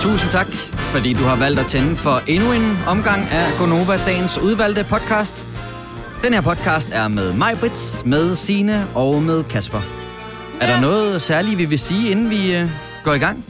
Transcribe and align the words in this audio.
Tusind 0.00 0.30
tak, 0.30 0.46
fordi 0.92 1.12
du 1.12 1.22
har 1.24 1.36
valgt 1.36 1.60
at 1.60 1.66
tænde 1.66 1.96
for 1.96 2.22
endnu 2.26 2.52
en 2.52 2.78
omgang 2.86 3.22
af 3.30 3.52
Gonova, 3.58 3.96
dagens 4.06 4.38
udvalgte 4.38 4.84
podcast. 4.84 5.46
Den 6.22 6.32
her 6.34 6.40
podcast 6.40 6.90
er 6.92 7.08
med 7.08 7.32
mig, 7.32 7.58
Brits, 7.58 8.04
med 8.04 8.36
Sine 8.36 8.86
og 8.94 9.22
med 9.22 9.44
Kasper. 9.44 9.80
Er 10.60 10.66
der 10.66 10.80
noget 10.80 11.22
særligt, 11.22 11.58
vi 11.58 11.64
vil 11.64 11.78
sige, 11.78 12.10
inden 12.10 12.30
vi 12.30 12.54
øh, 12.56 12.68
går 13.04 13.14
i 13.14 13.18
gang? 13.18 13.44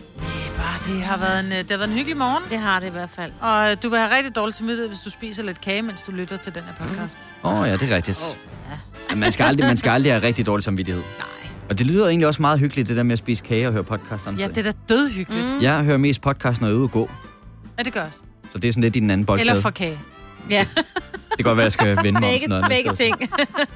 Bare, 0.56 0.94
det 0.94 1.02
har, 1.02 1.16
været 1.16 1.40
en, 1.40 1.52
øh, 1.52 1.58
det 1.58 1.70
har 1.70 1.76
været 1.76 1.88
en 1.90 1.94
hyggelig 1.96 2.16
morgen, 2.16 2.44
Det 2.50 2.58
har 2.58 2.80
det 2.80 2.86
i 2.86 2.90
hvert 2.90 3.10
fald. 3.10 3.32
og 3.40 3.70
øh, 3.70 3.76
du 3.82 3.88
vil 3.88 3.98
have 3.98 4.16
rigtig 4.16 4.34
dårligt 4.36 4.56
samvittighed, 4.56 4.88
hvis 4.88 5.00
du 5.00 5.10
spiser 5.10 5.42
lidt 5.42 5.60
kage, 5.60 5.82
mens 5.82 6.00
du 6.06 6.12
lytter 6.12 6.36
til 6.36 6.54
den 6.54 6.62
her 6.62 6.86
podcast. 6.86 7.18
Åh 7.44 7.60
oh, 7.60 7.68
ja, 7.68 7.76
det 7.76 7.90
er 7.92 7.96
rigtigt. 7.96 8.26
Oh, 9.10 9.18
man, 9.18 9.32
skal 9.32 9.44
aldrig, 9.44 9.66
man 9.66 9.76
skal 9.76 9.90
aldrig 9.90 10.12
have 10.12 10.22
rigtig 10.22 10.46
dårlig 10.46 10.64
samvittighed. 10.64 11.02
Nej. 11.18 11.39
Og 11.70 11.78
det 11.78 11.86
lyder 11.86 12.08
egentlig 12.08 12.26
også 12.26 12.42
meget 12.42 12.58
hyggeligt, 12.58 12.88
det 12.88 12.96
der 12.96 13.02
med 13.02 13.12
at 13.12 13.18
spise 13.18 13.44
kage 13.44 13.66
og 13.66 13.72
høre 13.72 13.84
podcast 13.84 14.10
Ja, 14.10 14.16
samtidig. 14.16 14.54
det 14.54 14.66
er 14.66 14.70
da 14.72 14.78
dødhyggeligt. 14.88 15.46
Mm. 15.46 15.62
Jeg 15.62 15.84
hører 15.84 15.98
mest 15.98 16.20
podcast, 16.22 16.60
når 16.60 16.68
jeg 16.68 16.74
er 16.74 16.78
ude 16.78 16.84
at 16.84 16.90
gå. 16.90 17.10
Ja, 17.78 17.82
det 17.82 17.92
gør 17.92 18.04
også. 18.04 18.18
Så 18.52 18.58
det 18.58 18.68
er 18.68 18.72
sådan 18.72 18.82
lidt 18.82 18.96
i 18.96 19.00
den 19.00 19.10
anden 19.10 19.26
boldgade. 19.26 19.50
Eller 19.50 19.62
for 19.62 19.70
kage. 19.70 19.98
Ja, 20.50 20.66
Det 20.76 21.36
kan 21.36 21.44
godt 21.44 21.56
være, 21.56 21.62
at 21.62 21.64
jeg 21.64 21.72
skal 21.72 22.04
vende 22.04 22.20
mig 22.20 22.28
om 22.28 22.38
sådan 22.40 22.48
noget. 22.48 22.64
begge 22.68 22.92
ting. 22.94 23.16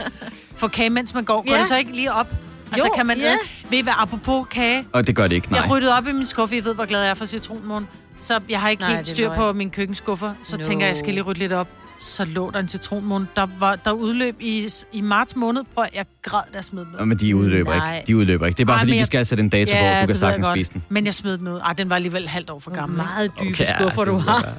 For 0.56 0.68
kage, 0.68 0.90
mens 0.90 1.14
man 1.14 1.24
går. 1.24 1.42
Går 1.46 1.52
Ja. 1.54 1.58
det 1.58 1.66
så 1.66 1.76
ikke 1.76 1.92
lige 1.92 2.12
op? 2.12 2.26
Altså, 2.72 2.86
Jo, 2.88 2.92
kan 2.96 3.06
man... 3.06 3.18
ja. 3.18 3.32
Øh, 3.32 3.70
ved 3.70 3.78
I 3.78 3.82
hvad, 3.82 3.92
apropos 3.96 4.46
kage, 4.50 4.84
Og 4.92 5.06
det 5.06 5.16
gør 5.16 5.26
det 5.28 5.34
ikke, 5.36 5.52
nej. 5.52 5.60
jeg 5.60 5.70
ryddede 5.70 5.96
op 5.96 6.06
i 6.08 6.12
min 6.12 6.26
skuffe. 6.26 6.56
Jeg 6.56 6.64
ved, 6.64 6.74
hvor 6.74 6.84
glad 6.84 7.00
jeg 7.02 7.10
er 7.10 7.14
for 7.14 7.24
citronmåne. 7.26 7.86
Så 8.20 8.40
jeg 8.48 8.60
har 8.60 8.68
ikke 8.68 8.82
Nej, 8.82 8.94
helt 8.94 9.08
styr 9.08 9.34
på 9.34 9.52
min 9.52 9.70
køkkenskuffer. 9.70 10.32
Så 10.42 10.56
No. 10.56 10.62
tænker 10.62 10.86
jeg, 10.86 10.88
jeg 10.90 10.96
skal 10.96 11.14
lige 11.14 11.22
rydde 11.22 11.38
lidt 11.38 11.52
op. 11.52 11.68
Så 11.98 12.24
lå 12.24 12.50
der 12.50 12.58
en 12.58 12.68
citronmåne. 12.68 13.26
Der, 13.36 13.46
var, 13.58 13.76
der 13.76 13.90
udløb 13.92 14.36
i, 14.40 14.68
i 14.92 15.00
marts 15.00 15.36
måned. 15.36 15.62
At- 15.78 15.90
jeg 15.94 16.04
græd, 16.22 16.40
da 16.52 16.56
jeg 16.56 16.64
smed 16.64 16.84
den 16.84 16.92
ud. 16.94 16.98
Nå, 16.98 17.04
men 17.04 17.18
de 17.18 17.36
udløber 17.36 17.74
Nej. 17.76 17.96
ikke. 17.96 18.06
De 18.06 18.16
udløber 18.16 18.46
ikke. 18.46 18.56
Det 18.56 18.62
er 18.62 18.66
bare 18.66 18.74
Ej, 18.76 18.80
fordi, 18.80 18.90
men 18.90 18.94
de 18.94 18.98
jeg- 18.98 19.06
skal 19.06 19.26
sætte 19.26 19.42
en 19.44 19.48
dato 19.48 19.72
på, 19.72 19.76
du 19.78 19.82
kan 19.82 20.08
jeg 20.08 20.16
sagtens 20.16 20.46
spise 20.46 20.72
den. 20.72 20.84
Men 20.88 21.04
jeg 21.04 21.14
smed 21.14 21.38
den 21.38 21.48
ud. 21.48 21.58
Ej, 21.58 21.72
den 21.72 21.88
var 21.90 21.96
alligevel 21.96 22.28
halvt 22.28 22.50
år 22.50 22.58
for 22.58 22.70
gammel. 22.70 22.98
ikke? 22.98 23.06
Meget 23.14 23.30
dybe 23.41 23.48
Okay, 23.54 23.64
ja, 23.64 23.78
skuffer, 23.78 24.04
du 24.04 24.16
har. 24.19 24.52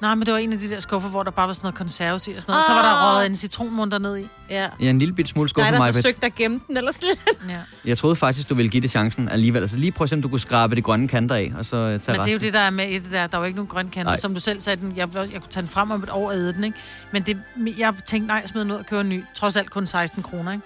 Nej, 0.00 0.14
men 0.14 0.26
det 0.26 0.32
var 0.32 0.38
en 0.38 0.52
af 0.52 0.58
de 0.58 0.68
der 0.70 0.80
skuffer, 0.80 1.08
hvor 1.10 1.22
der 1.22 1.30
bare 1.30 1.46
var 1.46 1.52
sådan 1.52 1.64
noget 1.66 1.74
konserves 1.74 2.28
i 2.28 2.30
og 2.32 2.42
sådan 2.42 2.52
noget. 2.52 2.64
Så 2.64 2.72
var 2.72 2.82
der 2.82 2.88
Ah. 2.88 3.16
røget 3.16 3.26
en 3.30 3.36
citronmund 3.36 3.90
dernede 3.90 4.20
i. 4.22 4.26
Ja. 4.50 4.68
Ja, 4.80 4.90
en 4.90 4.98
lille 4.98 5.14
bit 5.14 5.28
smule 5.28 5.44
Nej, 5.44 5.48
skuffe 5.48 5.72
der 5.72 5.92
forsøgte 5.92 6.26
at 6.26 6.34
gemme 6.34 6.60
den, 6.68 6.76
eller 6.76 6.92
slet. 6.92 7.18
Ja. 7.48 7.58
Jeg 7.84 7.98
troede 7.98 8.16
faktisk, 8.16 8.48
du 8.48 8.54
ville 8.54 8.70
give 8.70 8.80
det 8.80 8.90
chancen 8.90 9.28
alligevel. 9.28 9.62
Altså 9.62 9.76
lige 9.76 9.92
prøv 9.92 10.02
at 10.04 10.08
se, 10.08 10.16
om 10.16 10.22
du 10.22 10.28
kunne 10.28 10.40
skrabe 10.40 10.76
de 10.76 10.82
grønne 10.82 11.08
kanter 11.08 11.34
af, 11.34 11.52
og 11.58 11.64
så 11.64 11.76
øh, 11.76 11.82
tage 11.82 11.92
Men 11.92 12.00
det 12.00 12.08
er 12.08 12.14
jo 12.16 12.22
resten. 12.22 12.40
det, 12.40 12.52
der 12.52 12.60
er 12.60 12.70
med 12.70 12.88
i 12.88 12.98
det 12.98 13.12
der. 13.12 13.26
Der 13.26 13.36
er 13.36 13.40
jo 13.40 13.44
ikke 13.44 13.56
nogen 13.56 13.68
grøn 13.68 13.88
kanter. 13.88 14.12
Nej. 14.12 14.20
Som 14.20 14.34
du 14.34 14.40
selv 14.40 14.60
sagde, 14.60 14.80
den, 14.80 14.96
jeg, 14.96 15.08
jeg 15.14 15.24
kunne 15.30 15.42
tage 15.50 15.62
den 15.62 15.70
frem 15.70 15.90
om 15.90 16.02
et 16.02 16.10
år 16.10 16.28
og 16.28 16.34
æde 16.36 16.52
den, 16.52 16.64
ikke? 16.64 16.78
Men 17.12 17.22
det, 17.22 17.38
jeg 17.78 17.94
tænkte, 18.06 18.26
nej, 18.26 18.36
jeg 18.36 18.48
smider 18.48 18.64
den 18.64 18.72
ud 18.72 18.78
og 18.78 18.86
køber 18.86 19.00
en 19.02 19.08
ny. 19.08 19.24
Trods 19.34 19.56
alt 19.56 19.70
kun 19.70 19.86
16 19.86 20.22
kroner, 20.22 20.52
ikke? 20.52 20.64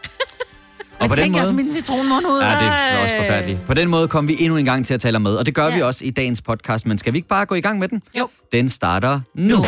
Og 1.03 1.08
på 1.08 1.14
jeg 1.14 1.17
den 1.17 1.25
tænker 1.25 1.39
altså 1.39 1.53
måde... 1.53 1.62
min 1.64 1.72
citronmund 1.72 2.27
ud. 2.27 2.41
Ja, 2.41 2.47
det 2.48 2.55
er 2.98 3.03
også 3.03 3.14
forfærdeligt. 3.19 3.58
På 3.67 3.75
den 3.75 3.89
måde 3.89 4.08
kom 4.08 4.28
vi 4.28 4.36
endnu 4.41 4.56
en 4.56 4.64
gang 4.64 4.86
til 4.86 4.95
at 4.95 5.00
tale 5.00 5.19
med, 5.19 5.34
og 5.36 5.47
det 5.47 5.55
gør 5.55 5.67
Ja. 5.69 5.75
vi 5.75 5.83
også 5.83 6.05
i 6.05 6.11
dagens 6.11 6.42
podcast. 6.42 6.86
Men 6.86 6.98
skal 6.98 7.12
vi 7.12 7.19
ikke 7.19 7.28
bare 7.28 7.47
gå 7.47 7.55
i 7.55 7.61
gang 7.61 7.78
med 7.78 7.89
den? 7.89 8.03
Jo. 8.19 8.28
Den 8.53 8.69
starter 8.69 9.20
nu. 9.34 9.56
Nu. 9.56 9.64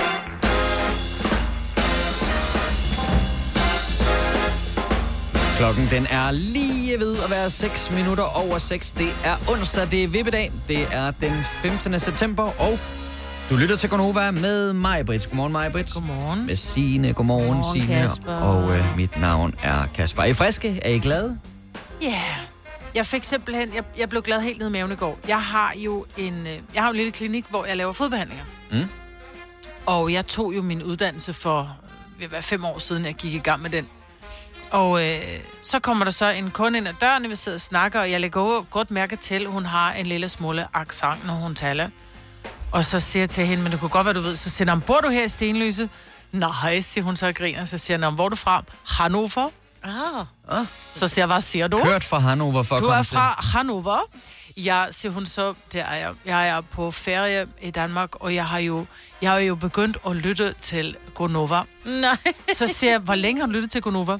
Klokken 5.58 5.88
den 5.90 6.06
er 6.10 6.30
lige 6.30 6.98
ved 7.00 7.16
at 7.24 7.30
være 7.30 7.50
6 7.50 7.90
minutter 7.96 8.22
over 8.22 8.58
6. 8.58 8.92
Det 8.92 9.08
er 9.24 9.36
onsdag, 9.52 9.88
det 9.90 10.04
er 10.04 10.08
vippedag. 10.08 10.52
Det 10.68 10.86
er 10.92 11.10
den 11.10 11.32
15. 11.62 12.00
september, 12.00 12.42
og 12.42 12.78
du 13.50 13.56
lytter 13.56 13.76
til 13.76 13.90
Gonova 13.90 14.30
med 14.30 14.72
mig, 14.72 15.06
Britt. 15.06 15.28
Godmorgen, 15.28 15.52
mig, 15.52 15.72
Britt. 15.72 15.92
Godmorgen. 15.92 16.46
Med 16.46 16.56
Signe. 16.56 17.12
Godmorgen, 17.12 17.46
Godmorgen, 17.46 17.82
Signe. 17.82 18.00
Kasper. 18.00 18.34
Og 18.34 18.76
øh, 18.76 18.96
mit 18.96 19.20
navn 19.20 19.54
er 19.62 19.86
Kasper. 19.94 20.22
Er 20.22 20.26
I 20.26 20.34
friske? 20.34 20.80
Er 20.82 20.90
I 20.90 20.98
glade? 20.98 21.38
Ja. 22.02 22.06
Yeah. 22.06 22.38
Jeg 22.94 23.06
fik 23.06 23.24
simpelthen, 23.24 23.74
jeg, 23.74 23.84
jeg 23.98 24.08
blev 24.08 24.22
glad 24.22 24.40
helt 24.40 24.58
ned 24.58 24.68
i 24.68 24.72
maven 24.72 24.92
i 24.92 24.94
går. 24.94 25.18
Jeg 25.28 25.42
har 25.42 25.72
jo 25.76 26.06
en, 26.16 26.46
øh, 26.46 26.58
jeg 26.74 26.82
har 26.82 26.90
en 26.90 26.96
lille 26.96 27.12
klinik, 27.12 27.44
hvor 27.50 27.64
jeg 27.64 27.76
laver 27.76 27.92
fodbehandlinger. 27.92 28.44
Mm. 28.72 28.88
Og 29.86 30.12
jeg 30.12 30.26
tog 30.26 30.56
jo 30.56 30.62
min 30.62 30.82
uddannelse 30.82 31.32
for 31.32 31.76
ved 32.18 32.24
at 32.24 32.32
være 32.32 32.42
fem 32.42 32.64
år 32.64 32.78
siden, 32.78 33.04
jeg 33.04 33.14
gik 33.14 33.34
i 33.34 33.38
gang 33.38 33.62
med 33.62 33.70
den. 33.70 33.88
Og 34.70 35.08
øh, 35.08 35.22
så 35.62 35.78
kommer 35.78 36.04
der 36.04 36.12
så 36.12 36.30
en 36.30 36.50
kunde 36.50 36.78
ind 36.78 36.88
ad 36.88 36.94
døren, 37.00 37.30
vi 37.30 37.34
sidder 37.34 37.56
og 37.56 37.60
snakker, 37.60 38.00
og 38.00 38.10
jeg 38.10 38.20
lægger 38.20 38.62
godt 38.70 38.90
mærke 38.90 39.16
til, 39.16 39.44
at 39.44 39.50
hun 39.50 39.66
har 39.66 39.92
en 39.92 40.06
lille 40.06 40.28
smule 40.28 40.66
accent, 40.74 41.26
når 41.26 41.34
hun 41.34 41.54
taler. 41.54 41.88
Og 42.74 42.84
så 42.84 43.00
siger 43.00 43.20
jeg 43.22 43.30
til 43.30 43.46
hende, 43.46 43.62
men 43.62 43.72
det 43.72 43.80
kunne 43.80 43.88
godt 43.88 44.04
være, 44.04 44.14
du 44.14 44.20
ved, 44.20 44.36
så 44.36 44.50
siger 44.50 44.70
hun, 44.70 44.80
bor 44.80 45.00
du 45.00 45.08
her 45.08 45.24
i 45.24 45.28
Stenløse? 45.28 45.90
Nej, 46.32 46.80
siger 46.80 47.04
hun 47.04 47.16
så 47.16 47.26
og 47.26 47.34
griner. 47.34 47.64
Så 47.64 47.78
siger 47.78 48.04
hun, 48.06 48.14
hvor 48.14 48.24
er 48.24 48.28
du 48.28 48.36
fra? 48.36 48.64
Hannover. 48.88 49.48
Ah. 49.84 50.66
Så 50.94 51.08
siger 51.08 51.22
jeg, 51.22 51.26
hvad 51.26 51.40
siger 51.40 51.68
du? 51.68 51.80
Kørt 51.84 52.04
fra 52.04 52.18
Hannover 52.18 52.62
for 52.62 52.74
at 52.76 52.80
Du 52.82 52.86
er 52.86 53.02
til- 53.02 53.06
fra 53.16 53.40
Hannover. 53.52 53.98
Ja, 54.56 54.84
siger 54.90 55.12
hun 55.12 55.26
så, 55.26 55.54
det 55.72 55.80
er 55.80 55.94
jeg. 55.94 56.12
Jeg 56.24 56.48
er 56.48 56.60
på 56.60 56.90
ferie 56.90 57.46
i 57.62 57.70
Danmark, 57.70 58.10
og 58.14 58.34
jeg 58.34 58.46
har 58.46 58.58
jo, 58.58 58.86
jeg 59.22 59.30
har 59.30 59.38
jo 59.38 59.54
begyndt 59.54 59.96
at 60.06 60.16
lytte 60.16 60.54
til 60.60 60.96
Gonova. 61.14 61.60
Nej. 61.84 62.16
Så 62.54 62.66
siger 62.66 62.90
jeg, 62.90 63.00
hvor 63.00 63.14
længe 63.14 63.40
har 63.40 63.46
du 63.46 63.52
lyttet 63.52 63.70
til 63.70 63.82
Gonova? 63.82 64.18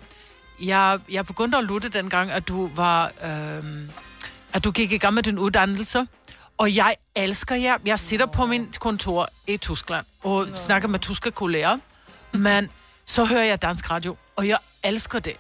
Jeg, 0.63 0.99
jeg 1.11 1.27
begyndte 1.27 1.59
at 1.59 1.65
lytte 1.65 1.89
dengang, 1.89 2.31
at 2.31 2.49
du 2.49 2.71
var, 2.75 3.11
øhm, 3.25 3.91
at 4.53 4.65
du 4.65 4.71
gik 4.71 4.93
i 4.93 4.99
gang 4.99 5.15
med 5.15 5.23
din 5.23 5.39
uddannelse. 5.39 6.07
Og 6.59 6.77
jeg 6.77 6.95
elsker 7.15 7.55
jer. 7.55 7.79
Jeg 7.85 7.99
sidder 7.99 8.27
på 8.27 8.47
min 8.47 8.73
kontor 8.81 9.29
i 9.47 9.57
Tyskland 9.57 10.07
og 10.23 10.49
snakker 10.55 10.89
med 10.89 10.99
tyske 10.99 11.31
kolleger. 11.31 11.79
Men 12.33 12.69
så 13.07 13.25
hører 13.25 13.45
jeg 13.45 13.63
dansk 13.63 13.91
radio, 13.91 14.17
og 14.37 14.49
jeg 14.49 14.59
elsker 14.85 15.19
det. 15.19 15.37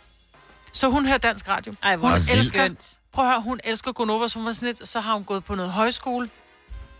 Så 0.72 0.88
hun 0.88 1.06
hører 1.06 1.18
dansk 1.18 1.48
radio. 1.48 1.74
Ej, 1.82 1.96
hvor 1.96 2.08
hun 2.08 2.14
vildt. 2.16 2.30
elsker, 2.30 2.68
prøv 3.12 3.24
at 3.24 3.30
høre, 3.30 3.40
hun 3.42 3.60
elsker 3.64 3.92
Gonova, 3.92 4.28
så 4.28 4.38
hun 4.38 4.46
var 4.46 4.52
sådan 4.52 4.66
lidt, 4.66 4.88
så 4.88 5.00
har 5.00 5.14
hun 5.14 5.24
gået 5.24 5.44
på 5.44 5.54
noget 5.54 5.72
højskole, 5.72 6.30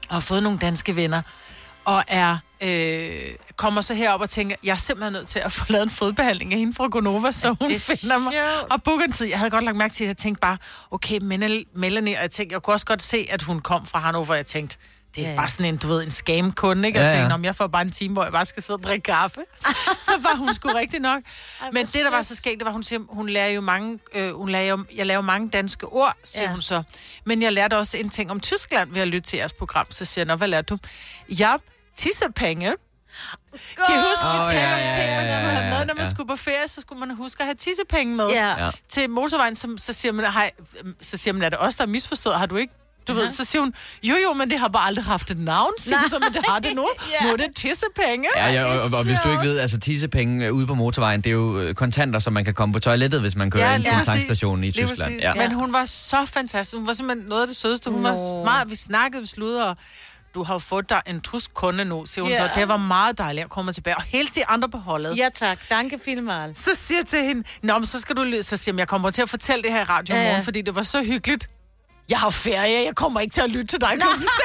og 0.08 0.14
har 0.14 0.20
fået 0.20 0.42
nogle 0.42 0.58
danske 0.58 0.96
venner, 0.96 1.22
og 1.84 2.04
er, 2.08 2.36
øh, 2.60 3.34
kommer 3.56 3.80
så 3.80 3.94
herop 3.94 4.20
og 4.20 4.30
tænker, 4.30 4.56
jeg 4.64 4.72
er 4.72 4.76
simpelthen 4.76 5.12
nødt 5.12 5.28
til 5.28 5.38
at 5.38 5.52
få 5.52 5.64
lavet 5.68 5.82
en 5.84 5.90
fodbehandling 5.90 6.52
af 6.52 6.58
hende 6.58 6.74
fra 6.74 6.86
Gonova, 6.88 7.32
så 7.32 7.48
hun 7.48 7.70
det 7.70 7.90
er 7.90 7.96
finder 7.96 8.18
mig 8.18 8.32
sjovt. 8.32 8.72
og 8.72 8.82
booker 8.82 9.04
en 9.04 9.12
tid. 9.12 9.26
Jeg 9.28 9.38
havde 9.38 9.50
godt 9.50 9.64
lagt 9.64 9.76
mærke 9.76 9.94
til, 9.94 10.04
at 10.04 10.08
jeg 10.08 10.16
tænkte 10.16 10.40
bare, 10.40 10.58
okay, 10.90 11.18
Mel- 11.22 11.64
Melanie, 11.74 12.16
og 12.16 12.22
jeg 12.22 12.30
tænkte, 12.30 12.52
jeg 12.54 12.62
kunne 12.62 12.74
også 12.74 12.86
godt 12.86 13.02
se, 13.02 13.26
at 13.30 13.42
hun 13.42 13.60
kom 13.60 13.86
fra 13.86 13.98
Hannover, 13.98 14.26
og 14.30 14.36
jeg 14.36 14.46
tænkte, 14.46 14.76
det 15.16 15.20
er 15.20 15.24
Ja, 15.24 15.28
ja. 15.28 15.34
ja. 15.34 15.40
bare 15.40 15.48
sådan 15.48 15.66
en, 15.66 15.76
du 15.76 15.88
ved, 15.88 16.02
en 16.04 16.10
scam-kunde, 16.10 16.88
ikke? 16.88 16.98
Og 16.98 17.02
Ja, 17.02 17.06
jeg 17.08 17.14
ja. 17.16 17.20
tænkte, 17.20 17.34
om 17.34 17.44
jeg 17.44 17.56
får 17.56 17.66
bare 17.66 17.82
en 17.82 17.90
time, 17.90 18.12
hvor 18.12 18.22
jeg 18.22 18.32
bare 18.32 18.44
skal 18.46 18.62
sidde 18.62 18.76
og 18.76 18.82
drikke 18.82 19.02
kaffe. 19.02 19.40
så 20.02 20.12
var 20.22 20.36
hun 20.36 20.54
sgu 20.54 20.68
rigtig 20.68 21.00
nok. 21.00 21.22
Ej, 21.62 21.68
Men 21.72 21.86
det, 21.86 21.94
der 21.94 22.10
var 22.10 22.22
så 22.22 22.36
skægt, 22.36 22.58
det 22.58 22.66
var, 22.66 22.72
hun 22.72 22.82
siger, 22.82 23.00
hun 23.08 23.28
lærer 23.28 23.48
jo 23.48 23.60
mange, 23.60 23.98
øh, 24.14 24.34
hun 24.36 24.48
lærer 24.48 24.64
jo, 24.64 24.84
jeg 24.94 25.06
laver 25.06 25.22
mange 25.22 25.48
danske 25.50 25.86
ord, 25.86 26.16
siger 26.24 26.42
Ja. 26.42 26.48
ja. 26.48 26.52
hun 26.52 26.62
så. 26.62 26.82
Men 27.24 27.42
jeg 27.42 27.52
lærte 27.52 27.78
også 27.78 27.96
en 27.96 28.10
ting 28.10 28.30
om 28.30 28.40
Tyskland 28.40 28.92
ved 28.92 29.02
at 29.02 29.08
lytte 29.08 29.30
til 29.30 29.36
jeres 29.36 29.52
program. 29.52 29.86
Så 29.90 30.04
siger 30.04 30.22
jeg, 30.22 30.26
nå, 30.26 30.36
hvad 30.36 30.48
lærte 30.48 30.66
du? 30.66 30.78
Ja, 31.28 31.54
tissepenge. 31.96 32.72
Kan 33.86 33.94
I 33.94 33.98
huske, 34.08 34.26
vi 34.26 34.38
Åh, 34.38 34.46
talte 34.46 34.60
ja, 34.60 34.74
om 34.74 34.80
ja, 34.80 34.94
ting, 34.96 35.14
man 35.16 35.24
ja, 35.24 35.28
skulle 35.28 35.48
ja, 35.48 35.54
have 35.54 35.78
med, 35.78 35.86
når 35.86 35.94
man 35.94 36.04
ja. 36.04 36.10
skulle 36.10 36.28
på 36.28 36.36
ferie, 36.36 36.68
så 36.68 36.80
skulle 36.80 37.00
man 37.00 37.16
huske 37.16 37.40
at 37.40 37.46
have 37.46 37.54
tissepenge 37.54 38.16
med 38.16 38.28
Ja. 38.28 38.64
Ja. 38.64 38.70
til 38.88 39.10
motorvejen, 39.10 39.56
som, 39.56 39.78
så 39.78 39.92
siger 39.92 40.12
man, 40.12 40.32
hej, 40.32 40.50
så 41.02 41.16
siger 41.16 41.34
man, 41.34 41.42
er 41.42 41.48
det 41.48 41.58
os, 41.60 41.76
der 41.76 41.82
er 41.82 41.88
misforstået? 41.88 42.36
Har 42.36 42.46
du 42.46 42.56
ikke? 42.56 42.72
Du 43.08 43.12
ved, 43.12 43.30
så 43.30 43.44
siger 43.44 43.62
hun, 43.62 43.74
jo 44.02 44.14
jo, 44.24 44.32
men 44.32 44.50
det 44.50 44.58
har 44.58 44.68
bare 44.68 44.86
aldrig 44.86 45.04
haft 45.04 45.30
et 45.30 45.38
navn, 45.38 45.72
siger 45.78 45.98
hun 45.98 46.08
så, 46.10 46.18
men 46.18 46.32
det 46.34 46.42
har 46.48 46.58
det 46.58 46.74
nu. 46.74 46.88
Ja. 47.20 47.26
Nu 47.26 47.32
er 47.32 47.36
det 47.36 47.46
tissepenge. 47.56 48.28
Ja, 48.36 48.52
ja 48.52 48.64
og, 48.64 48.72
og, 48.72 48.98
og 48.98 49.04
hvis 49.04 49.18
du 49.24 49.30
ikke 49.30 49.42
ved, 49.42 49.58
altså 49.58 49.80
tissepenge 49.80 50.46
øh, 50.46 50.52
ude 50.52 50.66
på 50.66 50.74
motorvejen, 50.74 51.20
det 51.20 51.30
er 51.30 51.34
jo 51.34 51.58
øh, 51.60 51.74
kontanter, 51.74 52.18
som 52.18 52.32
man 52.32 52.44
kan 52.44 52.54
komme 52.54 52.72
på 52.72 52.78
toilettet, 52.78 53.20
hvis 53.20 53.36
man 53.36 53.50
kører 53.50 53.70
Ja, 53.70 53.76
ind 53.76 53.84
på 53.84 53.98
en 53.98 54.04
tankstation 54.04 54.64
i 54.64 54.72
Tyskland. 54.72 55.14
Ja. 55.20 55.34
Men 55.34 55.52
hun 55.52 55.72
var 55.72 55.84
så 55.84 56.24
fantastisk. 56.26 56.76
Hun 56.76 56.86
var 56.86 56.92
simpelthen 56.92 57.28
noget 57.28 57.42
af 57.42 57.48
det 57.48 57.56
sødeste. 57.56 57.90
Hun 57.90 58.02
Nå. 58.02 58.08
var 58.08 58.44
meget, 58.44 58.70
vi 58.70 58.76
snakkede, 58.76 59.22
vi 59.22 59.28
sludrede, 59.28 59.68
og 59.68 59.76
du 60.34 60.42
har 60.42 60.58
fået 60.58 60.90
dig 60.90 61.02
en 61.06 61.20
tysk 61.20 61.54
kunde 61.54 61.84
nu, 61.84 62.06
siger 62.06 62.22
hun 62.22 62.32
Ja. 62.32 62.48
så. 62.48 62.60
Det 62.60 62.68
var 62.68 62.76
meget 62.76 63.18
dejligt 63.18 63.44
at 63.44 63.50
komme 63.50 63.72
tilbage. 63.72 63.96
Og 63.96 64.02
helt 64.02 64.34
de 64.34 64.46
andre 64.46 64.68
på 64.68 64.78
holdet. 64.78 65.16
Ja, 65.18 65.28
tak. 65.34 65.58
Danke 65.70 66.00
vielmals. 66.06 66.58
Så 66.58 66.70
siger 66.74 66.98
jeg 66.98 67.06
til 67.06 67.24
hende, 67.24 67.44
Nå, 67.62 67.78
men 67.78 67.86
så 67.86 68.00
skal 68.00 68.16
du... 68.16 68.24
ly-" 68.24 68.42
Så 68.42 68.56
siger 68.56 68.74
jeg, 68.74 68.78
jeg 68.78 68.88
kommer 68.88 69.10
til 69.10 69.22
at 69.22 69.30
fortælle 69.30 69.62
det 69.62 69.72
her 69.72 69.80
i 69.80 69.84
radio 69.84 70.14
i 70.14 70.18
Ja, 70.18 70.22
ja. 70.24 70.28
morgen, 70.30 70.44
fordi 70.44 70.62
det 70.62 70.74
var 70.74 70.82
så 70.82 71.02
hyggeligt. 71.02 71.48
Jeg 72.08 72.18
har 72.18 72.30
ferie, 72.30 72.84
jeg 72.86 72.94
kommer 72.96 73.20
ikke 73.20 73.32
til 73.32 73.40
at 73.40 73.50
lytte 73.50 73.66
til 73.66 73.80
dig 73.80 73.90
klokken 74.00 74.22
6. 74.22 74.32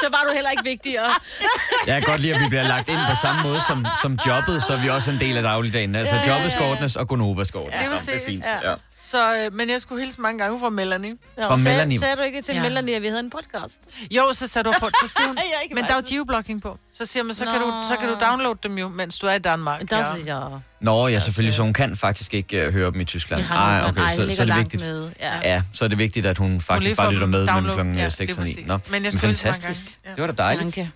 Så 0.00 0.08
var 0.10 0.22
du 0.28 0.34
heller 0.34 0.50
ikke 0.50 0.62
vigtigere. 0.64 1.10
Jeg 1.86 2.02
kan 2.02 2.10
godt 2.10 2.20
lide, 2.20 2.34
at 2.34 2.40
vi 2.40 2.48
bliver 2.48 2.62
lagt 2.68 2.88
ind 2.88 2.98
på 3.10 3.16
samme 3.22 3.42
måde 3.42 3.60
som, 3.68 3.86
som 4.02 4.18
jobbet, 4.26 4.62
så 4.64 4.72
er 4.72 4.82
vi 4.82 4.88
også 4.88 5.10
en 5.10 5.20
del 5.20 5.36
af 5.36 5.42
dagligdagen. 5.42 5.94
Altså 5.94 6.14
Ja, 6.14 6.20
ja, 6.20 6.26
ja. 6.28 6.34
jobbet 6.34 6.52
skal 6.52 6.64
ordnes, 6.66 6.96
og 6.96 7.08
Gonova 7.08 7.44
skal 7.44 7.60
ordnes. 7.60 8.08
Ja, 8.08 8.12
det 8.12 8.22
er 8.22 8.26
fint. 8.26 8.44
Ja. 8.44 8.70
Ja. 8.70 8.74
Så, 9.02 9.34
øh, 9.36 9.54
men 9.54 9.70
jeg 9.70 9.80
skulle 9.82 10.04
hilse 10.04 10.20
mange 10.20 10.38
gange 10.38 10.60
fra 10.60 10.70
Melanie. 10.70 11.16
Ja, 11.38 11.46
Fra 11.48 11.58
sagde, 11.58 11.76
Melanie. 11.76 11.98
Sagde 11.98 12.16
du 12.16 12.22
ikke 12.22 12.42
til 12.42 12.54
Ja. 12.54 12.62
Melanie, 12.62 12.96
at 12.96 13.02
vi 13.02 13.06
havde 13.06 13.20
en 13.20 13.30
podcast? 13.30 13.80
Jo, 14.10 14.22
så 14.32 14.46
satte 14.46 14.70
du 14.70 14.74
på, 14.80 14.86
så 15.02 15.12
siger 15.16 15.26
hun, 15.26 15.38
men 15.74 15.84
der 15.84 15.90
er 15.90 15.96
jo 15.96 16.02
geoblocking 16.16 16.62
på. 16.62 16.78
Så 16.94 17.06
siger 17.06 17.22
man, 17.22 17.34
så 17.34 17.44
kan, 17.44 17.60
Nå. 17.60 17.66
du, 17.66 17.72
så 17.88 17.96
kan 17.96 18.08
du 18.08 18.16
downloade 18.20 18.58
dem 18.62 18.78
jo, 18.78 18.88
mens 18.88 19.18
du 19.18 19.26
er 19.26 19.34
i 19.34 19.38
Danmark. 19.38 19.90
Der 19.90 19.98
ja. 19.98 20.04
synes 20.14 20.26
jeg... 20.26 20.42
Nå, 20.80 21.08
ja, 21.08 21.18
selvfølgelig, 21.18 21.54
så 21.54 21.62
hun 21.62 21.72
kan 21.72 21.96
faktisk 21.96 22.34
ikke 22.34 22.66
uh, 22.66 22.72
høre 22.72 22.90
dem 22.92 23.00
i 23.00 23.04
Tyskland. 23.04 23.40
Jeg 23.40 23.48
har 23.48 23.80
Ej, 23.80 23.88
okay, 23.88 24.00
Ej, 24.00 24.10
så, 24.10 24.16
så 24.16 24.22
er 24.22 24.26
det 24.26 24.46
langt 24.46 24.58
vigtigt. 24.72 24.86
Med. 24.92 25.10
Ja. 25.20 25.32
Ja, 25.42 25.62
så 25.74 25.84
er 25.84 25.88
det 25.88 25.98
vigtigt, 25.98 26.26
at 26.26 26.38
hun 26.38 26.60
faktisk 26.60 26.96
får 26.96 27.02
bare 27.02 27.12
lytter 27.12 27.26
med 27.26 27.38
mellem 27.38 27.54
download. 27.54 27.76
klokken 27.76 27.94
Ja, 27.94 28.08
6 28.08 28.18
lige 28.18 28.32
og 28.40 28.44
9. 28.46 28.52
præcis. 28.54 28.66
Nå, 28.66 28.78
Men 28.90 29.04
jeg 29.04 29.12
men 29.12 29.18
fantastisk. 29.20 29.98
Ja. 30.04 30.10
Det 30.10 30.20
var 30.20 30.26
da 30.26 30.32
dejligt. 30.32 30.76
Danke. 30.76 30.90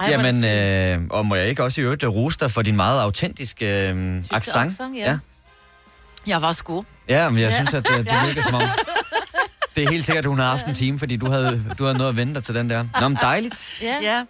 Ej, 0.00 0.06
Jamen, 0.10 0.44
øh, 0.44 1.06
og 1.10 1.26
må 1.26 1.34
jeg 1.34 1.48
ikke 1.48 1.64
også 1.64 1.80
i 1.80 1.84
øvrigt 1.84 2.02
øh, 2.02 2.10
rose 2.10 2.38
dig 2.40 2.50
for 2.50 2.62
din 2.62 2.76
meget 2.76 3.00
autentiske 3.00 3.66
øh, 3.90 4.22
accent? 4.30 4.72
accent, 4.72 4.96
ja. 4.96 5.18
Jeg 6.26 6.42
var 6.42 6.52
sgu. 6.52 6.84
Ja, 7.08 7.28
men 7.28 7.38
jeg 7.42 7.50
Ja. 7.50 7.56
synes, 7.56 7.74
at 7.74 7.82
det, 7.88 7.96
det 8.10 8.26
virker 8.26 8.42
som 8.42 8.54
om... 8.54 8.62
Det 9.76 9.84
er 9.84 9.90
helt 9.90 10.04
sikkert, 10.04 10.24
at 10.24 10.28
hun 10.28 10.38
har 10.38 10.50
haft 10.50 10.66
en 10.66 10.74
time, 10.74 10.98
fordi 10.98 11.16
du 11.16 11.30
havde, 11.30 11.64
du 11.78 11.84
havde 11.84 11.98
noget 11.98 12.10
at 12.10 12.16
vente 12.16 12.34
dig 12.34 12.44
til 12.44 12.54
den 12.54 12.70
der. 12.70 12.84
Nå, 13.00 13.08
men 13.08 13.18
dejligt. 13.20 13.72
Ja. 13.82 13.96
Ja. 14.02 14.24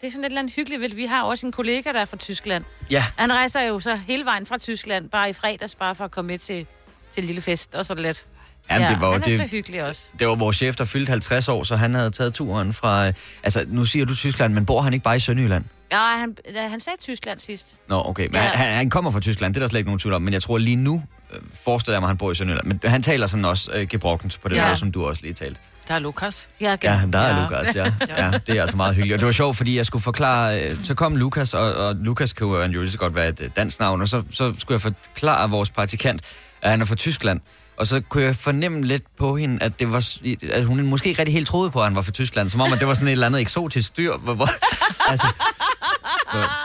Det 0.00 0.06
er 0.06 0.10
sådan 0.10 0.20
et 0.20 0.26
eller 0.26 0.38
andet 0.40 0.54
hyggeligt. 0.54 0.80
vel? 0.82 0.96
Vi 0.96 1.04
har 1.04 1.22
også 1.22 1.46
en 1.46 1.52
kollega, 1.52 1.92
der 1.92 2.00
er 2.00 2.04
fra 2.04 2.16
Tyskland. 2.16 2.64
Ja, 2.90 3.04
Han 3.16 3.32
rejser 3.32 3.60
jo 3.62 3.80
så 3.80 3.96
hele 3.96 4.24
vejen 4.24 4.46
fra 4.46 4.58
Tyskland, 4.58 5.08
bare 5.10 5.30
i 5.30 5.32
fredags, 5.32 5.74
bare 5.74 5.94
for 5.94 6.04
at 6.04 6.10
komme 6.10 6.26
med 6.28 6.38
til, 6.38 6.66
til 7.12 7.20
en 7.20 7.26
lille 7.26 7.42
fest 7.42 7.74
og 7.74 7.86
så 7.86 7.94
lidt. 7.94 8.24
Jamen, 8.70 8.88
det 8.92 9.00
var 9.00 9.12
han 9.12 9.20
er 9.20 9.24
det- 9.24 9.40
så 9.40 9.46
hyggelig 9.46 9.84
også. 9.84 10.02
det 10.18 10.26
var 10.28 10.34
vores 10.34 10.56
chef, 10.56 10.76
der 10.76 10.84
fyldte 10.84 11.10
50 11.10 11.48
år, 11.48 11.64
så 11.64 11.76
han 11.76 11.94
havde 11.94 12.10
taget 12.10 12.34
turen 12.34 12.72
fra... 12.72 13.12
Altså, 13.42 13.64
nu 13.68 13.84
siger 13.84 14.04
du 14.04 14.14
Tyskland, 14.14 14.54
men 14.54 14.66
bor 14.66 14.80
han 14.80 14.92
ikke 14.92 15.02
bare 15.04 15.16
i 15.16 15.20
Sønderjylland? 15.20 15.64
Ja, 15.92 15.98
han, 16.18 16.36
han 16.56 16.80
sagde 16.80 16.96
Tyskland 17.02 17.38
sidst. 17.38 17.76
Nå, 17.88 18.02
okay. 18.06 18.26
Men 18.26 18.34
Ja. 18.34 18.40
han, 18.40 18.76
han 18.76 18.90
kommer 18.90 19.10
fra 19.10 19.20
Tyskland, 19.20 19.54
det 19.54 19.60
er 19.60 19.62
der 19.62 19.68
slet 19.68 19.78
ikke 19.80 19.88
nogen 19.88 19.98
tvivl 19.98 20.14
om. 20.14 20.22
Men 20.22 20.32
jeg 20.32 20.42
tror 20.42 20.58
lige 20.58 20.76
nu, 20.76 21.02
øh, 21.32 21.40
forestiller 21.64 21.94
jeg 21.96 22.00
mig, 22.00 22.06
at 22.06 22.10
han 22.10 22.18
bor 22.18 22.30
i 22.30 22.34
Sønderjylland. 22.34 22.66
Men 22.82 22.90
han 22.90 23.02
taler 23.02 23.26
sådan 23.26 23.44
også 23.44 23.70
øh, 23.72 23.88
gebrokkent 23.88 24.38
på 24.42 24.48
det 24.48 24.56
Ja. 24.56 24.66
måde, 24.66 24.76
som 24.76 24.92
du 24.92 25.04
også 25.06 25.22
lige 25.22 25.34
talte. 25.34 25.60
Der 25.88 25.94
er 25.94 25.98
Lukas. 25.98 26.48
Ja, 26.60 26.76
Ja, 26.82 27.00
der 27.12 27.18
er 27.18 27.36
Ja. 27.36 27.42
Lukas, 27.42 27.76
ja. 27.76 27.84
ja. 28.18 28.30
Det 28.46 28.56
er 28.56 28.60
altså 28.62 28.76
meget 28.76 28.94
hyggeligt. 28.94 29.14
Og 29.14 29.20
det 29.20 29.26
var 29.26 29.32
sjovt, 29.32 29.56
fordi 29.56 29.76
jeg 29.76 29.86
skulle 29.86 30.02
forklare... 30.02 30.60
øh, 30.62 30.84
Så 30.84 30.94
kom 30.94 31.16
Lukas, 31.16 31.54
og, 31.54 31.74
og 31.74 31.94
Lukas 31.96 32.32
kan 32.32 32.46
jo 32.46 32.62
jo 32.62 32.80
lige 32.80 32.90
så 32.90 32.98
godt 32.98 33.14
være 33.14 33.28
et 33.28 33.40
øh, 33.40 33.50
dansk 33.56 33.80
navn, 33.80 34.00
og 34.00 34.08
så, 34.08 34.22
så 34.30 34.54
skulle 34.58 34.74
jeg 34.74 34.80
forklare 34.80 35.50
vores 35.50 35.70
praktikant, 35.70 36.22
at 36.62 36.70
han 36.70 36.80
er 36.80 36.84
fra 36.84 36.94
Tyskland. 36.94 37.40
Og 37.78 37.86
så 37.86 38.00
kunne 38.00 38.24
jeg 38.24 38.36
fornemme 38.36 38.82
lidt 38.82 39.02
på 39.16 39.36
hende, 39.36 39.62
at, 39.64 39.80
det 39.80 39.92
var, 39.92 40.08
at 40.52 40.64
hun 40.64 40.80
måske 40.86 41.08
ikke 41.08 41.18
rigtig 41.18 41.32
helt 41.34 41.46
troede 41.46 41.70
på, 41.70 41.78
at 41.78 41.84
han 41.84 41.94
var 41.96 42.02
fra 42.02 42.12
Tyskland. 42.12 42.48
Som 42.50 42.60
om, 42.60 42.72
at 42.72 42.78
det 42.80 42.88
var 42.88 42.94
sådan 42.94 43.08
et 43.08 43.12
eller 43.12 43.26
andet 43.26 43.40
eksotisk 43.40 43.96
dyr. 43.96 44.16
Hvor, 44.16 44.34
hvor, 44.34 44.48
altså, 45.10 45.26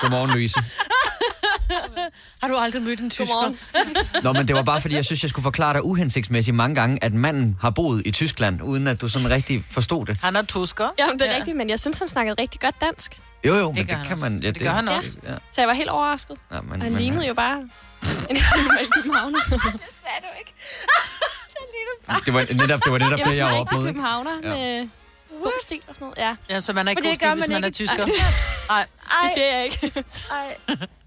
Godmorgen, 0.02 0.30
Louise. 0.32 0.60
Har 2.42 2.48
du 2.48 2.56
aldrig 2.58 2.82
mødt 2.82 3.00
en 3.00 3.10
tysker? 3.10 3.54
Nå, 4.24 4.34
men 4.34 4.48
det 4.48 4.56
var 4.56 4.62
bare, 4.64 4.82
fordi 4.82 4.96
jeg 4.96 5.06
synes, 5.06 5.24
jeg 5.24 5.30
skulle 5.30 5.44
forklare 5.44 5.74
dig 5.74 5.86
uhensigtsmæssigt 5.86 6.56
mange 6.56 6.76
gange, 6.76 7.04
at 7.04 7.14
manden 7.14 7.58
har 7.62 7.70
boet 7.70 8.02
i 8.06 8.12
Tyskland, 8.12 8.62
uden 8.64 8.88
at 8.88 9.02
du 9.02 9.08
sådan 9.08 9.30
rigtig 9.30 9.64
forstod 9.72 10.06
det. 10.06 10.18
Han 10.24 10.36
er 10.36 10.42
tusker. 10.42 10.90
Jamen, 11.00 11.20
det 11.20 11.28
er 11.28 11.32
Ja. 11.32 11.38
rigtigt, 11.38 11.58
men 11.58 11.70
jeg 11.70 11.80
synes, 11.80 12.00
han 12.00 12.08
snakkede 12.08 12.42
rigtig 12.42 12.62
godt 12.62 12.76
dansk. 12.82 13.20
Jo, 13.46 13.56
jo, 13.56 13.72
men 13.72 13.76
gør 13.88 13.96
det, 13.98 14.06
kan 14.08 14.14
også. 14.14 14.30
man... 14.30 14.42
Ja, 14.44 14.48
Det 14.52 14.62
gør 14.62 14.70
han 14.70 14.88
også. 14.88 15.08
Ja, 15.24 15.34
Så 15.52 15.62
jeg 15.62 15.68
var 15.68 15.74
helt 15.74 15.90
overrasket. 15.90 16.36
ja, 16.52 16.62
men, 16.62 16.72
Og 16.72 16.82
han 16.82 16.92
men- 16.92 17.02
lignede 17.02 17.28
jo 17.28 17.34
bare 17.34 17.70
en 18.30 18.36
normal 18.36 18.88
københavner. 18.92 19.40
sagde 20.04 20.22
du 20.22 20.28
ikke. 20.40 20.54
Det 22.26 22.34
var 22.34 22.40
netop 22.54 22.80
det, 22.86 22.92
var 22.92 22.98
netop 22.98 23.20
Jeg 23.20 23.26
det 23.28 23.38
jeg 23.38 23.46
opnået. 23.46 23.82
ikke? 23.88 23.94
københavner 23.94 24.32
Ja. 24.44 24.50
med 24.50 24.90
god 25.44 25.52
stil 25.64 25.82
og 25.88 25.96
sådan 25.96 26.06
noget. 26.06 26.18
Ja, 26.18 26.36
Ja, 26.56 26.62
så 26.62 26.74
man 26.74 26.88
er 26.88 26.92
ikke 26.92 27.02
god 27.02 27.10
det 27.10 27.18
stil, 27.18 27.28
gør 27.28 27.36
hvis 27.36 27.48
man 27.48 27.54
man 27.56 27.64
er 27.64 27.68
ikke. 27.68 27.76
tysker. 27.76 28.06
Ej. 28.70 28.86
det 29.24 29.32
siger 29.34 29.56
jeg 29.56 29.64
ikke. 29.66 30.04
Ej, 30.32 30.58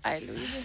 ej, 0.04 0.20
Louise. 0.20 0.56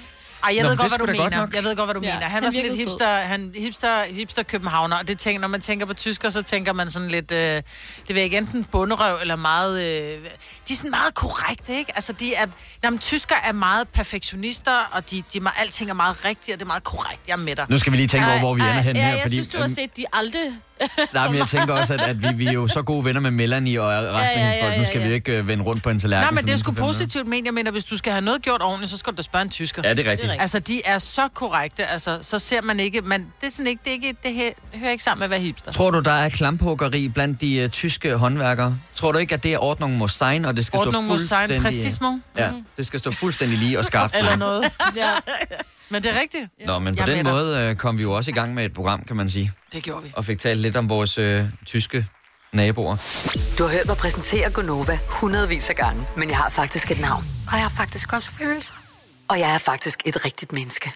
Ej, 0.44 0.56
jeg 0.56 0.64
Nå, 0.64 0.70
ved 0.70 0.78
godt, 0.78 0.92
hvad 0.92 1.00
du 1.00 1.06
er 1.06 1.30
mener. 1.30 1.48
Jeg 1.54 1.64
ved 1.64 1.76
godt, 1.76 1.88
hvad 1.88 1.94
du 1.96 2.02
Ja, 2.08 2.14
mener. 2.14 2.28
Han, 2.28 2.32
han 2.32 2.44
er 2.44 2.52
sådan 2.52 2.66
lidt 2.66 2.78
sød. 2.78 2.86
hipster, 2.86 3.18
han, 3.18 3.52
hipster, 3.58 4.04
hipster 4.04 4.44
københavner, 4.44 4.98
og 4.98 5.08
det 5.08 5.20
tænker, 5.20 5.42
når 5.42 5.48
man 5.48 5.62
tænker 5.62 5.86
på 5.86 5.94
tysker, 5.94 6.30
så 6.30 6.42
tænker 6.44 6.74
man 6.74 6.90
sådan 6.90 7.08
lidt, 7.08 7.32
øh, 7.32 7.40
det 8.08 8.16
vil 8.16 8.18
ikke 8.18 8.38
enten 8.38 8.64
bunderøv 8.64 9.18
eller 9.22 9.36
meget, 9.36 9.82
øh, 9.82 10.18
de 10.68 10.74
er 10.74 10.78
sådan 10.78 10.92
meget 10.92 11.14
korrekte, 11.14 11.76
ikke? 11.78 11.92
Altså, 11.96 12.14
de 12.14 12.36
er, 12.36 12.46
jamen, 12.84 13.00
tysker 13.00 13.36
er 13.44 13.52
meget 13.52 13.88
perfektionister, 13.88 14.90
og 14.92 15.12
de, 15.12 15.24
de, 15.34 15.42
alting 15.60 15.90
er 15.90 15.94
meget 15.94 16.26
rigtigt, 16.26 16.54
og 16.54 16.60
det 16.60 16.66
er 16.66 16.68
meget 16.68 16.84
korrekt. 16.84 17.22
Jeg 17.28 17.34
er 17.34 17.38
med 17.38 17.56
dig. 17.56 17.66
Nu 17.70 17.80
skal 17.80 17.92
vi 17.92 17.98
lige 17.98 18.08
tænke 18.08 18.28
over, 18.28 18.40
hvor 18.40 18.54
vi 18.54 18.62
ender 18.62 18.74
hen 18.74 18.96
ja, 18.96 19.02
her. 19.02 19.10
jeg 19.10 19.22
fordi, 19.22 19.36
synes, 19.36 19.48
du 19.48 19.58
har 19.58 19.66
øhm, 19.66 19.76
set 19.76 19.98
de 19.98 20.06
aldrig. 20.14 20.52
Nej, 21.14 21.28
men 21.28 21.38
jeg 21.40 21.48
tænker 21.48 21.74
også, 21.74 21.94
at, 21.94 22.02
at 22.02 22.22
vi, 22.22 22.28
vi 22.34 22.46
er 22.46 22.52
jo 22.52 22.68
så 22.68 22.82
gode 22.82 23.06
venner 23.06 23.22
med 23.22 23.32
Melanie 23.32 23.82
og 23.82 23.88
resten 23.90 24.14
Ja, 24.14 24.20
af 24.20 24.36
ja, 24.36 24.40
hendes 24.40 24.56
folk. 24.62 24.74
ja, 24.74 24.78
Nu 24.78 24.84
ja, 24.84 24.90
skal 24.90 25.02
ja. 25.02 25.08
vi 25.08 25.14
ikke 25.14 25.40
uh, 25.40 25.48
vende 25.48 25.64
rundt 25.64 25.84
på 25.84 25.90
en 25.90 26.00
tallerken. 26.00 26.24
Nej, 26.24 26.32
men 26.32 26.46
det 26.46 26.54
er 26.54 26.58
sgu 26.58 26.72
af. 26.72 26.78
positivt 26.78 27.28
ment. 27.28 27.46
Jeg 27.46 27.54
mener, 27.54 27.72
hvis 27.72 27.86
du 27.86 27.98
skal 27.98 28.12
have 28.12 28.22
noget 28.26 28.42
gjort 28.42 28.62
ordentligt, 28.62 28.92
så 28.92 28.98
skal 28.98 29.14
du 29.14 29.18
da 29.18 29.22
spørge 29.22 29.44
en 29.44 29.50
tysker. 29.50 29.82
Ja, 29.86 29.94
det 29.94 30.08
er 30.08 30.12
rigtigt. 30.12 30.32
Altså, 30.40 30.60
de 30.60 30.82
er 30.86 30.98
så 30.98 31.28
korrekte. 31.34 31.86
Altså, 31.86 32.20
så 32.22 32.40
ser 32.40 32.62
man 32.62 32.80
ikke... 32.80 33.02
Man, 33.02 33.20
det 33.42 33.48
er 33.48 33.52
sådan 33.52 33.68
ikke... 33.68 33.82
Det, 33.84 33.90
er 33.90 33.94
ikke, 33.94 34.16
det, 34.24 34.34
her, 34.34 34.50
hører 34.76 34.92
ikke 34.92 35.04
sammen 35.04 35.20
med 35.20 35.28
være 35.28 35.40
hipster. 35.40 35.72
Tror 35.72 35.92
du, 35.92 36.00
der 36.00 36.12
er 36.12 36.30
klamphuggeri 36.30 37.08
blandt 37.08 37.42
de 37.42 37.64
uh, 37.64 37.70
tyske 37.70 38.16
håndværkere? 38.16 38.78
Tror 38.96 39.12
du 39.12 39.18
ikke, 39.20 39.34
at 39.34 39.44
det 39.44 39.54
er 39.54 39.58
Ordnung 39.58 39.98
muss 39.98 40.14
sein, 40.14 40.46
og 40.46 40.56
det 40.56 40.66
skal 40.66 40.80
Ordnung 40.80 41.06
stå 41.06 41.12
muss 41.14 41.22
sein, 41.22 41.40
fuldstændig... 41.40 41.64
præcismo. 41.64 42.12
Ja, 42.38 42.52
det 42.78 42.88
skal 42.88 43.00
stå 43.00 43.12
fuldstændig 43.12 43.58
lige 43.58 43.80
og 43.80 43.86
skarpt. 43.86 44.16
Eller 44.16 44.36
noget. 44.36 44.72
Ja. 44.96 45.10
Men 45.90 46.04
det 46.04 46.16
er 46.16 46.20
rigtigt. 46.20 46.44
Nå, 46.66 46.80
men 46.80 46.96
på 46.96 47.04
Jeg 47.08 47.16
den 47.16 47.26
måde 47.26 47.70
uh, 47.72 47.78
kom 47.78 47.98
vi 47.98 48.04
jo 48.04 48.12
også 48.12 48.32
i 48.32 48.34
gang 48.34 48.54
med 48.54 48.66
et 48.66 48.74
program, 48.74 49.04
kan 49.08 49.16
man 49.16 49.30
sige. 49.30 49.52
Det 49.74 49.84
gjorde 49.84 50.04
vi. 50.04 50.12
Og 50.16 50.26
fik 50.26 50.40
talt 50.40 50.60
lidt 50.60 50.76
om 50.76 50.90
vores 50.90 51.18
uh, 51.18 51.42
tyske 51.66 52.06
naboer. 52.54 52.96
Du 53.58 53.64
har 53.64 53.72
hørt 53.72 53.88
mig 53.88 53.98
præsentere 53.98 54.52
Gonova 54.52 55.00
hundredvis 55.08 55.70
af 55.70 55.76
gange, 55.76 56.06
men 56.18 56.30
jeg 56.30 56.38
har 56.38 56.50
faktisk 56.50 56.92
et 56.92 57.00
navn. 57.02 57.24
Og 57.48 57.54
jeg 57.54 57.62
har 57.62 57.70
faktisk 57.78 58.14
også 58.14 58.32
følelser. 58.32 58.74
Og 59.28 59.40
jeg 59.40 59.54
er 59.54 59.58
faktisk 59.58 60.02
et 60.06 60.26
rigtigt 60.26 60.54
menneske. 60.54 60.92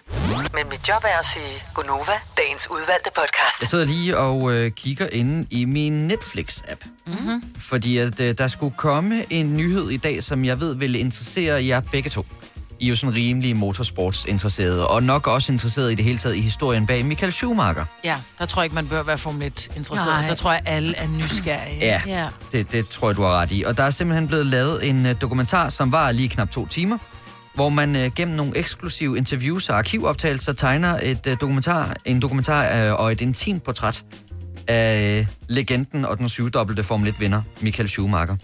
Men 0.54 0.68
mit 0.70 0.88
job 0.88 1.04
er 1.04 1.18
at 1.18 1.24
sige 1.26 1.62
Gonova, 1.74 2.12
dagens 2.36 2.70
udvalgte 2.70 3.10
podcast. 3.16 3.60
Jeg 3.60 3.68
sidder 3.68 3.84
lige 3.84 4.18
og 4.18 4.52
øh, 4.52 4.70
kigger 4.70 5.08
inde 5.12 5.46
i 5.50 5.64
min 5.64 6.10
Netflix-app. 6.10 6.86
Mm-hmm. 7.06 7.42
Fordi 7.58 7.98
at, 7.98 8.20
øh, 8.20 8.38
der 8.38 8.46
skulle 8.46 8.74
komme 8.76 9.32
en 9.32 9.56
nyhed 9.56 9.90
i 9.90 9.96
dag, 9.96 10.24
som 10.24 10.44
jeg 10.44 10.60
ved 10.60 10.74
vil 10.76 10.94
interessere 10.94 11.64
jer 11.66 11.80
begge 11.80 12.10
to. 12.10 12.26
I 12.84 12.86
er 12.86 12.90
jo 12.90 12.96
sådan 12.96 13.14
rimelig 13.14 13.56
motorsportsinteresserede, 13.56 14.88
og 14.88 15.02
nok 15.02 15.26
også 15.26 15.52
interesseret 15.52 15.92
i 15.92 15.94
det 15.94 16.04
hele 16.04 16.18
taget 16.18 16.36
i 16.36 16.40
historien 16.40 16.86
bag 16.86 17.04
Michael 17.04 17.32
Schumacher. 17.32 17.84
Ja, 18.04 18.16
der 18.38 18.46
tror 18.46 18.62
jeg 18.62 18.64
ikke, 18.66 18.74
man 18.74 18.86
bør 18.86 19.02
være 19.02 19.18
Formel 19.18 19.46
1 19.46 19.68
interesseret. 19.76 20.14
Nej. 20.20 20.26
Der 20.26 20.34
tror 20.34 20.52
jeg, 20.52 20.62
alle 20.66 20.96
er 20.96 21.08
nysgerrige. 21.08 21.78
Ja, 21.80 22.00
Ja. 22.06 22.28
det, 22.52 22.72
det 22.72 22.88
tror 22.88 23.08
jeg, 23.08 23.16
du 23.16 23.22
har 23.22 23.30
ret 23.40 23.48
i. 23.52 23.62
Og 23.66 23.76
der 23.76 23.82
er 23.82 23.90
simpelthen 23.90 24.28
blevet 24.28 24.46
lavet 24.46 24.88
en 24.88 25.06
øh, 25.06 25.14
dokumentar, 25.20 25.68
som 25.68 25.92
var 25.92 26.12
lige 26.12 26.28
knap 26.28 26.50
to 26.50 26.66
timer, 26.66 26.98
hvor 27.54 27.68
man 27.68 27.96
øh, 27.96 28.10
gennem 28.16 28.36
nogle 28.36 28.56
eksklusive 28.58 29.16
interviews 29.18 29.68
og 29.68 29.78
arkivoptagelser 29.78 30.52
tegner 30.52 30.98
et 31.02 31.26
øh, 31.26 31.36
dokumentar, 31.40 31.96
en 32.04 32.22
dokumentar 32.22 32.84
øh, 32.86 32.92
og 33.00 33.12
et 33.12 33.20
intimt 33.20 33.64
portræt 33.64 34.02
af 34.68 35.18
øh, 35.20 35.26
legenden 35.48 36.04
og 36.04 36.18
den 36.18 36.28
syvdobbelte 36.28 36.82
Formel 36.82 37.14
1-vinder, 37.18 37.40
Michael 37.60 37.88
Schumacher. 37.88 38.36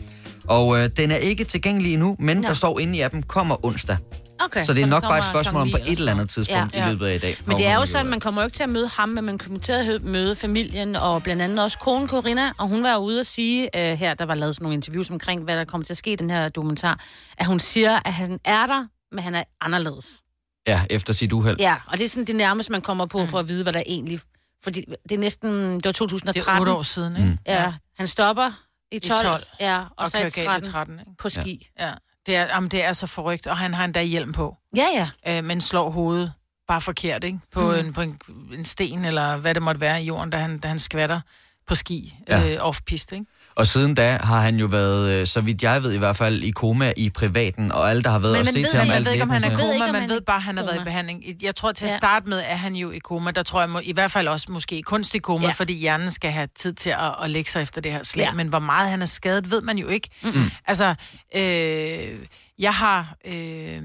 Og 0.47 0.79
øh, 0.79 0.91
den 0.97 1.11
er 1.11 1.17
ikke 1.17 1.45
tilgængelig 1.45 1.93
endnu, 1.93 2.17
men 2.19 2.37
Nå. 2.37 2.49
der 2.49 2.55
står 2.55 2.79
inde 2.79 2.99
i 2.99 3.01
appen, 3.01 3.23
kommer 3.23 3.65
onsdag. 3.65 3.97
Okay, 4.45 4.65
Så 4.65 4.75
det 4.75 4.83
er 4.83 4.87
nok 4.87 5.03
bare 5.03 5.19
et 5.19 5.25
spørgsmål 5.25 5.63
om 5.63 5.71
på 5.71 5.77
et 5.87 5.99
eller 5.99 6.13
andet 6.13 6.31
tidspunkt 6.31 6.75
noget. 6.75 6.87
i 6.87 6.91
løbet 6.91 7.07
af 7.07 7.15
i 7.15 7.19
dag. 7.19 7.37
Men 7.47 7.57
det 7.57 7.67
er 7.67 7.75
jo 7.75 7.87
sådan, 7.87 8.07
man 8.07 8.21
kommer 8.21 8.43
jo 8.43 8.47
ikke 8.47 8.57
til 8.57 8.63
at 8.63 8.69
møde 8.69 8.89
ham, 8.89 9.09
men 9.09 9.25
man 9.25 9.39
kommer 9.39 9.59
til 9.59 9.73
at 9.73 10.03
møde 10.03 10.37
familien, 10.37 10.97
og 10.97 11.23
blandt 11.23 11.43
andet 11.43 11.63
også 11.63 11.79
konen 11.79 12.09
Corinna, 12.09 12.53
og 12.59 12.69
hun 12.69 12.83
var 12.83 12.97
ude 12.97 13.21
at 13.21 13.27
sige, 13.27 13.69
uh, 13.77 13.81
her 13.81 14.15
der 14.15 14.25
var 14.25 14.35
lavet 14.35 14.55
sådan 14.55 14.65
nogle 14.65 14.75
interviews 14.75 15.11
omkring, 15.11 15.45
hvad 15.45 15.57
der 15.57 15.65
kommer 15.65 15.85
til 15.85 15.93
at 15.93 15.97
ske 15.99 16.13
i 16.13 16.17
den 16.17 16.31
her 16.31 16.49
dokumentar, 16.49 17.01
at 17.39 17.47
hun 17.47 17.59
siger, 17.59 17.99
at 18.05 18.13
han 18.15 18.39
er 18.45 18.67
der, 18.67 18.87
men 19.15 19.25
han 19.25 19.35
er 19.35 19.45
anderledes. 19.61 20.23
Ja, 20.67 20.83
efter 20.91 21.13
sit 21.13 21.33
uheld. 21.33 21.57
Ja, 21.61 21.75
og 21.87 21.99
det 21.99 22.05
er 22.05 22.09
sådan 22.09 22.25
det 22.25 22.37
nærmeste, 22.37 22.73
man 22.73 22.81
kommer 22.83 23.07
på 23.07 23.27
for 23.27 23.39
at 23.39 23.49
vide, 23.49 23.63
hvad 23.63 23.73
der 23.73 23.83
egentlig... 23.87 24.21
Fordi 24.65 24.85
det 25.09 25.15
er 25.15 25.19
næsten... 25.19 25.75
Det 25.75 25.85
var 25.85 25.93
2013. 25.93 26.41
Det 26.41 26.49
er 26.49 26.61
otte 26.61 26.73
år 26.73 26.83
siden, 26.83 27.17
ikke? 27.17 27.29
Mm. 27.29 27.39
Ja, 27.47 27.73
han 27.99 28.07
stopper 28.07 28.53
i 28.93 28.99
12. 28.99 29.23
12. 29.23 29.47
Ja, 29.61 29.79
og, 29.81 29.87
Og 29.97 30.11
så 30.11 30.19
i 30.19 30.21
kører 30.21 30.31
galt 30.31 30.65
13, 30.65 30.69
i 30.69 30.73
13, 30.73 30.99
ikke? 31.01 31.11
på 31.19 31.29
ski. 31.29 31.69
Ja. 31.81 31.93
Det 32.27 32.37
er, 32.37 32.47
jamen, 32.47 32.69
det 32.71 32.85
er 32.85 32.93
så 32.93 33.07
forrygt, 33.07 33.47
og 33.47 33.57
han 33.59 33.75
har 33.75 33.85
endda 33.85 34.03
hjelm 34.03 34.33
på, 34.33 34.57
Ja, 34.77 34.87
ja. 34.95 35.39
øh, 35.39 35.45
men 35.45 35.61
slår 35.61 35.91
hovedet 35.91 36.33
bare 36.69 36.81
forkert, 36.81 37.25
ikke? 37.25 37.39
På, 37.53 37.61
mm. 37.61 37.75
en, 37.79 37.93
på 37.93 38.01
en, 38.01 38.21
en 38.53 38.65
sten, 38.65 39.05
eller 39.05 39.37
hvad 39.37 39.55
det 39.55 39.63
måtte 39.63 39.81
være 39.81 40.03
i 40.03 40.07
jorden, 40.07 40.31
da 40.31 40.37
han, 40.39 40.59
da 40.59 40.69
han 40.69 40.79
skvatter 40.79 41.21
på 41.67 41.75
ski, 41.75 42.15
Ja. 42.29 42.49
øh, 42.55 42.69
off-pist, 42.69 43.13
ikke? 43.13 43.25
Og 43.55 43.67
siden 43.67 43.95
da 43.95 44.17
har 44.23 44.41
han 44.41 44.57
jo 44.57 44.67
været, 44.67 45.11
øh, 45.11 45.27
så 45.27 45.41
vidt 45.41 45.63
jeg 45.63 45.83
ved 45.83 45.93
i 45.93 45.99
hvert 45.99 46.17
fald, 46.17 46.43
i 46.43 46.51
koma 46.51 46.93
i 46.97 47.11
privaten, 47.11 47.73
og 47.73 47.91
alle, 47.91 48.03
der 48.03 48.11
har 48.11 48.19
været 48.19 48.33
Men 48.33 48.39
og 48.41 48.45
man 48.45 48.53
set 48.55 48.67
til 48.71 48.79
ham, 48.79 48.87
Men 48.87 48.97
alt 48.97 49.07
ved 49.07 49.13
ikke, 49.13 49.23
om 49.23 49.31
han 49.31 49.45
er 49.45 49.57
koma, 49.57 49.93
man 49.93 50.09
ved 50.09 50.21
bare, 50.21 50.37
at 50.37 50.43
han 50.43 50.57
har 50.57 50.65
været 50.65 50.81
i 50.81 50.85
behandling. 50.85 51.25
Jeg 51.43 51.57
tror 51.57 51.73
til 51.73 51.85
at 51.87 51.91
Ja. 51.91 51.97
starte 51.97 52.29
med, 52.29 52.43
er 52.47 52.57
han 52.57 52.77
jo 52.77 52.91
i 52.91 52.99
koma. 52.99 53.31
Der 53.31 53.43
tror 53.43 53.61
jeg 53.61 53.71
må, 53.71 53.81
i 53.85 53.93
hvert 53.93 54.11
fald 54.11 54.29
også 54.29 54.47
måske 54.53 54.79
i 54.79 54.81
kunstig 54.81 55.23
koma, 55.23 55.47
Ja. 55.47 55.53
fordi 55.53 55.75
hjernen 55.75 56.11
skal 56.11 56.31
have 56.31 56.49
tid 56.57 56.73
til 56.73 56.91
at, 56.91 57.15
at 57.25 57.31
lægge 57.31 57.51
sig 57.51 57.63
efter 57.63 57.81
det 57.81 57.93
her 57.93 58.03
slag. 58.03 58.25
Ja. 58.25 58.33
Men 58.33 58.49
hvor 58.49 58.59
meget 58.59 58.91
han 58.91 59.03
er 59.03 59.07
skadet, 59.07 59.51
ved 59.51 59.61
man 59.63 59.79
jo 59.79 59.89
ikke. 59.89 60.09
Mm-hmm. 60.23 60.51
Altså, 60.67 60.95
øh, 61.37 62.19
jeg 62.59 62.75
har... 62.75 63.15
Øh, 63.27 63.83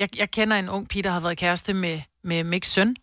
jeg, 0.00 0.08
jeg 0.18 0.30
kender 0.30 0.56
en 0.56 0.68
ung 0.68 0.88
pige, 0.88 1.02
der 1.02 1.10
har 1.10 1.20
været 1.20 1.38
kæreste 1.38 1.74
med, 1.74 2.00
med 2.24 2.44
Micks 2.44 2.68
søn. 2.70 2.96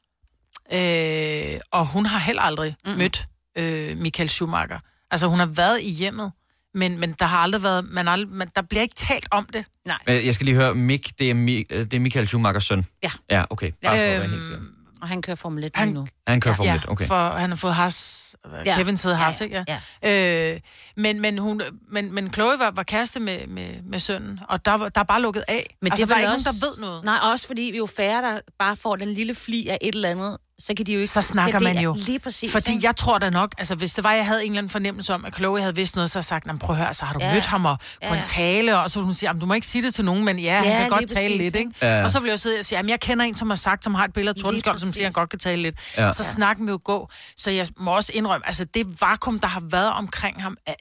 Øh, 0.73 1.59
og 1.71 1.85
hun 1.85 2.05
har 2.05 2.19
heller 2.19 2.41
aldrig 2.41 2.75
mm. 2.85 2.91
mødt 2.91 3.27
øh, 3.57 3.97
Michael 3.97 4.29
Schumacher. 4.29 4.79
Altså, 5.15 5.27
hun 5.27 5.39
har 5.39 5.45
været 5.45 5.81
i 5.81 5.89
hjemmet, 5.91 6.31
men, 6.73 6.99
men 6.99 7.15
der 7.19 7.25
har 7.25 7.37
aldrig 7.37 7.63
været... 7.63 7.85
Man 7.91 8.07
aldrig, 8.07 8.29
man, 8.29 8.49
der 8.55 8.61
bliver 8.61 8.81
ikke 8.81 8.95
talt 8.95 9.27
om 9.31 9.45
det. 9.53 9.65
Nej. 9.85 9.97
Men 10.07 10.25
Jeg 10.25 10.33
skal 10.33 10.45
lige 10.45 10.55
høre, 10.55 10.75
Mick, 10.75 11.19
det 11.19 11.29
er, 11.29 11.33
Mi- 11.33 11.65
øh, 11.75 11.85
det 11.85 11.93
er 11.93 11.99
Michael 11.99 12.27
Schumachers 12.27 12.63
søn? 12.63 12.85
Ja. 13.03 13.11
Ja, 13.31 13.43
okay. 13.49 13.71
Bare 13.83 13.95
for 13.95 14.01
at 14.01 14.09
være 14.09 14.21
helt 14.21 14.33
Øhm, 14.33 14.43
sikker. 14.43 14.61
Og 15.01 15.07
han 15.07 15.21
kører 15.21 15.35
Formel 15.35 15.63
1 15.63 15.71
Han- 15.75 15.87
nu. 15.87 16.07
Han 16.27 16.41
kører 16.41 16.53
ja, 16.53 16.57
Formel 16.57 16.69
ja, 16.69 16.75
1, 16.75 16.89
okay. 16.89 17.07
for 17.07 17.29
han 17.29 17.49
har 17.49 17.55
fået 17.57 17.75
has. 17.75 18.35
Ja. 18.53 18.61
Ja. 18.65 18.75
Kevin 18.77 18.97
sidder 18.97 19.15
has, 19.15 19.41
Ja, 19.41 19.45
ikke? 19.45 19.65
ja. 19.67 19.79
Ja. 20.03 20.53
Øh, 20.53 20.59
men, 20.97 21.21
men, 21.21 21.37
hun, 21.37 21.61
men, 21.91 22.13
men 22.15 22.33
Chloe 22.33 22.59
var, 22.59 22.71
var 22.71 22.83
kæreste 22.83 23.19
med, 23.19 23.47
med, 23.47 23.69
med 23.83 23.99
sønnen, 23.99 24.39
og 24.49 24.65
der, 24.65 24.71
var, 24.73 24.89
der 24.89 25.01
er 25.01 25.05
bare 25.05 25.21
lukket 25.21 25.43
af. 25.47 25.75
Men 25.81 25.91
altså, 25.91 26.05
det 26.05 26.09
der 26.09 26.15
er 26.15 26.19
ikke 26.19 26.31
også- 26.31 26.49
nogen, 26.49 26.61
der 26.61 26.67
ved 26.67 26.77
noget. 26.87 27.03
Nej, 27.05 27.17
også 27.21 27.47
fordi 27.47 27.61
vi 27.61 27.77
jo 27.77 27.85
færre, 27.97 28.21
der 28.21 28.39
bare 28.59 28.75
får 28.75 28.95
den 28.95 29.09
lille 29.13 29.35
fli 29.35 29.67
af 29.67 29.77
et 29.81 29.95
eller 29.95 30.09
andet, 30.09 30.37
så 30.59 30.73
kan 30.77 30.85
de 30.85 30.93
jo 30.93 30.99
ikke... 30.99 31.11
så 31.13 31.21
snakker 31.21 31.59
ja, 31.61 31.73
man 31.73 31.83
jo. 31.83 31.95
Lige 31.99 32.19
præcis. 32.19 32.51
Fordi 32.51 32.71
ikke? 32.73 32.85
jeg 32.87 32.95
tror 32.95 33.17
da 33.17 33.29
nok, 33.29 33.51
altså 33.57 33.75
hvis 33.75 33.93
det 33.93 34.03
var, 34.03 34.11
jeg 34.13 34.25
havde 34.25 34.45
en 34.45 34.51
eller 34.51 34.57
anden 34.57 34.69
fornemmelse 34.69 35.13
om, 35.13 35.25
at 35.25 35.35
Chloe 35.35 35.59
havde 35.61 35.75
vidst 35.75 35.95
noget, 35.95 36.11
så 36.11 36.15
havde 36.17 36.19
jeg 36.23 36.25
sagt, 36.25 36.45
"Nå, 36.45 36.53
men 36.53 36.59
prøv 36.59 36.75
at 36.75 36.81
høre, 36.81 36.93
så 36.93 37.05
har 37.05 37.13
du 37.13 37.19
Ja. 37.19 37.27
ja. 37.27 37.33
mødt 37.33 37.45
ham 37.45 37.65
og 37.65 37.77
på 37.79 37.85
Ja. 38.01 38.17
en 38.17 38.23
tale, 38.23 38.79
og 38.79 38.91
så 38.91 38.99
ville 38.99 39.05
hun 39.05 39.13
sige, 39.13 39.29
"Jamen, 39.29 39.39
du 39.39 39.45
må 39.45 39.53
ikke 39.53 39.67
sige 39.67 39.81
det 39.81 39.93
til 39.95 40.05
nogen, 40.05 40.25
men 40.25 40.39
ja, 40.39 40.55
han 40.57 40.65
Ja, 40.65 40.77
kan 40.77 40.89
godt 40.89 41.01
lige 41.01 41.07
tale 41.07 41.27
præcis, 41.27 41.41
lidt, 41.41 41.55
ikke? 41.55 41.71
Ja. 41.81 42.03
Og 42.03 42.11
så 42.11 42.19
vil 42.19 42.27
jeg 42.27 42.31
jo 42.33 42.37
sidde 42.37 42.59
og 42.59 42.65
sige, 42.65 42.83
jeg 42.87 42.99
kender 42.99 43.25
en, 43.25 43.35
som 43.35 43.49
har 43.49 43.55
sagt, 43.55 43.83
som 43.83 43.95
har 43.95 44.05
et 44.05 44.13
billede 44.13 44.29
af 44.37 44.43
Tordenskjold, 44.43 44.79
som 44.79 44.87
præcis. 44.87 44.97
siger, 44.97 45.05
han 45.07 45.13
godt 45.13 45.29
kan 45.29 45.39
tale 45.39 45.61
lidt. 45.61 45.75
Ja. 45.97 46.05
Ja. 46.05 46.11
Så 46.11 46.23
snakken 46.23 46.65
vil 46.65 46.71
jo 46.71 46.79
gå. 46.83 47.09
Så 47.37 47.51
jeg 47.51 47.67
må 47.77 47.91
også 47.95 48.11
indrømme, 48.15 48.47
altså 48.47 48.65
det 48.65 49.01
vakuum, 49.01 49.39
der 49.39 49.47
har 49.47 49.63
været 49.69 49.91
omkring 49.91 50.41
ham, 50.43 50.57
er 50.67 50.73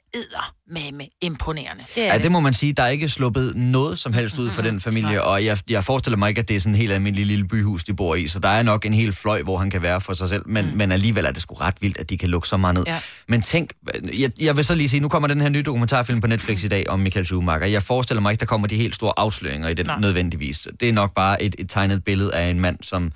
eddermame 0.69 1.03
imponerende. 1.21 1.83
det 1.95 2.01
Ja, 2.01 2.13
det. 2.13 2.23
det 2.23 2.31
må 2.31 2.39
man 2.39 2.53
sige. 2.53 2.73
Der 2.73 2.83
er 2.83 2.87
ikke 2.87 3.07
sluppet 3.07 3.55
noget 3.55 3.99
som 3.99 4.13
helst 4.13 4.37
ud 4.37 4.51
for 4.51 4.61
den 4.61 4.79
familie, 4.79 5.23
og 5.23 5.45
jeg, 5.45 5.57
jeg 5.69 5.83
forestiller 5.83 6.17
mig 6.17 6.29
ikke, 6.29 6.39
at 6.39 6.47
det 6.47 6.55
er 6.55 6.59
sådan 6.59 6.73
en 6.73 6.77
helt 6.77 6.91
almindelig 6.91 7.25
lille 7.25 7.47
byhus, 7.47 7.83
de 7.83 7.93
bor 7.93 8.15
i, 8.15 8.27
så 8.27 8.39
der 8.39 8.49
er 8.49 8.63
nok 8.63 8.85
en 8.85 8.93
hel 8.93 9.13
fløj, 9.13 9.41
hvor 9.41 9.57
han 9.57 9.69
kan 9.69 9.81
være 9.81 10.01
for 10.01 10.13
sig 10.13 10.29
selv, 10.29 10.43
men, 10.45 10.65
mm. 10.65 10.77
men 10.77 10.91
alligevel 10.91 11.25
er 11.25 11.31
det 11.31 11.41
sgu 11.41 11.55
ret 11.55 11.75
vildt, 11.81 11.97
at 11.97 12.09
de 12.09 12.17
kan 12.17 12.29
lukke 12.29 12.47
så 12.47 12.57
meget 12.57 12.73
ned. 12.73 12.83
Ja. 12.87 12.99
Men 13.27 13.41
tænk, 13.41 13.73
jeg, 14.17 14.31
jeg 14.39 14.55
vil 14.57 14.65
så 14.65 14.75
lige 14.75 14.89
sige, 14.89 14.99
nu 14.99 15.09
kommer 15.09 15.27
den 15.27 15.41
her 15.41 15.49
nye 15.49 15.63
dokumentarfilm 15.63 16.21
på 16.21 16.27
Netflix 16.27 16.63
i 16.63 16.67
dag 16.67 16.89
om 16.89 16.99
Michael 16.99 17.25
Schumacher. 17.25 17.67
Jeg 17.67 17.83
forestiller 17.83 18.21
mig 18.21 18.31
ikke, 18.31 18.39
der 18.39 18.45
kommer 18.45 18.67
de 18.67 18.75
helt 18.75 18.95
store 18.95 19.13
afsløringer 19.17 19.69
i 19.69 19.73
den 19.73 19.85
Nej. 19.85 19.99
nødvendigvis. 19.99 20.67
Det 20.79 20.89
er 20.89 20.93
nok 20.93 21.13
bare 21.13 21.43
et, 21.43 21.55
et 21.59 21.69
tegnet 21.69 22.03
billede 22.03 22.33
af 22.33 22.49
en 22.49 22.59
mand, 22.59 22.77
som 22.81 23.11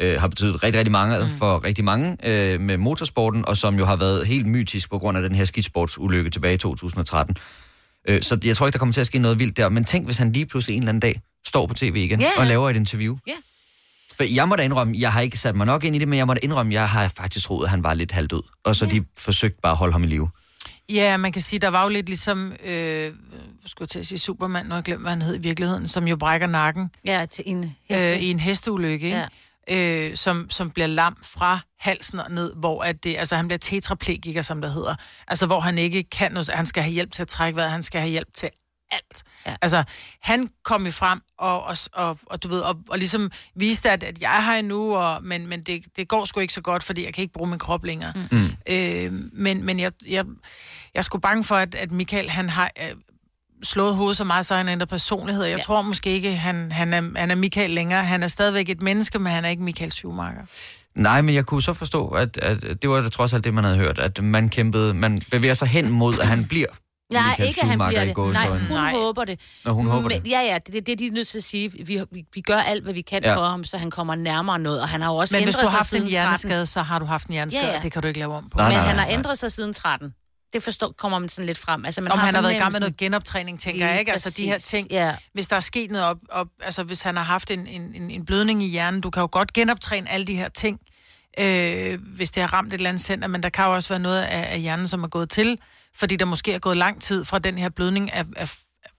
øh, 0.00 0.20
har 0.20 0.28
betydet 0.28 0.62
rigtig, 0.62 0.78
rigtig 0.78 0.92
mange 0.92 1.18
mm. 1.18 1.28
for 1.38 1.64
rigtig 1.64 1.84
mange 1.84 2.16
øh, 2.24 2.60
med 2.60 2.76
motorsporten, 2.76 3.48
og 3.48 3.56
som 3.56 3.78
jo 3.78 3.84
har 3.84 3.96
været 3.96 4.26
helt 4.26 4.46
mytisk 4.46 4.90
på 4.90 4.98
grund 4.98 5.16
af 5.18 5.22
den 5.22 5.34
her 5.34 5.44
skisportsulykke 5.44 6.30
tilbage 6.30 6.54
i 6.54 6.58
2013. 6.58 7.36
Øh, 8.08 8.22
så 8.22 8.38
jeg 8.44 8.56
tror 8.56 8.66
ikke, 8.66 8.72
der 8.72 8.78
kommer 8.78 8.92
til 8.92 9.00
at 9.00 9.06
ske 9.06 9.18
noget 9.18 9.38
vildt 9.38 9.56
der. 9.56 9.68
Men 9.68 9.84
tænk, 9.84 10.04
hvis 10.04 10.18
han 10.18 10.32
lige 10.32 10.46
pludselig 10.46 10.76
en 10.76 10.82
eller 10.82 10.88
anden 10.88 11.00
dag 11.00 11.20
står 11.46 11.66
på 11.66 11.74
tv 11.74 11.96
igen 11.96 12.20
ja. 12.20 12.28
og 12.38 12.46
laver 12.46 12.70
et 12.70 12.76
interview. 12.76 13.16
Ja. 13.26 13.32
For 14.16 14.24
jeg 14.24 14.48
må 14.48 14.56
da 14.56 14.62
indrømme, 14.62 14.94
jeg 14.98 15.12
har 15.12 15.20
ikke 15.20 15.38
sat 15.38 15.54
mig 15.54 15.66
nok 15.66 15.84
ind 15.84 15.96
i 15.96 15.98
det, 15.98 16.08
men 16.08 16.18
jeg 16.18 16.26
må 16.26 16.34
da 16.34 16.40
indrømme, 16.42 16.72
jeg 16.74 16.88
har 16.88 17.08
faktisk 17.08 17.44
troet, 17.44 17.64
at 17.64 17.70
han 17.70 17.82
var 17.82 17.94
lidt 17.94 18.12
halvdød. 18.12 18.42
Og 18.64 18.76
så 18.76 18.84
ja. 18.86 18.90
de 18.90 19.04
forsøgte 19.18 19.58
bare 19.62 19.72
at 19.72 19.76
holde 19.78 19.92
ham 19.92 20.04
i 20.04 20.06
live. 20.06 20.28
Ja, 20.92 21.16
man 21.16 21.32
kan 21.32 21.42
sige, 21.42 21.60
der 21.60 21.68
var 21.68 21.82
jo 21.82 21.88
lidt 21.88 22.06
ligesom, 22.06 22.52
øh, 22.64 22.72
hvad 22.74 23.12
skulle 23.66 23.82
jeg 23.86 23.88
til 23.88 23.98
at 23.98 24.06
sige, 24.06 24.18
Superman, 24.18 24.66
har 24.66 24.74
jeg 24.74 24.84
glemt, 24.84 25.00
hvad 25.02 25.10
han 25.10 25.22
hed 25.22 25.34
i 25.34 25.38
virkeligheden, 25.38 25.88
som 25.88 26.08
jo 26.08 26.16
brækker 26.16 26.46
nakken 26.46 26.90
Ja, 27.04 27.26
til 27.30 27.44
en 27.46 27.74
heste. 27.88 28.12
øh, 28.12 28.18
i 28.18 28.30
en 28.30 28.40
hesteulykke, 28.40 29.06
ikke? 29.06 29.18
Ja. 29.18 29.26
Øh, 29.70 30.16
som, 30.16 30.50
som 30.50 30.70
bliver 30.70 30.86
lam 30.86 31.16
fra 31.22 31.60
halsen 31.78 32.20
og 32.20 32.30
ned, 32.30 32.52
hvor 32.56 32.82
at 32.82 33.04
det, 33.04 33.16
altså 33.16 33.36
han 33.36 33.48
bliver 33.48 33.58
tetraplegiker, 33.58 34.42
som 34.42 34.60
der 34.60 34.68
hedder. 34.68 34.94
Altså 35.28 35.46
hvor 35.46 35.60
han 35.60 35.78
ikke 35.78 36.02
kan 36.02 36.32
noget, 36.32 36.48
han 36.48 36.66
skal 36.66 36.82
have 36.82 36.92
hjælp 36.92 37.12
til 37.12 37.22
at 37.22 37.28
trække 37.28 37.56
vejret, 37.56 37.70
han 37.70 37.82
skal 37.82 38.00
have 38.00 38.10
hjælp 38.10 38.34
til 38.34 38.50
alt. 38.90 39.22
Ja. 39.46 39.56
Altså, 39.62 39.84
han 40.20 40.48
kom 40.62 40.84
jo 40.84 40.90
frem 40.90 41.20
og, 41.38 41.64
og, 41.64 41.76
og, 41.92 42.18
og 42.26 42.42
du 42.42 42.48
ved, 42.48 42.60
og, 42.60 42.76
og 42.88 42.98
ligesom 42.98 43.30
viste, 43.56 43.90
at, 43.90 44.02
at 44.02 44.20
jeg 44.20 44.36
er 44.36 44.40
her 44.40 44.54
endnu, 44.58 44.96
og, 44.96 45.24
men, 45.24 45.46
men 45.46 45.62
det, 45.62 45.84
det 45.96 46.08
går 46.08 46.24
sgu 46.24 46.40
ikke 46.40 46.52
så 46.52 46.60
godt, 46.60 46.82
fordi 46.82 47.04
jeg 47.04 47.14
kan 47.14 47.22
ikke 47.22 47.32
bruge 47.32 47.50
min 47.50 47.58
krop 47.58 47.84
længere. 47.84 48.12
Mm. 48.30 48.50
Øh, 48.68 49.12
men 49.32 49.64
men 49.64 49.80
jeg, 49.80 49.92
jeg, 50.06 50.24
jeg 50.94 51.00
er 51.00 51.02
sgu 51.02 51.18
bange 51.18 51.44
for, 51.44 51.56
at, 51.56 51.74
at 51.74 51.90
Michael, 51.90 52.30
han 52.30 52.48
har 52.48 52.70
øh, 52.82 52.96
slået 53.64 53.96
hovedet 53.96 54.16
så 54.16 54.24
meget, 54.24 54.46
så 54.46 54.54
han 54.54 54.68
ændrer 54.68 54.86
personlighed. 54.86 55.44
Jeg 55.44 55.56
Ja. 55.58 55.62
tror 55.62 55.82
måske 55.82 56.10
ikke, 56.10 56.36
han, 56.36 56.72
han, 56.72 56.94
er, 56.94 57.02
han 57.16 57.30
er 57.30 57.34
Michael 57.34 57.70
længere. 57.70 58.04
Han 58.04 58.22
er 58.22 58.28
stadigvæk 58.28 58.68
et 58.68 58.82
menneske, 58.82 59.18
men 59.18 59.32
han 59.32 59.44
er 59.44 59.48
ikke 59.48 59.62
Michael 59.62 59.92
Schumacher. 59.92 60.42
Nej, 60.94 61.20
men 61.22 61.34
jeg 61.34 61.46
kunne 61.46 61.62
så 61.62 61.72
forstå, 61.72 62.08
at, 62.08 62.36
at 62.36 62.82
det 62.82 62.90
var 62.90 63.00
da 63.00 63.08
trods 63.08 63.32
alt 63.32 63.44
det, 63.44 63.54
man 63.54 63.64
havde 63.64 63.76
hørt, 63.76 63.98
at 63.98 64.22
man 64.22 64.48
kæmpede, 64.48 64.94
man 64.94 65.22
bevæger 65.30 65.54
sig 65.54 65.68
hen 65.68 65.90
mod, 65.90 66.18
at 66.18 66.26
han 66.28 66.44
bliver 66.48 66.66
Nej, 67.12 67.22
Michael 67.28 67.48
ikke 67.48 67.60
at 67.62 67.68
han 67.68 67.78
bliver 67.78 68.02
i 68.02 68.08
det. 68.08 68.16
Nej, 68.16 68.48
hun 68.48 68.60
Nej. 68.70 68.92
håber 68.92 69.24
det. 69.24 69.40
Når 69.64 69.72
hun 69.72 69.86
håber 69.86 70.08
Men, 70.08 70.22
det. 70.22 70.30
Ja, 70.30 70.40
ja, 70.40 70.58
det 70.66 70.76
er 70.76 70.80
det, 70.80 70.98
de 70.98 71.06
er 71.06 71.10
nødt 71.10 71.28
til 71.28 71.38
at 71.38 71.44
sige. 71.44 71.72
Vi, 71.72 72.00
vi, 72.12 72.24
vi 72.34 72.40
gør 72.40 72.56
alt, 72.56 72.82
hvad 72.84 72.92
vi 72.94 73.00
kan 73.00 73.20
Ja. 73.24 73.36
for 73.36 73.44
ham, 73.44 73.64
så 73.64 73.78
han 73.78 73.90
kommer 73.90 74.14
nærmere 74.14 74.58
noget. 74.58 74.80
Og 74.80 74.88
han 74.88 75.00
har 75.02 75.10
jo 75.12 75.16
også 75.16 75.34
Men 75.34 75.42
ændret 75.42 75.46
hvis 75.46 75.54
du 75.54 75.60
har 75.60 75.70
sig 75.70 75.76
haft 75.76 75.86
en 75.92 75.98
siden 75.98 76.02
13. 76.02 76.10
hjerneskade, 76.10 76.66
så 76.66 76.82
har 76.82 76.98
du 76.98 77.04
haft 77.04 77.26
en 77.26 77.32
hjerneskade, 77.32 77.66
ja. 77.66 77.72
ja. 77.74 77.80
det 77.80 77.92
kan 77.92 78.02
du 78.02 78.08
ikke 78.08 78.20
lave 78.20 78.34
om 78.34 78.48
på. 78.50 78.58
Nej, 78.58 78.68
Men 78.68 78.76
nej, 78.78 78.86
han 78.86 78.98
har 78.98 79.04
nej. 79.06 79.14
ændret 79.14 79.38
sig 79.38 79.52
siden 79.52 79.74
13. 79.74 80.14
Det 80.54 80.62
forstår, 80.62 80.94
kommer 80.98 81.18
man 81.18 81.28
sådan 81.28 81.46
lidt 81.46 81.58
frem. 81.58 81.84
Altså, 81.84 82.00
man 82.00 82.12
Om 82.12 82.18
han 82.18 82.34
har 82.34 82.42
været 82.42 82.54
i 82.54 82.56
gang 82.56 82.72
med 82.72 82.80
noget 82.80 82.96
genoptræning, 82.96 83.60
tænker 83.60 83.88
jeg, 83.88 83.98
ikke? 84.00 84.12
Altså 84.12 84.30
de 84.30 84.46
her 84.46 84.54
Præcis, 84.54 84.68
ting. 84.68 84.90
Ja. 84.90 85.16
Hvis 85.32 85.48
der 85.48 85.56
er 85.56 85.60
sket 85.60 85.90
noget 85.90 86.06
op, 86.06 86.18
op 86.28 86.46
altså 86.60 86.82
hvis 86.82 87.02
han 87.02 87.16
har 87.16 87.24
haft 87.24 87.50
en, 87.50 87.66
en, 87.66 87.94
en, 87.94 88.10
en 88.10 88.24
blødning 88.24 88.62
i 88.62 88.66
hjernen, 88.66 89.00
du 89.00 89.10
kan 89.10 89.20
jo 89.20 89.28
godt 89.32 89.52
genoptræne 89.52 90.10
alle 90.10 90.26
de 90.26 90.36
her 90.36 90.48
ting, 90.48 90.80
øh, 91.38 91.98
hvis 92.16 92.30
det 92.30 92.40
har 92.40 92.52
ramt 92.52 92.68
et 92.68 92.74
eller 92.74 92.88
andet 92.88 93.02
center, 93.02 93.28
men 93.28 93.42
der 93.42 93.48
kan 93.48 93.64
jo 93.64 93.74
også 93.74 93.88
være 93.88 93.98
noget 93.98 94.22
af, 94.22 94.52
af 94.52 94.60
hjernen, 94.60 94.88
som 94.88 95.04
er 95.04 95.08
gået 95.08 95.30
til, 95.30 95.58
fordi 95.94 96.16
der 96.16 96.24
måske 96.24 96.52
er 96.52 96.58
gået 96.58 96.76
lang 96.76 97.02
tid 97.02 97.24
fra 97.24 97.38
den 97.38 97.58
her 97.58 97.68
blødning 97.68 98.10
er, 98.12 98.24
er, 98.36 98.54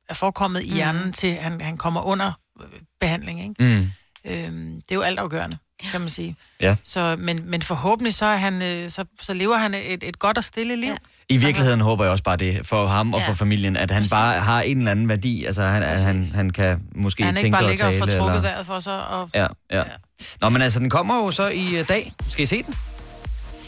er 0.09 0.13
forekommet 0.13 0.63
i 0.63 0.73
hjernen, 0.73 1.13
til 1.13 1.35
han, 1.35 1.61
han 1.61 1.77
kommer 1.77 2.01
under 2.01 2.31
øh, 2.61 2.67
behandling, 2.99 3.41
ikke? 3.41 3.75
Mm. 3.75 3.91
Øhm, 4.25 4.81
det 4.81 4.91
er 4.91 4.95
jo 4.95 5.01
altafgørende, 5.01 5.57
kan 5.79 6.01
man 6.01 6.09
sige. 6.09 6.35
Ja. 6.61 6.75
Så, 6.83 7.15
men, 7.19 7.49
men 7.49 7.61
forhåbentlig 7.61 8.13
så, 8.13 8.25
er 8.25 8.37
han, 8.37 8.61
øh, 8.61 8.89
så, 8.89 9.05
så 9.21 9.33
lever 9.33 9.57
han 9.57 9.73
et, 9.73 10.03
et 10.03 10.19
godt 10.19 10.37
og 10.37 10.43
stille 10.43 10.75
liv. 10.75 10.89
Ja. 10.89 10.97
Ja. 11.29 11.35
I 11.35 11.37
virkeligheden 11.37 11.81
håber 11.81 12.03
jeg 12.03 12.11
også 12.11 12.23
bare 12.23 12.37
det 12.37 12.59
for 12.67 12.85
ham 12.85 13.13
og 13.13 13.19
Ja. 13.19 13.27
for 13.29 13.33
familien, 13.33 13.77
at 13.77 13.91
han 13.91 14.01
Præcis. 14.01 14.11
bare 14.13 14.37
har 14.39 14.61
en 14.61 14.77
eller 14.77 14.91
anden 14.91 15.09
værdi. 15.09 15.45
Altså, 15.45 15.63
han, 15.63 15.83
at 15.83 16.03
han, 16.03 16.25
han 16.35 16.49
kan 16.49 16.79
måske 16.95 17.23
Han 17.23 17.37
ikke 17.37 17.45
tænke 17.45 17.55
bare 17.55 17.63
og 17.65 17.69
ligger 17.69 17.85
og 17.85 17.91
tale. 17.93 17.99
får 17.99 18.05
trukket 18.19 18.35
eller... 18.37 18.41
vejret 18.49 18.65
for 18.65 18.79
sig. 18.79 19.07
Og... 19.07 19.29
Ja, 19.33 19.47
ja. 19.71 19.83
Nå, 20.41 20.49
men 20.49 20.61
altså, 20.61 20.79
den 20.79 20.89
kommer 20.89 21.15
jo 21.17 21.31
så 21.31 21.47
i 21.47 21.79
uh, 21.79 21.87
dag. 21.89 22.11
Skal 22.29 22.43
I 22.43 22.45
se 22.45 22.63
den? 22.63 22.75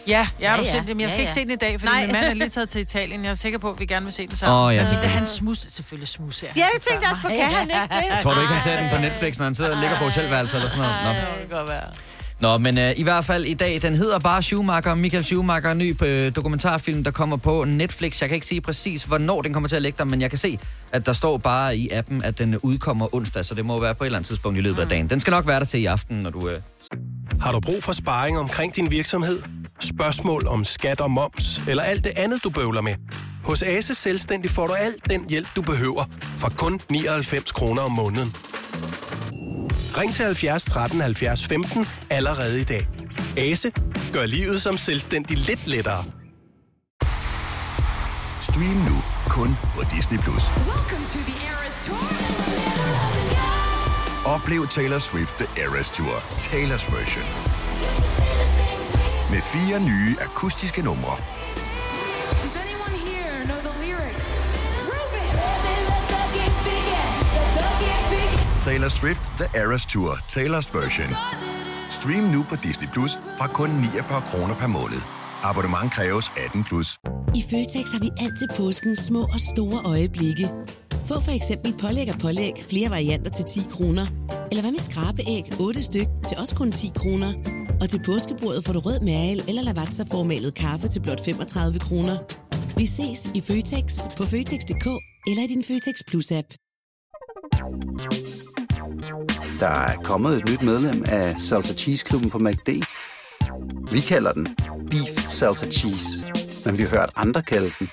Ja, 0.08 0.28
jeg 0.40 0.50
har 0.52 0.58
Ja, 0.58 0.64
ja, 0.64 0.68
ja. 0.74 0.80
set 0.80 0.88
den. 0.88 1.00
Jeg 1.00 1.10
skal 1.10 1.20
Ja, 1.20 1.22
ikke 1.22 1.32
ja. 1.32 1.42
se 1.42 1.44
den 1.44 1.52
i 1.52 1.56
dag, 1.56 1.80
fordi 1.80 1.92
Nej. 1.94 2.02
min 2.06 2.12
mand 2.14 2.26
er 2.26 2.34
lige 2.34 2.50
taget 2.58 2.70
til 2.70 2.82
Italien. 2.82 3.24
Jeg 3.24 3.30
er 3.32 3.34
sikker 3.34 3.60
på, 3.60 3.70
at 3.72 3.80
vi 3.80 3.86
gerne 3.86 4.04
vil 4.06 4.14
se 4.14 4.28
den 4.28 4.36
sammen. 4.36 4.58
Åh, 4.68 4.74
ja, 4.74 4.80
altså, 4.80 4.94
det 4.94 4.98
er 4.98 5.02
selvfølgelig. 5.02 5.18
hans 5.18 5.30
smus. 5.30 5.58
Selvfølgelig 5.58 6.08
smus 6.08 6.40
her. 6.40 6.48
Ja, 6.56 6.62
jeg 6.74 6.82
tænkte 6.90 7.06
også 7.08 7.22
på, 7.22 7.28
kan 7.28 7.40
han 7.52 7.62
ikke 7.62 8.14
det? 8.16 8.24
Tror 8.24 8.34
du 8.34 8.42
ikke, 8.42 8.54
han 8.54 8.64
ser 8.64 8.80
den 8.82 8.90
på 8.90 8.98
Netflix, 9.02 9.38
når 9.38 9.46
han 9.46 9.56
sidder 9.56 9.72
og 9.72 9.78
ligger 9.82 9.98
på 9.98 10.04
hotelværelset 10.04 10.56
eller 10.56 10.70
sådan 10.70 10.82
noget? 10.82 10.96
Nå. 11.04 11.10
Det 11.10 11.50
kan 11.50 11.58
godt 11.58 11.70
være. 11.70 11.84
Nå, 12.40 12.58
men 12.58 12.78
øh, 12.78 12.94
i 12.98 13.04
hvert 13.04 13.26
fald 13.26 13.46
i 13.46 13.54
dag, 13.54 13.82
den 13.82 13.96
hedder 13.96 14.20
bare 14.20 14.42
Schumacher, 14.42 14.96
Michael 14.96 15.24
Schumacher, 15.24 15.72
en 15.72 15.78
ny 15.78 16.04
øh, 16.04 16.36
dokumentarfilm, 16.36 17.04
der 17.04 17.12
kommer 17.12 17.38
på 17.38 17.64
Netflix. 17.64 18.22
Jeg 18.22 18.30
kan 18.30 18.36
ikke 18.36 18.48
sige 18.48 18.62
præcis, 18.62 19.04
hvornår 19.04 19.42
den 19.42 19.54
kommer 19.54 19.70
til 19.70 19.76
at 19.76 19.82
ligge 19.82 19.98
der, 19.98 20.04
men 20.04 20.22
jeg 20.22 20.30
kan 20.30 20.40
se, 20.40 20.60
at 20.92 21.06
der 21.06 21.14
står 21.14 21.38
bare 21.38 21.78
i 21.78 21.90
appen, 21.90 22.24
at 22.24 22.40
den 22.40 22.58
udkommer 22.58 23.16
onsdag, 23.16 23.46
så 23.46 23.56
det 23.56 23.66
må 23.66 23.80
være 23.80 23.96
på 23.96 24.04
et 24.04 24.06
eller 24.06 24.18
andet 24.18 24.28
tidspunkt 24.28 24.60
i 24.60 24.62
løbet 24.62 24.82
af 24.82 24.90
dagen. 24.90 25.10
Den 25.10 25.20
skal 25.20 25.32
nok 25.32 25.48
være 25.48 25.60
der 25.60 25.66
til 25.66 25.80
i 25.80 25.86
aften, 25.86 26.18
når 26.18 26.30
du... 26.30 26.50
Øh... 26.50 26.62
Har 27.42 27.52
du 27.52 27.60
brug 27.60 27.84
for 27.84 27.94
sparring 27.94 28.40
omkring 28.40 28.76
din 28.76 28.92
virksomhed? 28.92 29.42
Spørgsmål 29.80 30.48
om 30.48 30.66
skat 30.66 31.02
og 31.02 31.12
moms, 31.12 31.62
eller 31.68 31.84
alt 31.84 32.04
det 32.04 32.12
andet, 32.16 32.44
du 32.44 32.50
bøvler 32.50 32.82
med? 32.82 32.96
Hos 33.44 33.64
Ase 33.64 33.96
Selvstændig 33.96 34.52
får 34.52 34.68
du 34.68 34.74
alt 34.74 35.10
den 35.10 35.30
hjælp, 35.30 35.48
du 35.56 35.62
behøver, 35.62 36.04
for 36.38 36.50
kun 36.58 36.80
99 36.90 37.52
kroner 37.52 37.82
om 37.82 37.92
måneden. 37.92 38.36
Ring 39.98 40.14
til 40.14 40.26
70 40.26 40.66
13 40.66 41.02
70 41.02 41.46
15 41.46 41.88
allerede 42.10 42.62
i 42.62 42.64
dag. 42.64 42.88
Ase 43.38 43.72
gør 44.14 44.26
livet 44.26 44.62
som 44.62 44.78
selvstændig 44.78 45.38
lidt 45.38 45.68
lettere. 45.68 46.04
Stream 48.42 48.78
nu 48.90 48.98
kun 49.30 49.56
på 49.76 49.82
Disney+. 49.96 50.20
Plus. 50.20 50.44
Oplev 54.26 54.68
Taylor 54.68 55.00
Swift 55.00 55.34
The 55.38 55.64
Eras 55.64 55.90
Tour, 55.90 56.16
Taylor's 56.52 56.96
version. 56.96 57.28
Med 59.32 59.42
fire 59.42 59.80
nye 59.80 60.16
akustiske 60.22 60.82
numre. 60.82 61.18
Taylor 68.68 68.90
Swift 68.90 69.22
The 69.38 69.48
Eras 69.62 69.86
Tour, 69.86 70.12
Taylor's 70.36 70.70
version. 70.80 71.10
Stream 72.00 72.24
nu 72.24 72.44
på 72.50 72.56
Disney 72.64 72.90
Plus 72.94 73.12
fra 73.38 73.48
kun 73.48 73.70
49 73.70 74.22
kroner 74.30 74.56
per 74.56 74.68
måned. 74.68 75.02
Abonnement 75.44 75.92
kræves 75.94 76.26
18 76.46 76.64
plus. 76.64 76.88
I 77.40 77.42
Føtex 77.50 77.86
har 77.96 78.00
vi 78.00 78.10
altid 78.26 78.48
påsken 78.58 78.96
små 78.96 79.22
og 79.36 79.40
store 79.52 79.80
øjeblikke. 79.94 80.48
Få 81.10 81.20
for 81.28 81.32
eksempel 81.40 81.74
pålæg 81.82 82.08
og 82.14 82.20
pålæg 82.20 82.54
flere 82.70 82.90
varianter 82.90 83.32
til 83.32 83.46
10 83.46 83.60
kroner. 83.76 84.06
Eller 84.52 84.62
hvad 84.64 84.72
med 84.72 84.84
skrabeæg 84.90 85.44
8 85.60 85.84
styk 85.84 86.08
til 86.28 86.38
også 86.38 86.56
kun 86.56 86.72
10 86.72 86.92
kroner. 86.96 87.32
Og 87.82 87.90
til 87.90 88.02
påskebordet 88.06 88.66
får 88.66 88.74
du 88.74 88.80
rød 88.80 89.00
mal 89.00 89.38
eller 89.50 89.64
lavatserformalet 89.64 90.56
kaffe 90.56 90.88
til 90.88 91.02
blot 91.02 91.22
35 91.26 91.80
kroner. 91.80 92.18
Vi 92.78 92.86
ses 92.86 93.20
i 93.38 93.42
Føtex 93.42 93.86
på 94.18 94.24
Føtex.dk 94.32 94.88
eller 95.30 95.44
i 95.46 95.48
din 95.54 95.64
Føtex 95.70 95.96
Plus-app. 96.10 96.50
Der 99.60 99.68
er 99.68 99.96
kommet 100.04 100.38
et 100.38 100.50
nyt 100.50 100.62
medlem 100.62 101.04
af 101.08 101.40
Salsa 101.40 101.74
Cheese 101.74 102.06
Klubben 102.06 102.30
på 102.30 102.40
MACD. 102.40 102.70
Vi 103.92 104.02
kalder 104.02 104.34
den 104.34 104.48
Beef 104.92 105.28
Salsa 105.28 105.66
Cheese, 105.66 106.34
men 106.66 106.78
vi 106.78 106.84
har 106.84 106.90
hørt 106.90 107.10
andre 107.16 107.42
kalde 107.42 107.72
den 107.80 107.90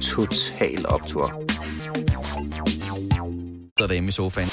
Total 0.00 0.86
Optor. 0.88 1.42
sidder 3.78 3.86
derhjemme 3.86 4.08
i 4.08 4.12
sofaen. 4.12 4.48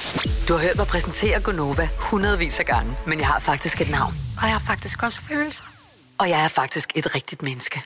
Du 0.47 0.53
har 0.53 0.61
hørt 0.61 0.77
mig 0.77 0.87
præsentere 0.87 1.41
Gonova 1.41 1.89
hundredvis 1.99 2.59
af 2.59 2.65
gange, 2.65 2.97
men 3.07 3.19
jeg 3.19 3.27
har 3.27 3.39
faktisk 3.39 3.81
et 3.81 3.89
navn. 3.91 4.13
Og 4.37 4.43
jeg 4.43 4.51
har 4.51 4.59
faktisk 4.59 5.03
også 5.03 5.21
følelser. 5.21 5.74
Og 6.17 6.29
jeg 6.29 6.43
er 6.43 6.47
faktisk 6.47 6.91
et 6.95 7.15
rigtigt 7.15 7.41
menneske. 7.41 7.81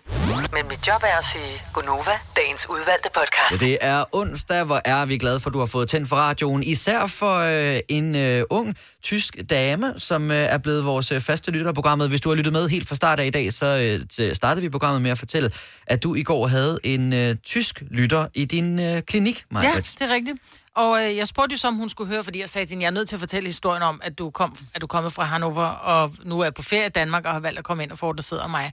Men 0.53 0.67
mit 0.67 0.87
job 0.87 1.03
er 1.03 1.17
at 1.17 1.25
sige 1.25 1.61
Gonova, 1.73 2.11
dagens 2.35 2.59
dagens 2.59 2.69
udvalgte 2.69 3.09
podcast. 3.15 3.61
Det 3.61 3.77
er 3.81 4.05
onsdag, 4.11 4.63
hvor 4.63 4.81
er 4.85 5.05
vi 5.05 5.17
glade 5.17 5.39
for, 5.39 5.49
at 5.49 5.53
du 5.53 5.59
har 5.59 5.65
fået 5.65 5.89
tændt 5.89 6.09
for 6.09 6.15
radioen. 6.15 6.63
Især 6.63 7.05
for 7.05 7.35
øh, 7.37 7.79
en 7.87 8.15
øh, 8.15 8.43
ung 8.49 8.75
tysk 9.03 9.37
dame, 9.49 9.93
som 9.97 10.31
øh, 10.31 10.37
er 10.37 10.57
blevet 10.57 10.85
vores 10.85 11.11
øh, 11.11 11.21
faste 11.21 11.51
lytter 11.51 11.67
af 11.67 11.75
programmet. 11.75 12.09
Hvis 12.09 12.21
du 12.21 12.29
har 12.29 12.35
lyttet 12.35 12.53
med 12.53 12.69
helt 12.69 12.87
fra 12.87 12.95
start 12.95 13.19
af 13.19 13.25
i 13.25 13.29
dag, 13.29 13.53
så 13.53 13.99
øh, 14.19 14.33
startede 14.33 14.61
vi 14.61 14.69
programmet 14.69 15.01
med 15.01 15.11
at 15.11 15.19
fortælle, 15.19 15.51
at 15.87 16.03
du 16.03 16.15
i 16.15 16.23
går 16.23 16.47
havde 16.47 16.79
en 16.83 17.13
øh, 17.13 17.35
tysk 17.45 17.83
lytter 17.91 18.27
i 18.33 18.45
din 18.45 18.79
øh, 18.79 19.01
klinik, 19.01 19.45
Maja. 19.51 19.69
Ja, 19.69 19.75
det 19.75 20.01
er 20.01 20.13
rigtigt. 20.13 20.37
Og 20.79 21.03
øh, 21.03 21.17
jeg 21.17 21.27
spurgte 21.27 21.53
jo 21.53 21.57
så, 21.57 21.67
om 21.67 21.75
hun 21.75 21.89
skulle 21.89 22.07
høre, 22.13 22.23
fordi 22.23 22.39
jeg 22.39 22.49
sagde 22.49 22.65
til 22.65 22.73
hende, 22.73 22.83
jeg 22.83 22.89
er 22.89 22.93
nødt 22.93 23.09
til 23.09 23.15
at 23.15 23.19
fortælle 23.19 23.47
historien 23.47 23.83
om, 23.83 24.01
at 24.03 24.17
du, 24.17 24.29
kom, 24.29 24.57
at 24.73 24.81
du 24.81 24.85
er 24.85 24.87
kommet 24.87 25.13
fra 25.13 25.23
Hannover, 25.23 25.65
og 25.65 26.13
nu 26.23 26.39
er 26.39 26.49
på 26.49 26.61
ferie 26.61 26.85
i 26.85 26.89
Danmark, 26.89 27.25
og 27.25 27.31
har 27.31 27.39
valgt 27.39 27.59
at 27.59 27.65
komme 27.65 27.83
ind 27.83 27.91
og 27.91 27.97
få 27.97 28.05
ordnet 28.05 28.25
fødder 28.25 28.43
af 28.43 28.49
mig. 28.49 28.71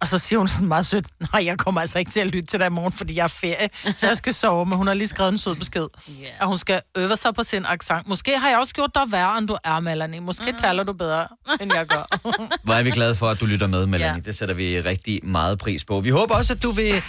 Og 0.00 0.08
så 0.08 0.18
siger 0.18 0.38
hun 0.38 0.48
sådan 0.48 0.68
meget 0.68 0.86
sødt, 0.86 1.06
nej, 1.32 1.44
jeg 1.44 1.58
kommer 1.58 1.80
altså 1.80 1.98
ikke 1.98 2.10
til 2.10 2.20
at 2.20 2.26
lytte 2.26 2.46
til 2.46 2.60
dig 2.60 2.66
i 2.66 2.70
morgen, 2.70 2.92
fordi 2.92 3.16
jeg 3.16 3.24
er 3.24 3.28
ferie, 3.28 3.68
så 3.96 4.06
jeg 4.06 4.16
skal 4.16 4.34
sove. 4.34 4.66
Men 4.66 4.78
hun 4.78 4.86
har 4.86 4.94
lige 4.94 5.08
skrevet 5.08 5.32
en 5.32 5.38
sød 5.38 5.54
besked, 5.54 5.86
yeah. 6.10 6.30
og 6.40 6.46
hun 6.46 6.58
skal 6.58 6.80
øve 6.96 7.16
sig 7.16 7.34
på 7.34 7.42
sin 7.42 7.64
accent. 7.68 8.08
Måske 8.08 8.38
har 8.38 8.48
jeg 8.48 8.58
også 8.58 8.74
gjort 8.74 8.90
dig 8.94 9.02
værre, 9.08 9.38
end 9.38 9.48
du 9.48 9.56
er, 9.64 9.80
Melanie. 9.80 10.20
Måske 10.20 10.52
mm. 10.52 10.58
taler 10.58 10.82
du 10.82 10.92
bedre, 10.92 11.28
end 11.60 11.74
jeg 11.74 11.86
gør. 11.86 12.18
Hvor 12.64 12.74
er 12.74 12.82
vi 12.82 12.90
glade 12.90 13.14
for, 13.14 13.30
at 13.30 13.40
du 13.40 13.46
lytter 13.46 13.66
med, 13.66 13.86
Melanie. 13.86 14.14
Ja. 14.14 14.20
Det 14.20 14.34
sætter 14.34 14.54
vi 14.54 14.80
rigtig 14.80 15.20
meget 15.22 15.58
pris 15.58 15.84
på. 15.84 16.00
Vi 16.00 16.10
håber 16.10 16.34
også, 16.34 16.52
at 16.52 16.62
du 16.62 16.70
vil 16.70 17.02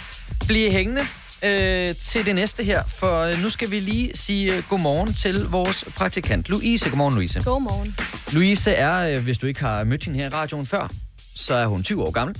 blive 0.46 0.70
hængende 0.70 1.06
øh, 1.42 1.94
til 2.02 2.26
det 2.26 2.34
næste 2.34 2.64
her, 2.64 2.82
for 2.88 3.20
øh, 3.20 3.42
nu 3.42 3.50
skal 3.50 3.70
vi 3.70 3.80
lige 3.80 4.10
sige 4.14 4.56
øh, 4.56 4.62
godmorgen 4.68 5.14
til 5.14 5.44
vores 5.44 5.84
praktikant, 5.96 6.48
Louise. 6.48 6.88
Godmorgen, 6.88 7.14
Louise. 7.14 7.40
Godmorgen. 7.44 7.96
Louise 8.32 8.70
er, 8.70 9.16
øh, 9.16 9.22
hvis 9.22 9.38
du 9.38 9.46
ikke 9.46 9.60
har 9.60 9.84
mødt 9.84 10.04
hende 10.04 10.18
her 10.18 10.26
i 10.26 10.28
radioen 10.28 10.66
før, 10.66 10.88
så 11.34 11.54
er 11.54 11.66
hun 11.66 11.82
20 11.82 12.02
år 12.02 12.10
gammel. 12.10 12.36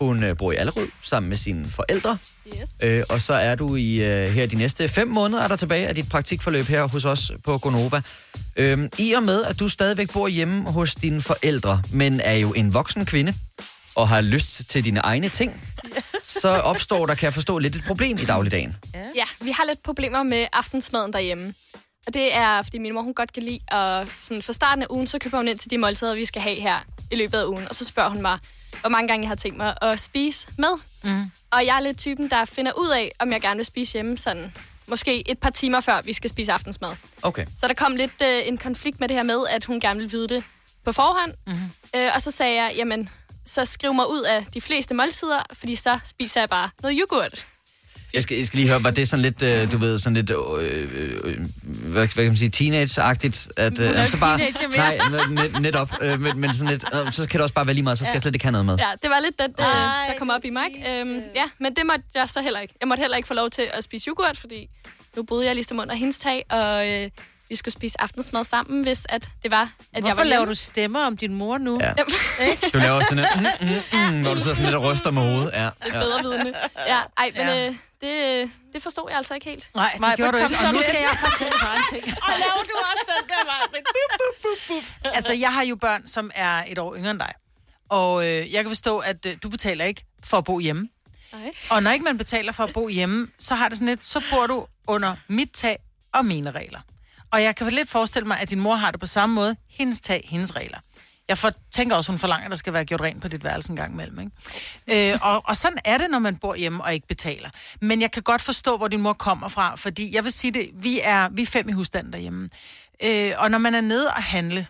Hun 0.00 0.22
øh, 0.22 0.36
bor 0.36 0.52
i 0.52 0.56
Allerød 0.56 0.88
sammen 1.02 1.28
med 1.28 1.36
sine 1.36 1.64
forældre. 1.64 2.18
Yes. 2.46 2.70
Øh, 2.82 3.04
og 3.08 3.20
så 3.20 3.34
er 3.34 3.54
du 3.54 3.76
i 3.76 4.02
øh, 4.02 4.28
her 4.28 4.46
de 4.46 4.56
næste 4.56 4.88
fem 4.88 5.08
måneder, 5.08 5.42
er 5.42 5.48
der 5.48 5.56
tilbage 5.56 5.88
af 5.88 5.94
dit 5.94 6.08
praktikforløb 6.08 6.64
her 6.64 6.88
hos 6.88 7.04
os 7.04 7.32
på 7.44 7.58
Gonova. 7.58 8.02
Øhm, 8.56 8.88
I 8.98 9.12
og 9.12 9.22
med, 9.22 9.42
at 9.42 9.60
du 9.60 9.68
stadigvæk 9.68 10.12
bor 10.12 10.28
hjemme 10.28 10.70
hos 10.70 10.94
dine 10.94 11.20
forældre, 11.20 11.82
men 11.92 12.20
er 12.20 12.34
jo 12.34 12.52
en 12.52 12.74
voksen 12.74 13.06
kvinde, 13.06 13.34
og 13.94 14.08
har 14.08 14.20
lyst 14.20 14.68
til 14.68 14.84
dine 14.84 15.00
egne 15.00 15.28
ting, 15.28 15.62
så 16.26 16.48
opstår 16.48 17.06
der, 17.06 17.14
kan 17.14 17.24
jeg 17.24 17.34
forstå, 17.34 17.58
lidt 17.58 17.76
et 17.76 17.84
problem 17.84 18.18
i 18.18 18.24
dagligdagen. 18.24 18.76
Ja, 18.94 19.24
vi 19.40 19.50
har 19.50 19.64
lidt 19.64 19.82
problemer 19.82 20.22
med 20.22 20.46
aftensmaden 20.52 21.12
derhjemme. 21.12 21.54
Og 22.06 22.14
det 22.14 22.34
er, 22.34 22.62
fordi 22.62 22.78
min 22.78 22.94
mor 22.94 23.02
hun 23.02 23.14
godt 23.14 23.32
kan 23.32 23.42
lide, 23.42 23.58
at 23.68 24.08
sådan 24.22 24.42
fra 24.42 24.52
starten 24.52 24.82
af 24.82 24.86
ugen, 24.90 25.06
så 25.06 25.18
køber 25.18 25.36
hun 25.36 25.48
ind 25.48 25.58
til 25.58 25.70
de 25.70 25.78
måltider, 25.78 26.14
vi 26.14 26.24
skal 26.24 26.42
have 26.42 26.60
her 26.60 26.78
i 27.10 27.16
løbet 27.16 27.38
af 27.38 27.46
ugen. 27.46 27.68
Og 27.68 27.74
så 27.74 27.84
spørger 27.84 28.10
hun 28.10 28.22
mig, 28.22 28.38
hvor 28.80 28.90
mange 28.90 29.08
gange 29.08 29.22
jeg 29.22 29.28
har 29.28 29.36
tænkt 29.36 29.56
mig 29.56 29.74
at 29.82 30.00
spise 30.00 30.48
med. 30.58 30.68
Mm. 31.04 31.30
Og 31.50 31.66
jeg 31.66 31.76
er 31.76 31.80
lidt 31.80 31.98
typen, 31.98 32.30
der 32.30 32.44
finder 32.44 32.72
ud 32.72 32.88
af, 32.88 33.12
om 33.18 33.32
jeg 33.32 33.40
gerne 33.40 33.56
vil 33.56 33.66
spise 33.66 33.92
hjemme 33.92 34.18
sådan 34.18 34.52
måske 34.86 35.30
et 35.30 35.38
par 35.38 35.50
timer 35.50 35.80
før 35.80 36.00
vi 36.02 36.12
skal 36.12 36.30
spise 36.30 36.52
aftensmad. 36.52 36.90
Okay. 37.22 37.46
Så 37.58 37.68
der 37.68 37.74
kom 37.74 37.96
lidt 37.96 38.12
øh, 38.22 38.48
en 38.48 38.58
konflikt 38.58 39.00
med 39.00 39.08
det 39.08 39.16
her 39.16 39.22
med, 39.22 39.38
at 39.50 39.64
hun 39.64 39.80
gerne 39.80 39.98
ville 39.98 40.10
vide 40.10 40.28
det 40.28 40.44
på 40.84 40.92
forhånd. 40.92 41.34
Mm-hmm. 41.46 41.70
Øh, 41.96 42.10
og 42.14 42.22
så 42.22 42.30
sagde 42.30 42.62
jeg, 42.62 42.72
jamen, 42.76 43.08
så 43.46 43.64
skriv 43.64 43.94
mig 43.94 44.10
ud 44.10 44.22
af 44.22 44.44
de 44.54 44.60
fleste 44.60 44.94
måltider, 44.94 45.42
fordi 45.52 45.76
så 45.76 45.98
spiser 46.04 46.40
jeg 46.40 46.48
bare 46.48 46.70
noget 46.82 46.98
yoghurt. 47.00 47.46
Jeg 48.14 48.22
skal, 48.22 48.36
jeg 48.36 48.46
skal 48.46 48.56
lige 48.58 48.68
høre, 48.68 48.84
var 48.84 48.90
det 48.90 49.08
sådan 49.08 49.22
lidt, 49.22 49.42
øh, 49.42 49.72
du 49.72 49.78
ved, 49.78 49.98
sådan 49.98 50.14
lidt, 50.14 50.30
øh, 50.30 50.88
øh, 51.24 51.40
hvad, 51.62 51.92
hvad 51.92 52.08
kan 52.08 52.24
man 52.24 52.36
sige, 52.36 52.50
teenage-agtigt? 52.50 53.48
At, 53.56 53.78
Hun 53.78 53.86
er 53.86 54.02
jo 54.02 54.08
så 54.08 54.16
mere. 54.68 54.76
Nej, 54.76 54.98
net, 55.30 55.60
netop. 55.62 55.92
Øh, 56.02 56.20
men, 56.20 56.38
men 56.40 56.54
sådan 56.54 56.70
lidt, 56.72 56.84
øh, 56.94 57.12
så 57.12 57.28
kan 57.28 57.38
det 57.38 57.42
også 57.42 57.54
bare 57.54 57.66
være 57.66 57.74
lige 57.74 57.82
meget, 57.84 57.98
så 57.98 58.04
skal 58.04 58.10
Ja. 58.10 58.14
jeg 58.14 58.22
slet 58.22 58.34
ikke 58.34 58.44
have 58.44 58.52
noget 58.52 58.66
med. 58.66 58.76
Ja, 58.76 58.90
det 59.02 59.10
var 59.10 59.20
lidt 59.20 59.38
det, 59.38 59.54
øh, 59.60 59.66
Ej, 59.66 60.06
der 60.12 60.18
kom 60.18 60.30
op 60.30 60.44
i 60.44 60.50
mig. 60.50 60.66
Øhm, 60.90 61.22
ja, 61.34 61.44
men 61.60 61.74
det 61.76 61.86
måtte 61.86 62.04
jeg 62.14 62.28
så 62.28 62.42
heller 62.42 62.60
ikke. 62.60 62.74
Jeg 62.80 62.88
måtte 62.88 63.00
heller 63.00 63.16
ikke 63.16 63.26
få 63.28 63.34
lov 63.34 63.50
til 63.50 63.68
at 63.72 63.84
spise 63.84 64.08
yoghurt, 64.10 64.36
fordi 64.38 64.68
nu 65.16 65.22
boede 65.22 65.46
jeg 65.46 65.54
ligesom 65.54 65.78
under 65.78 65.94
hendes 65.94 66.18
tag, 66.18 66.44
og 66.50 66.88
øh, 66.90 67.08
vi 67.52 67.56
skulle 67.56 67.74
spise 67.74 68.00
aftensmad 68.00 68.44
sammen, 68.44 68.82
hvis 68.82 69.06
at 69.08 69.28
det 69.42 69.50
var, 69.50 69.62
at 69.62 69.68
jeg 69.94 70.00
Hvorfor 70.02 70.16
var 70.16 70.24
laver 70.24 70.44
du 70.44 70.54
stemmer 70.54 71.06
om 71.06 71.16
din 71.16 71.34
mor 71.34 71.58
nu? 71.58 71.78
Ja. 71.82 71.92
Du 72.72 72.78
laver 72.78 72.90
også 72.96 73.08
sådan 73.08 73.24
en, 73.24 73.46
mm, 73.60 73.68
mm, 73.92 74.14
mm, 74.16 74.22
hvor 74.22 74.34
du 74.34 74.40
sidder 74.40 74.54
sådan 74.56 74.64
lidt 74.70 74.76
og 74.76 74.82
ryster 74.92 75.10
med 75.10 75.22
hovedet. 75.22 75.50
Ja, 75.52 75.68
Lidt 75.84 75.94
ja. 75.94 76.00
bedre 76.00 76.22
vidne. 76.22 76.52
Ja, 76.86 76.98
ej, 77.18 77.30
men 77.36 77.46
Ja. 77.46 77.66
øh, 77.68 77.74
det, 78.00 78.50
det 78.72 78.82
forstod 78.82 79.04
jeg 79.08 79.16
altså 79.16 79.34
ikke 79.34 79.50
helt. 79.50 79.68
Nej, 79.74 79.90
det 79.92 80.00
Maja, 80.00 80.16
gjorde 80.16 80.32
du 80.32 80.36
ikke. 80.36 80.48
så 80.58 80.66
Og 80.66 80.74
nu 80.74 80.82
skal 80.82 80.94
jeg 81.00 81.16
fortælle 81.20 81.52
dig 81.60 81.72
en 81.76 81.82
ting. 81.92 82.14
Og 82.28 82.32
laver 82.38 82.62
du 82.70 82.74
også 82.92 83.04
den 83.08 83.28
der, 83.28 83.44
Maja? 85.04 85.14
Altså, 85.14 85.32
jeg 85.32 85.52
har 85.54 85.64
jo 85.64 85.76
børn, 85.76 86.06
som 86.06 86.30
er 86.34 86.62
et 86.68 86.78
år 86.78 86.96
yngre 86.96 87.10
end 87.10 87.18
dig. 87.18 87.32
Og 87.88 88.24
øh, 88.28 88.52
jeg 88.52 88.62
kan 88.62 88.70
forstå, 88.70 88.98
at 88.98 89.26
øh, 89.26 89.36
du 89.42 89.48
betaler 89.48 89.84
ikke 89.84 90.04
for 90.24 90.38
at 90.38 90.44
bo 90.44 90.58
hjemme. 90.58 90.88
Nej. 91.32 91.50
Og 91.70 91.82
når 91.82 91.90
ikke 91.90 92.04
man 92.04 92.18
betaler 92.18 92.52
for 92.52 92.64
at 92.64 92.72
bo 92.72 92.88
hjemme, 92.88 93.28
så 93.38 93.54
har 93.54 93.68
det 93.68 93.78
sådan 93.78 93.88
lidt, 93.88 94.04
så 94.04 94.22
bor 94.30 94.46
du 94.46 94.66
under 94.86 95.16
mit 95.28 95.50
tag 95.54 95.76
og 96.12 96.24
mine 96.24 96.50
regler. 96.50 96.80
Og 97.32 97.42
jeg 97.42 97.56
kan 97.56 97.68
lidt 97.68 97.90
forestille 97.90 98.28
mig, 98.28 98.40
at 98.40 98.50
din 98.50 98.60
mor 98.60 98.74
har 98.74 98.90
det 98.90 99.00
på 99.00 99.06
samme 99.06 99.34
måde. 99.34 99.56
Hendes 99.70 100.00
tag, 100.00 100.28
hendes 100.30 100.56
regler. 100.56 100.78
Jeg 101.28 101.38
for, 101.38 101.50
tænker 101.70 101.96
også, 101.96 102.12
hun 102.12 102.18
forlanger, 102.18 102.44
at 102.44 102.50
der 102.50 102.56
skal 102.56 102.72
være 102.72 102.84
gjort 102.84 103.00
rent 103.00 103.22
på 103.22 103.28
dit 103.28 103.44
værelse 103.44 103.70
en 103.70 103.76
gang 103.76 103.92
imellem. 103.92 104.20
Ikke? 104.88 105.12
Øh, 105.12 105.18
og, 105.22 105.42
og 105.48 105.56
sådan 105.56 105.78
er 105.84 105.98
det, 105.98 106.10
når 106.10 106.18
man 106.18 106.36
bor 106.36 106.54
hjemme 106.54 106.84
og 106.84 106.94
ikke 106.94 107.06
betaler. 107.06 107.50
Men 107.80 108.00
jeg 108.00 108.10
kan 108.10 108.22
godt 108.22 108.42
forstå, 108.42 108.76
hvor 108.76 108.88
din 108.88 109.02
mor 109.02 109.12
kommer 109.12 109.48
fra, 109.48 109.76
fordi 109.76 110.14
jeg 110.14 110.24
vil 110.24 110.32
sige 110.32 110.50
det, 110.50 110.70
vi 110.74 111.00
er, 111.02 111.28
vi 111.28 111.42
er 111.42 111.46
fem 111.46 111.68
i 111.68 111.72
husstanden 111.72 112.12
derhjemme. 112.12 112.48
Øh, 113.02 113.32
og 113.38 113.50
når 113.50 113.58
man 113.58 113.74
er 113.74 113.80
nede 113.80 114.08
og 114.08 114.22
handle, 114.22 114.66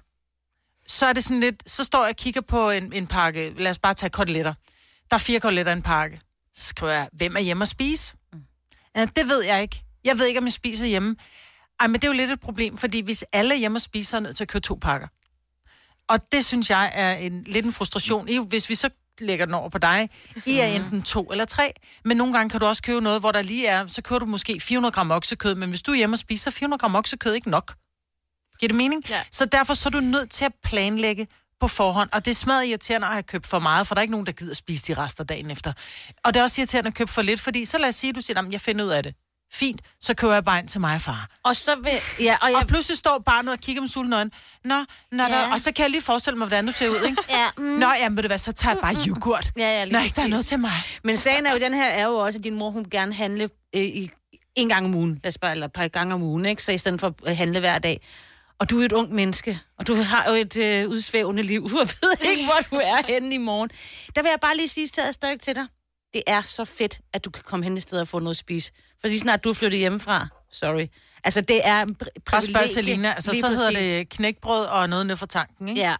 så 0.86 1.06
er 1.06 1.12
det 1.12 1.24
sådan 1.24 1.40
lidt, 1.40 1.70
så 1.70 1.84
står 1.84 2.02
jeg 2.02 2.10
og 2.10 2.16
kigger 2.16 2.40
på 2.40 2.70
en, 2.70 2.92
en 2.92 3.06
pakke, 3.06 3.54
lad 3.56 3.70
os 3.70 3.78
bare 3.78 3.94
tage 3.94 4.10
koteletter. 4.10 4.54
Der 5.10 5.14
er 5.14 5.18
fire 5.18 5.40
koteletter 5.40 5.72
i 5.72 5.76
en 5.76 5.82
pakke. 5.82 6.20
Så 6.54 6.66
skriver 6.66 6.92
jeg, 6.92 7.08
hvem 7.12 7.36
er 7.36 7.40
hjemme 7.40 7.62
at 7.62 7.68
spise? 7.68 8.14
Ja, 8.96 9.06
det 9.16 9.28
ved 9.28 9.44
jeg 9.44 9.62
ikke. 9.62 9.82
Jeg 10.04 10.18
ved 10.18 10.26
ikke, 10.26 10.38
om 10.38 10.44
jeg 10.44 10.52
spiser 10.52 10.86
hjemme. 10.86 11.16
Ej, 11.82 11.86
men 11.88 11.94
det 11.94 12.04
er 12.04 12.08
jo 12.08 12.12
lidt 12.12 12.30
et 12.30 12.40
problem, 12.40 12.76
fordi 12.76 13.00
hvis 13.00 13.24
alle 13.32 13.56
hjemme 13.58 13.76
og 13.76 13.82
spiser, 13.82 14.16
er 14.16 14.20
nødt 14.20 14.36
til 14.36 14.44
at 14.44 14.48
købe 14.48 14.62
to 14.62 14.74
pakker. 14.82 15.06
Og 16.08 16.32
det 16.32 16.44
synes 16.44 16.70
jeg 16.70 16.90
er 16.94 17.14
en, 17.14 17.44
lidt 17.46 17.66
en 17.66 17.72
frustration. 17.72 18.28
I, 18.28 18.38
hvis 18.48 18.68
vi 18.68 18.74
så 18.74 18.88
lægger 19.20 19.44
den 19.46 19.54
over 19.54 19.68
på 19.68 19.78
dig, 19.78 20.10
I 20.46 20.58
er 20.58 20.66
enten 20.66 21.02
to 21.02 21.30
eller 21.30 21.44
tre, 21.44 21.72
men 22.04 22.16
nogle 22.16 22.32
gange 22.32 22.50
kan 22.50 22.60
du 22.60 22.66
også 22.66 22.82
købe 22.82 23.00
noget, 23.00 23.20
hvor 23.20 23.32
der 23.32 23.42
lige 23.42 23.66
er, 23.66 23.86
så 23.86 24.02
køber 24.02 24.18
du 24.18 24.26
måske 24.26 24.60
400 24.60 24.92
gram 24.92 25.10
oksekød, 25.10 25.54
men 25.54 25.68
hvis 25.68 25.82
du 25.82 25.92
er 25.92 25.96
hjemme 25.96 26.14
og 26.14 26.18
spiser, 26.18 26.50
så 26.50 26.54
er 26.54 26.58
400 26.58 26.78
gram 26.78 26.94
oksekød 26.94 27.34
ikke 27.34 27.50
nok. 27.50 27.74
Giver 28.60 28.68
det 28.68 28.76
mening? 28.76 29.08
Ja. 29.08 29.22
Så 29.30 29.44
derfor 29.44 29.74
så 29.74 29.88
er 29.88 29.90
du 29.90 30.00
nødt 30.00 30.30
til 30.30 30.44
at 30.44 30.52
planlægge 30.64 31.26
på 31.60 31.68
forhånd, 31.68 32.10
og 32.12 32.24
det 32.24 32.30
er 32.30 32.34
smadret 32.34 32.66
irriterende 32.66 33.06
at 33.06 33.12
have 33.12 33.22
købt 33.22 33.46
for 33.46 33.58
meget, 33.58 33.86
for 33.86 33.94
der 33.94 34.00
er 34.00 34.02
ikke 34.02 34.12
nogen, 34.12 34.26
der 34.26 34.32
gider 34.32 34.54
spise 34.54 34.94
de 34.94 34.94
rester 34.94 35.24
dagen 35.24 35.50
efter. 35.50 35.72
Og 36.24 36.34
det 36.34 36.40
er 36.40 36.44
også 36.44 36.60
irriterende 36.60 36.88
at 36.88 36.94
købe 36.94 37.10
for 37.10 37.22
lidt, 37.22 37.40
fordi 37.40 37.64
så 37.64 37.78
lad 37.78 37.88
os 37.88 37.94
sige, 37.94 38.08
at 38.08 38.16
du 38.16 38.20
siger, 38.20 38.38
"Jamen, 38.38 38.52
jeg 38.52 38.60
finder 38.60 38.84
ud 38.84 38.90
af 38.90 39.02
det. 39.02 39.14
Fint, 39.54 39.80
så 40.00 40.14
køber 40.14 40.34
jeg 40.34 40.44
bare 40.44 40.58
ind 40.58 40.68
til 40.68 40.80
mig 40.80 40.94
og 40.94 41.00
far. 41.00 41.30
Og 41.42 41.56
så 41.56 41.74
vil... 41.74 41.92
Ja, 42.20 42.36
og 42.42 42.50
jeg... 42.50 42.58
Og 42.58 42.66
pludselig 42.66 42.98
står 42.98 43.18
barnet 43.18 43.52
og 43.52 43.58
kigger 43.58 43.82
med 43.82 43.88
sultne 43.88 44.16
øjne. 44.16 44.30
Nå, 44.64 44.74
nå 45.12 45.22
Ja. 45.22 45.28
der, 45.28 45.52
og 45.52 45.60
så 45.60 45.72
kan 45.72 45.82
jeg 45.82 45.90
lige 45.90 46.02
forestille 46.02 46.38
mig, 46.38 46.48
hvordan 46.48 46.66
du 46.66 46.72
ser 46.72 46.88
ud, 46.88 47.06
ikke? 47.06 47.22
Ja, 47.30 47.46
mm. 47.56 47.62
Nå, 47.64 47.86
jamen 48.00 48.16
ved 48.16 48.22
du 48.22 48.26
hvad, 48.26 48.38
så 48.38 48.52
tager 48.52 48.74
jeg 48.74 48.80
bare 48.82 48.94
yoghurt. 49.08 49.50
Ja, 49.56 49.62
ja, 49.62 49.84
lige 49.84 49.92
Nej, 49.92 50.10
der 50.16 50.22
er 50.22 50.26
noget 50.26 50.46
til 50.46 50.58
mig. 50.58 50.72
Men 51.04 51.16
sagen 51.16 51.46
er 51.46 51.52
jo, 51.52 51.58
den 51.58 51.74
her 51.74 51.84
er 51.86 52.04
jo 52.04 52.14
også, 52.16 52.38
at 52.38 52.44
din 52.44 52.54
mor, 52.54 52.70
hun 52.70 52.86
gerne 52.90 53.14
handle 53.14 53.50
øh, 53.76 53.82
i, 53.82 54.10
en 54.54 54.68
gang 54.68 54.86
om 54.86 54.94
ugen, 54.94 55.20
lad 55.24 55.28
os 55.28 55.38
bare, 55.38 55.50
eller 55.52 55.66
et 55.66 55.72
par 55.72 55.88
gange 55.88 56.14
om 56.14 56.22
ugen, 56.22 56.46
ikke? 56.46 56.62
Så 56.62 56.72
i 56.72 56.78
stedet 56.78 57.00
for 57.00 57.14
at 57.26 57.36
handle 57.36 57.60
hver 57.60 57.78
dag. 57.78 58.00
Og 58.60 58.70
du 58.70 58.80
er 58.80 58.84
et 58.84 58.92
ung 58.92 59.14
menneske, 59.14 59.58
og 59.78 59.86
du 59.86 59.94
har 59.94 60.24
jo 60.28 60.34
et 60.34 60.56
øh, 60.56 60.88
udsvævende 60.88 61.42
liv, 61.42 61.64
og 61.80 61.88
ved 62.02 62.30
ikke, 62.30 62.44
hvor 62.44 62.58
du 62.70 62.76
er 62.84 63.06
henne 63.08 63.34
i 63.34 63.38
morgen. 63.38 63.70
Der 64.16 64.22
vil 64.22 64.28
jeg 64.28 64.40
bare 64.40 64.56
lige 64.56 64.68
sige 64.68 64.86
stadig 64.86 65.40
til 65.40 65.54
dig. 65.54 65.66
Det 66.14 66.22
er 66.26 66.40
så 66.42 66.64
fedt, 66.64 67.00
at 67.12 67.24
du 67.24 67.30
kan 67.30 67.42
komme 67.46 67.64
hen 67.64 67.72
et 67.76 67.82
sted 67.82 68.00
og 68.00 68.08
få 68.08 68.18
noget 68.18 68.30
at 68.34 68.36
spise. 68.38 68.72
For 69.00 69.08
lige 69.08 69.18
snart 69.20 69.44
du 69.44 69.50
er 69.50 69.54
flyttet 69.54 69.78
hjemmefra, 69.80 70.28
sorry. 70.52 70.86
Altså, 71.24 71.40
det 71.40 71.60
er 71.64 71.82
en 71.82 71.88
pri- 72.02 72.06
Bare 72.30 72.40
privilegie. 72.40 72.68
Selina, 72.74 73.12
altså 73.12 73.32
så 73.40 73.48
hedder 73.48 73.70
præcis. 73.72 73.86
det 73.94 74.08
knækbrød 74.08 74.64
og 74.66 74.88
noget 74.88 75.06
ned 75.06 75.16
fra 75.16 75.26
tanken, 75.26 75.68
ikke? 75.68 75.80
Ja. 75.80 75.94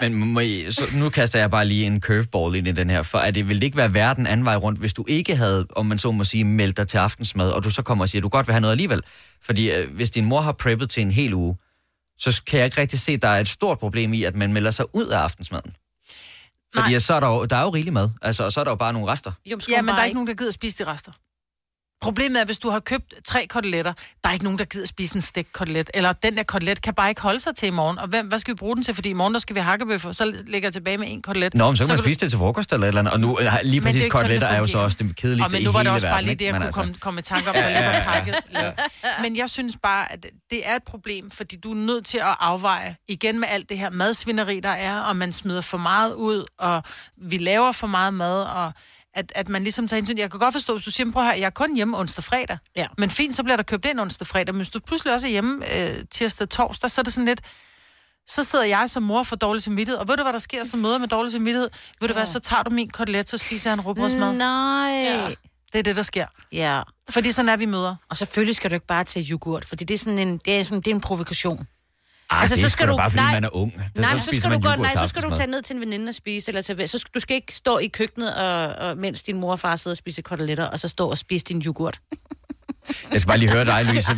Men 0.00 0.14
må 0.14 0.40
I, 0.40 0.66
så 0.70 0.84
nu 0.94 1.08
kaster 1.10 1.38
jeg 1.38 1.50
bare 1.50 1.64
lige 1.64 1.86
en 1.86 2.00
curveball 2.00 2.54
ind 2.56 2.68
i 2.68 2.72
den 2.72 2.90
her, 2.90 3.02
for 3.02 3.18
at 3.18 3.34
det 3.34 3.48
ville 3.48 3.64
ikke 3.64 3.76
være 3.76 3.94
værre 3.94 4.14
den 4.14 4.26
anden 4.26 4.44
vej 4.46 4.56
rundt, 4.56 4.78
hvis 4.80 4.94
du 4.94 5.04
ikke 5.08 5.36
havde, 5.36 5.66
om 5.70 5.86
man 5.86 5.98
så 5.98 6.10
må 6.12 6.24
sige, 6.24 6.44
meldt 6.44 6.76
dig 6.76 6.88
til 6.88 6.98
aftensmad, 6.98 7.50
og 7.50 7.64
du 7.64 7.70
så 7.70 7.82
kommer 7.82 8.04
og 8.04 8.08
siger, 8.08 8.20
at 8.20 8.22
du 8.22 8.28
godt 8.28 8.46
vil 8.46 8.52
have 8.52 8.60
noget 8.60 8.72
alligevel. 8.72 9.02
Fordi 9.42 9.70
øh, 9.70 9.94
hvis 9.94 10.10
din 10.10 10.24
mor 10.24 10.40
har 10.40 10.52
preppet 10.52 10.90
til 10.90 11.00
en 11.00 11.10
hel 11.10 11.34
uge, 11.34 11.56
så 12.18 12.42
kan 12.46 12.58
jeg 12.58 12.64
ikke 12.64 12.80
rigtig 12.80 12.98
se, 12.98 13.12
at 13.12 13.22
der 13.22 13.28
er 13.28 13.40
et 13.40 13.48
stort 13.48 13.78
problem 13.78 14.12
i, 14.12 14.24
at 14.24 14.34
man 14.34 14.52
melder 14.52 14.70
sig 14.70 14.94
ud 14.94 15.06
af 15.06 15.18
aftensmaden. 15.18 15.76
Fordi 16.74 16.90
Nej. 16.90 16.98
så 16.98 17.14
er 17.14 17.20
der, 17.20 17.28
jo, 17.28 17.44
der 17.44 17.56
er 17.56 17.62
jo 17.62 17.68
rigelig 17.70 17.92
mad, 17.92 18.10
altså, 18.22 18.44
og 18.44 18.52
så 18.52 18.60
er 18.60 18.64
der 18.64 18.70
jo 18.70 18.74
bare 18.76 18.92
nogle 18.92 19.12
rester. 19.12 19.32
Jo, 19.46 19.60
Ja, 19.68 19.82
men 19.82 19.88
der 19.94 20.00
er 20.00 20.04
ikke 20.04 20.14
nogen, 20.14 20.28
der 20.28 20.34
gider 20.34 20.52
spise 20.52 20.84
de 20.84 20.90
rester. 20.90 21.12
Problemet 22.00 22.40
er, 22.40 22.44
hvis 22.44 22.58
du 22.58 22.70
har 22.70 22.80
købt 22.80 23.14
tre 23.24 23.46
koteletter, 23.48 23.92
der 24.24 24.28
er 24.28 24.32
ikke 24.32 24.44
nogen, 24.44 24.58
der 24.58 24.64
gider 24.64 24.86
spise 24.86 25.14
en 25.16 25.20
stegt 25.20 25.52
kotelet. 25.52 25.90
Eller 25.94 26.12
den 26.12 26.36
der 26.36 26.42
kotelet 26.42 26.82
kan 26.82 26.94
bare 26.94 27.08
ikke 27.08 27.20
holde 27.20 27.40
sig 27.40 27.56
til 27.56 27.66
i 27.66 27.70
morgen. 27.70 27.98
Og 27.98 28.08
hvem, 28.08 28.26
hvad 28.26 28.38
skal 28.38 28.54
vi 28.54 28.56
bruge 28.56 28.76
den 28.76 28.84
til? 28.84 28.94
Fordi 28.94 29.08
i 29.08 29.12
morgen, 29.12 29.32
der 29.34 29.40
skal 29.40 29.56
vi 29.56 29.60
hakkebøffer, 29.60 30.12
så 30.12 30.24
ligger 30.46 30.66
jeg 30.66 30.72
tilbage 30.72 30.98
med 30.98 31.06
en 31.10 31.22
kotelet. 31.22 31.54
Nå, 31.54 31.66
men 31.70 31.76
så 31.76 31.82
kan 31.82 31.88
man 31.88 31.96
kan 31.96 32.02
du- 32.04 32.08
spise 32.08 32.20
det 32.20 32.30
til 32.30 32.38
frokost 32.38 32.72
eller 32.72 32.84
et 32.86 32.88
eller 32.88 33.00
andet. 33.00 33.12
Og 33.12 33.20
nu, 33.20 33.38
lige 33.62 33.80
er 33.80 33.82
præcis 33.82 34.02
sådan, 34.02 34.10
koteletter 34.10 34.48
det 34.48 34.54
er 34.56 34.58
jo 34.58 34.66
så 34.66 34.78
også 34.78 34.96
det 35.00 35.16
kedeligste 35.16 35.46
Og 35.46 35.52
men 35.52 35.62
nu 35.62 35.72
var 35.72 35.82
det 35.82 35.92
også 35.92 36.06
bare 36.06 36.12
verden, 36.12 36.26
lige 36.26 36.36
det, 36.36 36.44
jeg 36.44 36.54
kunne 36.54 36.64
altså- 36.66 36.80
komme, 36.80 36.94
komme 36.94 37.18
i 37.20 37.22
tanke 37.22 37.48
om, 37.48 37.54
lige 37.54 37.64
var 37.86 38.02
pakket. 38.04 38.34
Ja. 38.54 38.70
Men 39.22 39.36
jeg 39.36 39.50
synes 39.50 39.76
bare, 39.82 40.12
at 40.12 40.26
det 40.50 40.68
er 40.68 40.76
et 40.76 40.82
problem, 40.82 41.30
fordi 41.30 41.56
du 41.56 41.70
er 41.70 41.74
nødt 41.76 42.06
til 42.06 42.18
at 42.18 42.36
afveje 42.40 42.96
igen 43.08 43.40
med 43.40 43.48
alt 43.50 43.68
det 43.68 43.78
her 43.78 43.90
madsvineri, 43.90 44.60
der 44.60 44.68
er, 44.68 45.00
og 45.00 45.16
man 45.16 45.32
smider 45.32 45.60
for 45.60 45.78
meget 45.78 46.14
ud, 46.14 46.44
og 46.58 46.82
vi 47.16 47.38
laver 47.38 47.72
for 47.72 47.86
meget 47.86 48.14
mad, 48.14 48.42
og 48.42 48.72
at, 49.14 49.32
at 49.34 49.48
man 49.48 49.62
ligesom 49.62 49.88
tager 49.88 49.98
hensyn. 50.00 50.18
Jeg 50.18 50.30
kan 50.30 50.40
godt 50.40 50.54
forstå, 50.54 50.72
hvis 50.72 50.84
du 50.84 50.90
siger, 50.90 51.12
prøv 51.12 51.22
her, 51.24 51.34
jeg 51.34 51.46
er 51.46 51.50
kun 51.50 51.76
hjemme 51.76 51.98
onsdag 51.98 52.24
fredag. 52.24 52.58
Ja. 52.76 52.86
Men 52.98 53.10
fint, 53.10 53.34
så 53.34 53.42
bliver 53.42 53.56
der 53.56 53.62
købt 53.62 53.84
ind 53.84 54.00
onsdag 54.00 54.26
fredag. 54.26 54.54
Men 54.54 54.56
hvis 54.56 54.70
du 54.70 54.80
pludselig 54.80 55.14
også 55.14 55.26
er 55.26 55.30
hjemme 55.30 55.78
øh, 55.80 56.04
tirsdag 56.10 56.48
torsdag, 56.48 56.90
så 56.90 57.00
er 57.00 57.02
det 57.02 57.12
sådan 57.12 57.26
lidt, 57.26 57.40
så 58.26 58.44
sidder 58.44 58.64
jeg 58.64 58.90
som 58.90 59.02
mor 59.02 59.22
for 59.22 59.36
dårlig 59.36 59.62
samvittighed. 59.62 59.98
Og 59.98 60.08
ved 60.08 60.16
du, 60.16 60.22
hvad 60.22 60.32
der 60.32 60.38
sker 60.38 60.64
som 60.64 60.80
møder 60.80 60.98
med 60.98 61.08
dårlig 61.08 61.32
samvittighed? 61.32 61.70
Ved 62.00 62.08
du 62.08 62.14
hvad, 62.14 62.26
så 62.26 62.40
tager 62.40 62.62
du 62.62 62.70
min 62.70 62.90
kotelet, 62.90 63.28
så 63.28 63.38
spiser 63.38 63.70
jeg 63.70 63.74
en 63.74 63.80
rugbrødsmad. 63.80 64.32
Nej. 64.32 64.90
Ja. 64.90 65.28
Det 65.72 65.78
er 65.78 65.82
det, 65.82 65.96
der 65.96 66.02
sker. 66.02 66.26
ja. 66.52 66.82
Fordi 67.10 67.32
sådan 67.32 67.48
er 67.48 67.56
vi 67.56 67.66
møder. 67.66 67.96
Og 68.10 68.16
selvfølgelig 68.16 68.56
skal 68.56 68.70
du 68.70 68.74
ikke 68.74 68.86
bare 68.86 69.04
tage 69.04 69.26
yoghurt, 69.30 69.64
fordi 69.64 69.84
det 69.84 69.94
er 69.94 69.98
sådan 69.98 70.18
en, 70.18 70.38
det 70.44 70.56
er 70.60 70.62
sådan, 70.62 70.80
det 70.80 70.90
er 70.90 70.94
en 70.94 71.00
provokation. 71.00 71.66
Ej, 72.30 72.40
Altså, 72.40 72.60
så 72.60 72.68
skal 72.68 72.88
du- 72.88 72.96
bare, 72.96 73.10
fordi 73.10 73.22
nej. 73.22 73.32
man 73.32 73.44
er 73.44 73.48
ung. 73.56 73.72
Det, 73.72 73.82
Nej, 73.96 74.12
men 74.12 74.20
så 74.22 74.26
spiser 74.26 74.40
skal, 74.40 74.52
du 74.52 74.68
gå, 74.68 74.74
nej, 74.82 74.94
så 74.96 75.06
skal 75.06 75.22
du 75.22 75.36
tage 75.36 75.46
ned 75.50 75.62
til 75.62 75.74
en 75.74 75.80
veninde 75.80 76.08
og 76.08 76.14
spise, 76.14 76.50
eller 76.50 76.62
til, 76.62 76.88
så 76.88 76.98
skal, 76.98 77.10
du 77.14 77.20
skal 77.20 77.34
ikke 77.34 77.54
stå 77.54 77.78
i 77.78 77.86
køkkenet, 77.86 78.34
og, 78.36 78.68
og, 78.88 78.96
mens 78.96 79.22
din 79.22 79.36
mor 79.40 79.52
og 79.52 79.60
far 79.60 79.76
sidder 79.76 79.92
og 79.92 79.96
spiser 79.96 80.22
koteletter, 80.22 80.64
og 80.64 80.80
så 80.80 80.88
stå 80.88 81.08
og 81.10 81.18
spise 81.18 81.44
din 81.44 81.62
yoghurt. 81.66 82.00
Jeg 83.12 83.20
skal 83.20 83.28
bare 83.28 83.38
lige 83.38 83.50
høre 83.50 83.64
dig, 83.64 83.84
Louise. 83.84 84.16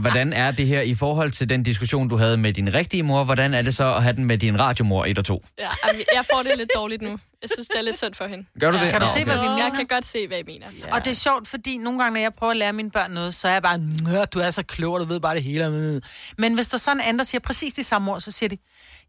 Hvordan 0.00 0.32
er 0.32 0.50
det 0.50 0.66
her 0.66 0.80
i 0.80 0.94
forhold 0.94 1.30
til 1.30 1.48
den 1.48 1.62
diskussion, 1.62 2.08
du 2.08 2.16
havde 2.16 2.36
med 2.36 2.52
din 2.52 2.74
rigtige 2.74 3.02
mor? 3.02 3.24
Hvordan 3.24 3.54
er 3.54 3.62
det 3.62 3.74
så 3.74 3.94
at 3.94 4.02
have 4.02 4.16
den 4.16 4.24
med 4.24 4.38
din 4.38 4.60
radiomor 4.60 5.04
1 5.04 5.18
og 5.18 5.24
2? 5.24 5.44
Ja, 5.58 5.68
jeg 6.14 6.24
får 6.32 6.42
det 6.42 6.52
lidt 6.58 6.70
dårligt 6.76 7.02
nu. 7.02 7.18
Jeg 7.42 7.50
synes, 7.54 7.68
det 7.68 7.78
er 7.78 7.82
lidt 7.82 7.98
synd 7.98 8.14
for 8.14 8.26
hende. 8.26 8.44
Gør 8.60 8.70
du 8.70 8.78
det? 8.78 8.88
Kan 8.88 9.00
du 9.00 9.06
se, 9.16 9.24
hvad 9.24 9.34
vi 9.34 9.40
mener? 9.40 9.58
Jeg 9.64 9.72
kan 9.76 9.86
godt 9.86 10.06
se, 10.06 10.26
hvad 10.28 10.38
I 10.38 10.42
mener. 10.46 10.66
Ja. 10.86 10.94
Og 10.94 11.04
det 11.04 11.10
er 11.10 11.14
sjovt, 11.14 11.48
fordi 11.48 11.76
nogle 11.76 12.02
gange, 12.02 12.14
når 12.14 12.20
jeg 12.20 12.34
prøver 12.34 12.50
at 12.50 12.56
lære 12.56 12.72
mine 12.72 12.90
børn 12.90 13.10
noget, 13.10 13.34
så 13.34 13.48
er 13.48 13.52
jeg 13.52 13.62
bare, 13.62 13.78
"Nå, 13.78 14.24
du 14.24 14.38
er 14.40 14.50
så 14.50 14.62
klog, 14.62 14.94
og 14.94 15.00
du 15.00 15.04
ved 15.04 15.20
bare 15.20 15.34
det 15.34 15.42
hele. 15.42 16.00
Men 16.38 16.54
hvis 16.54 16.68
der 16.68 16.78
sådan 16.78 16.96
en 16.96 17.00
anden, 17.00 17.18
der 17.18 17.24
siger 17.24 17.40
præcis 17.40 17.72
de 17.72 17.84
samme 17.84 18.12
ord, 18.12 18.20
så 18.20 18.30
siger 18.30 18.48
de, 18.48 18.58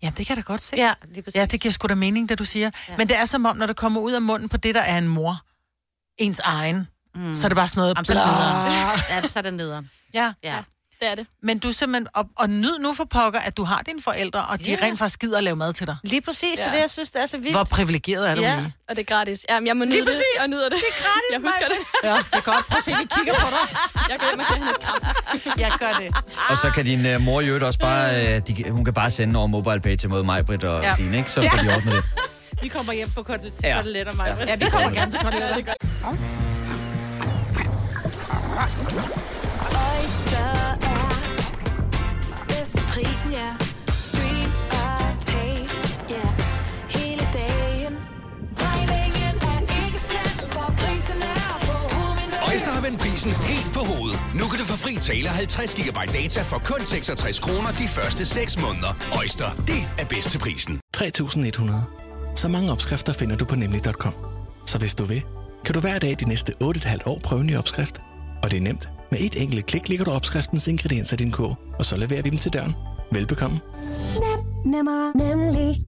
ja, 0.04 0.12
det 0.18 0.28
kan 0.28 0.36
jeg 0.38 0.38
da 0.38 0.42
godt 0.42 0.62
se. 0.62 0.76
Ja. 0.78 0.94
Ja, 1.36 1.46
det 1.46 1.62
giver 1.62 1.72
sgu 1.72 1.88
da 1.88 1.96
mening, 1.96 2.30
det 2.30 2.40
du 2.40 2.46
siger. 2.46 2.70
Ja. 2.90 2.98
Men 2.98 3.08
det 3.08 3.18
er 3.18 3.26
som 3.26 3.46
om, 3.46 3.58
når 3.58 3.66
det 3.66 3.76
kommer 3.76 4.02
ud 4.02 4.12
af 4.12 4.22
munden 4.22 4.50
på 4.50 4.58
det, 4.58 4.76
der 4.76 4.82
er 4.82 4.98
en 4.98 5.08
mor, 5.08 5.42
ens 6.18 6.40
egen, 6.40 6.88
mm. 7.16 7.34
så 7.34 7.48
er 7.48 7.50
det 7.50 7.56
bare 7.56 7.68
sådan 7.68 7.80
noget... 7.82 7.96
Jamen, 7.96 8.06
så 8.06 8.14
er 8.14 8.22
det 8.22 8.34
nederen. 8.34 9.00
Ja, 9.24 9.30
så 9.30 9.40
er 9.40 9.44
det 9.44 9.54
nederen. 9.54 9.90
Ja, 10.14 10.34
Ja. 10.44 10.58
Det 11.02 11.12
er 11.12 11.16
det. 11.16 11.28
men 11.44 11.60
du 11.60 11.68
er 11.68 11.72
simpelthen... 11.74 12.08
Og, 12.14 12.26
og 12.36 12.50
nyd 12.50 12.80
nu 12.80 12.94
for 12.94 13.04
pokker, 13.04 13.40
at 13.40 13.58
du 13.58 13.64
har 13.64 13.82
dine 13.86 14.02
forældre, 14.02 14.42
og 14.46 14.60
de 14.66 14.72
Ja. 14.72 14.78
rent 14.86 15.00
faktisk 15.00 15.20
gider 15.20 15.38
at 15.38 15.44
lave 15.44 15.56
mad 15.56 15.74
til 15.74 15.88
dig. 15.88 15.96
Lige 16.04 16.22
præcis, 16.22 16.58
det 16.60 16.66
er 16.66 16.70
Ja. 16.70 16.76
det, 16.76 16.82
jeg 16.82 16.90
synes, 16.90 17.10
det 17.10 17.22
er 17.22 17.26
så 17.26 17.38
vildt. 17.38 17.54
Hvor 17.56 17.64
privilegeret 17.64 18.30
er 18.30 18.36
du 18.36 18.42
Ja. 18.42 18.56
lige? 18.56 18.74
Og 18.90 18.96
det 18.96 19.10
er 19.10 19.16
gratis. 19.16 19.46
Jamen, 19.50 19.68
jeg 19.68 19.78
må 19.78 19.84
nyde 19.86 19.96
Lige 19.96 20.06
præcis. 20.06 20.20
det. 20.36 20.42
Jeg 20.42 20.48
nyder 20.50 20.70
det. 20.70 20.72
Det 20.78 20.84
er 20.98 21.04
gratis, 21.04 21.32
Jeg 21.32 21.40
husker 21.40 21.68
det. 21.68 21.78
Ja, 22.10 22.18
det 22.18 22.38
er 22.38 22.42
godt. 22.52 22.66
Prøv 22.68 22.78
at 22.78 22.84
se, 22.84 22.92
vi 22.92 23.08
kigger 23.18 23.34
på 23.40 23.48
dig. 23.50 23.78
Jeg 24.12 24.20
går 24.20 24.28
hjem 24.30 24.40
og 24.40 24.46
giver 24.48 24.58
hende 24.60 24.72
et 24.72 24.80
kram. 24.86 25.60
Jeg 25.60 25.72
gør 25.80 25.94
det. 26.00 26.16
Og 26.50 26.58
så 26.58 26.70
kan 26.76 26.86
din 26.86 27.16
uh, 27.16 27.22
mor 27.22 27.42
i 27.42 27.46
øvrigt 27.48 27.64
også 27.66 27.80
bare... 27.80 28.38
Uh, 28.38 28.42
de, 28.48 28.70
hun 28.72 28.86
kan 28.86 28.94
bare 28.94 29.12
sende 29.12 29.38
over 29.40 29.48
MobilePay 29.48 29.96
til 29.98 30.10
mod 30.10 30.24
mig, 30.24 30.46
Britt 30.46 30.64
og 30.64 30.82
Ja. 30.82 30.88
ja. 30.90 30.96
Fine, 30.96 31.18
ikke? 31.18 31.32
Så 31.32 31.42
får 31.52 31.58
de 31.64 31.70
ordnet 31.76 31.94
det. 31.94 32.04
Vi 32.62 32.68
kommer 32.68 32.94
hjem 32.94 33.10
på 33.16 33.24
kotel- 33.24 33.42
til 33.42 33.52
Ja. 33.64 33.78
koteletter, 33.82 34.14
mig. 34.14 34.36
Ja, 34.48 34.56
vi 34.56 34.66
kommer 34.70 34.90
gerne 34.90 35.12
til 35.12 35.20
koteletter. 35.20 35.74
Oyster 38.54 38.70
er 40.94 41.10
bedst 42.48 42.72
til 42.72 42.84
prisen, 42.94 43.32
ja. 43.32 43.50
Stream 44.10 44.52
og 44.72 45.26
tag, 45.26 45.68
ja. 46.10 46.28
Hele 46.90 47.28
dagen. 47.34 47.96
Regningen 48.58 49.36
er 49.52 49.60
ikke 49.86 50.00
slem, 50.10 50.50
for 50.52 50.74
prisen 50.78 51.22
er 51.22 51.60
på 51.68 51.74
hovedet. 51.94 52.52
Øjster 52.52 52.72
har 52.72 52.82
vendt 52.82 53.00
prisen 53.00 53.32
helt 53.32 53.74
på 53.74 53.80
hovedet. 53.80 54.20
Nu 54.36 54.48
kan 54.48 54.60
du 54.60 54.66
få 54.66 54.78
fri 54.78 54.96
tale 54.96 55.30
50 55.30 55.76
GB 55.76 55.98
data 56.14 56.42
for 56.42 56.62
kun 56.66 56.86
66 56.86 57.40
kroner 57.40 57.72
de 57.72 57.88
første 57.88 58.26
6 58.26 58.58
måneder. 58.62 58.94
Øjster, 59.20 59.50
det 59.68 59.90
er 59.98 60.06
bedst 60.06 60.30
til 60.30 60.40
prisen. 60.40 60.80
3100. 60.94 61.84
Så 62.36 62.48
mange 62.48 62.72
opskrifter 62.72 63.14
finder 63.14 63.36
du 63.36 63.46
på 63.46 63.56
nemlig.com. 63.56 64.14
Så 64.66 64.78
hvis 64.78 64.96
du 64.96 65.06
vil, 65.06 65.24
kan 65.66 65.74
du 65.74 65.80
hver 65.80 66.00
dag 66.00 66.16
de 66.20 66.26
næste 66.30 66.54
8,5 66.64 66.98
år 67.06 67.20
prøve 67.24 67.42
en 67.42 67.48
ny 67.48 67.58
opskrift. 67.58 68.02
Og 68.44 68.52
det 68.52 68.58
er 68.58 68.62
nemt. 68.62 68.90
Med 69.12 69.20
et 69.20 69.42
enkelt 69.42 69.66
klik 69.66 69.90
ligger 69.90 70.06
du 70.06 70.12
opskriftens 70.12 70.68
ingredienser 70.68 71.18
i 71.18 71.24
din 71.24 71.32
kog, 71.32 71.58
og 71.80 71.86
så 71.86 71.98
leverer 71.98 72.22
vi 72.22 72.30
dem 72.30 72.38
til 72.38 72.54
døren. 72.54 72.76
Velbekomme. 73.12 73.60
Nemmer, 74.66 75.12
nemlig. 75.16 75.86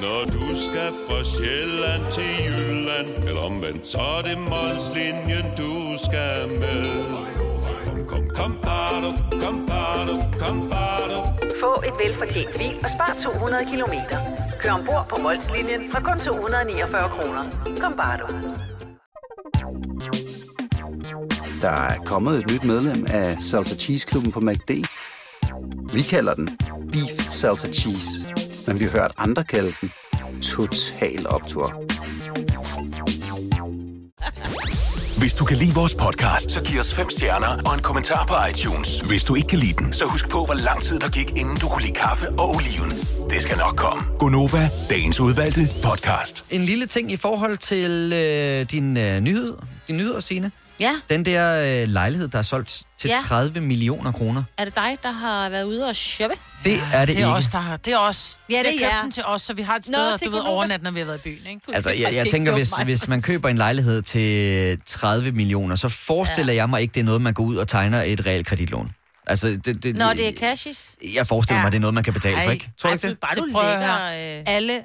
Når 0.00 0.24
du 0.24 0.54
skal 0.54 0.92
fra 1.08 1.24
Sjælland 1.24 2.02
til 2.12 2.30
Jylland 2.46 3.28
Eller 3.28 3.40
omvendt, 3.40 3.88
så 3.88 3.98
er 3.98 4.22
det 4.22 4.38
Molslinjen, 4.38 5.46
du 5.56 5.72
skal 6.06 6.48
med 6.60 6.84
Kom, 7.86 8.06
kom, 8.06 8.28
kom, 8.34 8.58
bado, 8.62 9.10
kom, 9.42 9.66
bado, 9.66 10.14
kom, 10.38 10.70
bado. 10.70 11.18
Få 11.60 11.82
et 11.88 11.96
velfortjent 12.04 12.58
bil 12.58 12.76
og 12.84 12.90
spar 12.90 13.16
200 13.18 13.64
kilometer. 13.70 14.18
Kør 14.60 14.72
ombord 14.72 15.06
på 15.08 15.16
Molslinjen 15.22 15.90
fra 15.92 16.00
kun 16.00 16.20
249 16.20 17.08
kroner. 17.08 17.44
Kom 17.80 17.92
bare 17.96 18.18
du. 18.20 18.55
Der 21.66 21.72
er 21.72 21.98
kommet 22.04 22.38
et 22.38 22.52
nyt 22.52 22.64
medlem 22.64 23.06
af 23.08 23.36
Salsa 23.40 23.74
Cheese 23.74 24.06
Klubben 24.06 24.32
på 24.32 24.40
MACD. 24.40 24.70
Vi 25.92 26.02
kalder 26.02 26.34
den 26.34 26.58
Beef 26.92 27.30
Salsa 27.30 27.68
Cheese, 27.68 28.34
men 28.66 28.80
vi 28.80 28.84
har 28.84 28.92
hørt 28.92 29.12
andre 29.16 29.44
kalde 29.44 29.72
den 29.80 29.92
Total 30.42 31.26
Optor. 31.28 31.68
Hvis 35.18 35.34
du 35.34 35.44
kan 35.44 35.56
lide 35.56 35.74
vores 35.74 35.94
podcast, 35.94 36.50
så 36.50 36.64
giv 36.64 36.80
os 36.80 36.94
fem 36.94 37.10
stjerner 37.10 37.62
og 37.68 37.74
en 37.74 37.82
kommentar 37.82 38.26
på 38.26 38.34
iTunes. 38.50 39.00
Hvis 39.00 39.24
du 39.24 39.34
ikke 39.34 39.48
kan 39.48 39.58
lide 39.58 39.84
den, 39.84 39.92
så 39.92 40.04
husk 40.04 40.28
på, 40.28 40.44
hvor 40.44 40.54
lang 40.54 40.82
tid 40.82 40.98
der 40.98 41.10
gik, 41.10 41.30
inden 41.30 41.56
du 41.56 41.68
kunne 41.68 41.82
lide 41.82 41.94
kaffe 41.94 42.28
og 42.28 42.48
oliven. 42.56 42.90
Det 43.30 43.42
skal 43.42 43.56
nok 43.58 43.76
komme. 43.76 44.02
Gonova, 44.18 44.70
dagens 44.90 45.20
udvalgte 45.20 45.60
podcast. 45.84 46.44
En 46.50 46.64
lille 46.64 46.86
ting 46.86 47.12
i 47.12 47.16
forhold 47.16 47.58
til 47.58 48.12
øh, 48.12 48.70
din 48.70 48.96
øh, 48.96 49.20
nyhed, 49.20 49.54
din 49.88 49.96
nyheder, 49.96 50.20
Signe. 50.20 50.50
Ja, 50.80 50.92
Den 51.08 51.24
der 51.24 51.82
øh, 51.82 51.88
lejlighed, 51.88 52.28
der 52.28 52.38
er 52.38 52.42
solgt 52.42 52.82
til 52.98 53.08
Ja. 53.08 53.16
30 53.26 53.60
millioner 53.60 54.12
kroner. 54.12 54.42
er 54.58 54.64
det 54.64 54.74
dig, 54.74 54.96
der 55.02 55.10
har 55.10 55.48
været 55.48 55.64
ude 55.64 55.88
og 55.88 55.96
shoppe? 55.96 56.36
Det 56.64 56.72
er 56.92 56.98
det, 57.04 57.08
Det 57.08 57.22
er 57.22 57.26
ikke. 57.26 57.26
os, 57.26 57.44
der 57.48 57.58
har... 57.58 57.76
Det 57.76 57.92
er 57.92 57.98
os. 57.98 58.38
Ja, 58.50 58.58
det 58.58 58.82
er 58.82 58.88
jer. 58.88 59.02
den 59.02 59.10
til 59.10 59.24
os, 59.26 59.42
så 59.42 59.54
vi 59.54 59.62
har 59.62 59.76
et 59.76 59.84
sted, 59.84 60.10
Nå, 60.10 60.16
til 60.16 60.26
du 60.26 60.32
ved, 60.32 60.40
overnat, 60.40 60.82
når 60.82 60.90
vi 60.90 60.98
har 60.98 61.06
været 61.06 61.18
i 61.18 61.22
byen, 61.22 61.46
ikke? 61.46 61.60
Altså, 61.72 61.90
jeg, 61.90 62.14
jeg 62.14 62.26
tænker, 62.30 62.54
hvis, 62.54 62.72
hvis 62.84 63.08
man 63.08 63.22
køber 63.22 63.48
en 63.48 63.58
lejlighed 63.58 64.02
til 64.02 64.78
30 64.86 65.32
millioner, 65.32 65.76
så 65.76 65.88
forestiller 65.88 66.52
ja. 66.52 66.56
jeg 66.62 66.70
mig 66.70 66.80
ikke, 66.82 66.94
det 66.94 67.00
er 67.00 67.04
noget, 67.04 67.22
man 67.22 67.34
går 67.34 67.44
ud 67.44 67.56
og 67.56 67.68
tegner 67.68 68.02
et 68.02 68.26
realkreditlån. 68.26 68.92
Altså, 69.26 69.48
det, 69.48 69.82
det, 69.82 69.96
Når 69.96 70.12
det 70.12 70.28
er 70.28 70.32
cashes? 70.32 70.96
Jeg 71.14 71.26
forestiller 71.26 71.58
Ja. 71.58 71.64
mig, 71.64 71.72
det 71.72 71.78
er 71.78 71.80
noget, 71.80 71.94
man 71.94 72.04
kan 72.04 72.12
betale 72.12 72.36
for, 72.36 72.42
Ej, 72.42 72.52
ikke? 72.52 72.70
Tror 72.80 72.88
du 72.90 72.94
ikke 72.94 73.08
det? 73.08 73.18
Bare 73.20 73.34
Så 73.34 73.48
prøv 73.52 73.62
at 73.68 73.84
høre. 73.86 74.36
Øh... 74.38 74.42
Alle... 74.46 74.84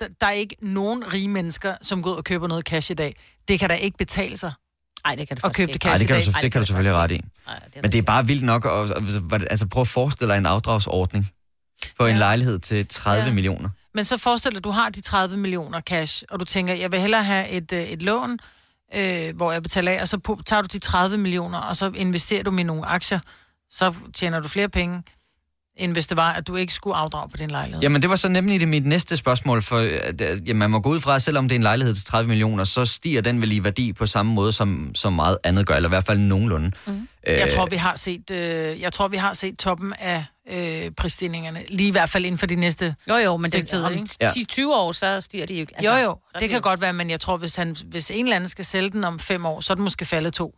Der, 0.00 0.06
der 0.20 0.26
er 0.26 0.30
ikke 0.30 0.56
nogen 0.62 1.12
rige 1.12 1.28
mennesker, 1.28 1.74
som 1.82 2.02
går 2.02 2.10
ud 2.10 2.16
og 2.16 2.24
køber 2.24 2.48
noget 2.48 2.64
cash 2.66 2.90
i 2.90 2.94
dag. 2.94 3.14
Det 3.48 3.60
kan 3.60 3.68
da 3.68 3.74
ikke 3.74 3.96
betale 3.98 4.36
sig. 4.36 4.52
Ej, 5.08 5.14
det 5.14 5.28
kan 5.28 5.36
det 5.36 5.44
Og 5.44 5.48
faktisk 5.48 5.56
købe 5.66 5.72
det 5.72 5.82
cash. 5.82 5.90
Nej, 5.90 5.98
det 5.98 6.06
kan, 6.24 6.32
du, 6.32 6.40
det 6.42 6.52
kan 6.52 6.60
du 6.60 6.66
selvfølgelig 6.66 6.96
ret 6.96 7.10
i. 7.10 7.20
Nej, 7.46 7.58
det 7.74 7.82
Men 7.82 7.92
det 7.92 7.98
er 7.98 8.02
bare 8.02 8.26
vildt 8.26 8.42
nok. 8.44 8.64
at- 8.64 8.90
at- 9.32 9.46
Altså, 9.50 9.66
prøv 9.66 9.80
at 9.80 9.88
forestille 9.88 10.32
dig 10.32 10.38
en 10.38 10.46
afdragsordning 10.46 11.30
for 11.96 12.06
en 12.06 12.12
Ja. 12.12 12.18
lejlighed 12.18 12.58
til 12.58 12.86
30 12.88 13.24
Ja. 13.24 13.32
millioner. 13.32 13.68
Men 13.94 14.04
så 14.04 14.16
forestil 14.16 14.50
dig, 14.50 14.56
at 14.58 14.64
du 14.64 14.70
har 14.70 14.88
de 14.88 15.00
30 15.00 15.36
millioner 15.36 15.80
cash, 15.80 16.22
og 16.30 16.40
du 16.40 16.44
tænker, 16.44 16.74
jeg 16.74 16.92
vil 16.92 17.00
hellere 17.00 17.24
have 17.24 17.48
et, 17.48 17.72
øh, 17.72 17.82
et 17.82 18.02
lån, 18.02 18.38
øh, 18.94 19.36
hvor 19.36 19.52
jeg 19.52 19.62
betaler 19.62 19.92
af, 19.92 20.00
og 20.00 20.08
så 20.08 20.42
tager 20.46 20.62
du 20.62 20.68
de 20.72 20.78
30 20.78 21.16
millioner, 21.16 21.58
og 21.58 21.76
så 21.76 21.92
investerer 21.96 22.42
du 22.42 22.50
dem 22.50 22.58
i 22.58 22.62
nogle 22.62 22.86
aktier, 22.86 23.20
så 23.70 23.94
tjener 24.14 24.40
du 24.40 24.48
flere 24.48 24.68
penge, 24.68 25.02
end 25.78 25.92
hvis 25.92 26.06
det 26.06 26.16
var, 26.16 26.32
at 26.32 26.46
du 26.46 26.56
ikke 26.56 26.74
skulle 26.74 26.96
afdrage 26.96 27.28
på 27.28 27.36
din 27.36 27.50
lejlighed. 27.50 27.82
Jamen, 27.82 28.02
det 28.02 28.10
var 28.10 28.16
så 28.16 28.28
nemlig 28.28 28.60
det 28.60 28.68
mit 28.68 28.86
næste 28.86 29.16
spørgsmål, 29.16 29.62
for 29.62 29.78
at, 29.78 30.20
at, 30.20 30.48
ja, 30.48 30.54
man 30.54 30.70
må 30.70 30.80
gå 30.80 30.90
ud 30.90 31.00
fra, 31.00 31.14
at 31.14 31.22
selvom 31.22 31.48
det 31.48 31.54
er 31.54 31.58
en 31.58 31.62
lejlighed 31.62 31.94
til 31.94 32.04
30 32.04 32.28
millioner, 32.28 32.64
så 32.64 32.84
stiger 32.84 33.20
den 33.20 33.40
vel 33.40 33.52
i 33.52 33.64
værdi 33.64 33.92
på 33.92 34.06
samme 34.06 34.32
måde, 34.32 34.52
som, 34.52 34.90
som 34.94 35.12
meget 35.12 35.38
andet 35.44 35.66
gør, 35.66 35.74
eller 35.74 35.88
i 35.88 35.90
hvert 35.90 36.06
fald 36.06 36.18
nogenlunde. 36.18 36.70
Mm. 36.86 37.08
Jeg 37.26 37.52
tror, 37.56 37.66
vi 37.66 37.76
har 37.76 37.96
set, 37.96 38.30
øh, 38.30 38.80
jeg 38.80 38.92
tror, 38.92 39.08
vi 39.08 39.16
har 39.16 39.32
set 39.32 39.58
toppen 39.58 39.92
af 39.98 40.24
øh, 40.50 40.90
prisstigningerne, 40.90 41.62
lige 41.68 41.88
i 41.88 41.92
hvert 41.92 42.08
fald 42.08 42.24
inden 42.24 42.38
for 42.38 42.46
de 42.46 42.54
næste... 42.54 42.94
Jo, 43.08 43.16
jo, 43.16 43.36
men 43.36 43.50
det, 43.50 43.68
tid, 43.68 43.82
om 43.82 43.92
ikke? 43.92 44.16
Ja. 44.20 44.28
10-20 44.28 44.74
år, 44.74 44.92
så 44.92 45.20
stiger 45.20 45.46
det 45.46 45.54
jo 45.54 45.60
ikke. 45.60 45.72
Altså, 45.76 45.96
jo, 45.96 46.02
jo, 46.04 46.10
er 46.34 46.38
det 46.38 46.48
kan 46.48 46.58
jo 46.58 46.62
godt 46.62 46.80
være, 46.80 46.92
men 46.92 47.10
jeg 47.10 47.20
tror, 47.20 47.36
hvis, 47.36 47.56
han, 47.56 47.76
hvis 47.84 48.10
en 48.10 48.24
eller 48.24 48.36
anden 48.36 48.48
skal 48.48 48.64
sælge 48.64 48.90
den 48.90 49.04
om 49.04 49.18
fem 49.18 49.46
år, 49.46 49.60
så 49.60 49.72
er 49.72 49.74
den 49.74 49.84
måske 49.84 50.04
faldet 50.04 50.32
to. 50.32 50.54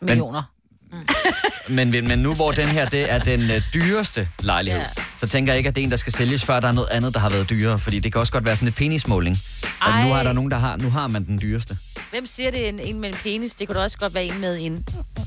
Millioner. 0.00 0.42
Men, 1.68 1.90
men 1.90 2.18
nu 2.18 2.34
hvor 2.34 2.52
den 2.52 2.68
her 2.68 2.88
det 2.88 3.10
er 3.12 3.18
den 3.18 3.50
øh, 3.50 3.62
dyreste 3.74 4.28
lejlighed, 4.42 4.80
Ja. 4.80 4.86
ja. 4.98 5.02
så 5.20 5.26
tænker 5.26 5.52
jeg 5.52 5.58
ikke, 5.58 5.68
at 5.68 5.74
det 5.74 5.80
er 5.80 5.84
en, 5.84 5.90
der 5.90 5.96
skal 5.96 6.12
sælges, 6.12 6.44
før 6.44 6.60
der 6.60 6.68
er 6.68 6.72
noget 6.72 6.88
andet, 6.88 7.14
der 7.14 7.20
har 7.20 7.28
været 7.30 7.50
dyrere. 7.50 7.78
Fordi 7.78 7.98
det 7.98 8.12
kan 8.12 8.20
også 8.20 8.32
godt 8.32 8.44
være 8.44 8.56
sådan 8.56 8.68
et 8.68 8.74
penismåling. 8.74 9.36
Og 9.80 10.04
nu 10.04 10.12
er 10.12 10.22
der 10.22 10.32
nogen, 10.32 10.50
der 10.50 10.58
har, 10.58 10.76
nu 10.76 10.90
har 10.90 11.08
man 11.08 11.24
den 11.26 11.40
dyreste. 11.40 11.78
Hvem 12.10 12.26
siger 12.26 12.50
det 12.50 12.68
en, 12.68 12.80
en 12.80 13.00
med 13.00 13.08
en 13.08 13.14
penis? 13.14 13.54
Det 13.54 13.66
kunne 13.68 13.78
da 13.78 13.82
også 13.84 13.98
godt 13.98 14.14
være 14.14 14.24
en 14.24 14.40
med 14.40 14.58
en. 14.60 14.84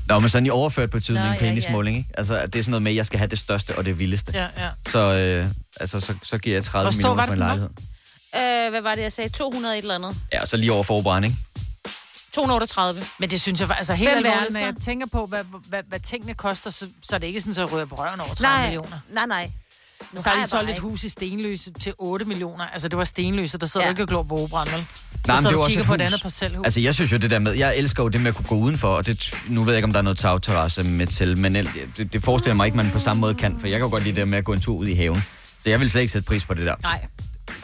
Nå, 0.08 0.18
men 0.18 0.28
sådan 0.28 0.46
i 0.46 0.50
overført 0.50 0.90
betydning, 0.90 1.24
Nå, 1.26 1.32
en 1.32 1.38
ja, 1.40 1.44
ja. 1.46 1.50
penismåling, 1.50 1.96
ikke? 1.96 2.10
Altså, 2.18 2.38
at 2.38 2.52
det 2.52 2.58
er 2.58 2.62
sådan 2.62 2.70
noget 2.70 2.82
med, 2.82 2.92
at 2.92 2.96
jeg 2.96 3.06
skal 3.06 3.18
have 3.18 3.28
det 3.28 3.38
største 3.38 3.78
og 3.78 3.84
det 3.84 3.98
vildeste. 3.98 4.32
Ja, 4.34 4.42
ja. 4.42 4.68
Så, 4.90 4.98
øh, 5.16 5.46
altså, 5.80 6.00
så, 6.00 6.14
så 6.22 6.38
giver 6.38 6.56
jeg 6.56 6.64
30 6.64 6.84
Hvor 6.90 6.96
millioner 6.96 7.26
for 7.26 7.32
en 7.32 7.38
lejlighed. 7.38 7.68
Øh, 8.36 8.70
hvad 8.70 8.80
var 8.82 8.94
det, 8.94 9.02
jeg 9.02 9.12
sagde? 9.12 9.30
200 9.30 9.78
et 9.78 9.82
eller 9.82 9.94
andet. 9.94 10.14
Ja, 10.32 10.40
og 10.42 10.48
så 10.48 10.56
lige 10.56 10.72
over 10.72 10.82
forbrænding. 10.82 11.38
238. 12.34 13.02
Men 13.18 13.30
det 13.30 13.40
synes 13.40 13.60
jeg, 13.60 13.70
altså 13.78 13.94
helt 13.94 14.10
alvorligt, 14.10 14.52
når 14.52 14.60
jeg 14.60 14.74
tænker 14.84 15.06
på, 15.06 15.26
hvad, 15.26 15.44
hvad, 15.68 15.82
hvad 15.88 16.00
tingene 16.00 16.34
koster, 16.34 16.70
så, 16.70 16.86
så 17.02 17.14
er 17.14 17.18
det 17.18 17.26
ikke 17.26 17.40
sådan, 17.40 17.50
at 17.50 17.58
jeg 17.58 17.72
rører 17.72 17.84
på 17.84 17.94
røven 17.94 18.20
over 18.20 18.34
30 18.34 18.42
Nej, 18.42 18.62
millioner. 18.62 18.98
nej, 19.12 19.26
nej. 19.26 19.50
Men 20.12 20.22
der 20.22 20.24
er 20.24 20.28
har 20.28 20.34
de 20.36 20.40
jeg 20.40 20.48
solgt 20.48 20.70
et 20.70 20.78
hus 20.78 21.04
i 21.04 21.08
Stenløse 21.08 21.72
til 21.80 21.92
8 21.98 22.24
millioner. 22.24 22.64
Altså, 22.66 22.88
det 22.88 22.98
var 22.98 23.04
Stenløse, 23.04 23.58
der 23.58 23.66
sidder 23.66 23.86
ja. 23.86 23.90
Ikke 23.90 24.02
og 24.02 24.08
glor 24.08 24.22
på 24.22 24.34
operan, 24.36 24.66
vel? 24.72 24.74
Nej, 24.76 24.86
så 25.26 25.32
men 25.32 25.42
så 25.42 25.48
det 25.48 25.58
også 25.58 25.68
kigger 25.68 25.82
et 25.82 25.86
på 25.86 25.94
et 25.94 26.00
hus. 26.00 26.06
andet 26.06 26.22
parcelhus. 26.22 26.64
Altså, 26.64 26.80
jeg 26.80 26.94
synes 26.94 27.12
jo 27.12 27.16
det 27.16 27.30
der 27.30 27.38
med, 27.38 27.52
jeg 27.52 27.76
elsker 27.76 28.02
jo 28.02 28.08
det 28.08 28.20
med 28.20 28.28
at 28.28 28.34
kunne 28.34 28.46
gå 28.48 28.54
udenfor, 28.54 28.96
og 28.96 29.06
det, 29.06 29.34
nu 29.48 29.62
ved 29.62 29.72
jeg 29.72 29.78
ikke, 29.78 29.84
om 29.86 29.92
der 29.92 29.98
er 29.98 30.02
noget 30.02 30.18
tagterrasse 30.18 30.82
med 30.82 31.06
til, 31.06 31.38
men 31.38 31.54
det, 31.54 32.12
det 32.12 32.24
forestiller 32.24 32.54
mig 32.54 32.64
ikke, 32.66 32.76
man 32.76 32.90
på 32.90 32.98
samme 32.98 33.20
måde 33.20 33.34
kan, 33.34 33.60
for 33.60 33.66
jeg 33.66 33.78
kan 33.78 33.84
jo 33.84 33.90
godt 33.90 34.02
lide 34.02 34.14
det 34.14 34.20
der 34.20 34.30
med 34.30 34.38
at 34.38 34.44
gå 34.44 34.52
en 34.52 34.60
tur 34.60 34.76
ud 34.76 34.86
i 34.86 34.94
haven. 34.94 35.24
Så 35.62 35.70
jeg 35.70 35.80
vil 35.80 35.90
slet 35.90 36.00
ikke 36.00 36.12
sætte 36.12 36.26
pris 36.26 36.44
på 36.44 36.54
det 36.54 36.66
der. 36.66 36.74
Nej. 36.82 37.00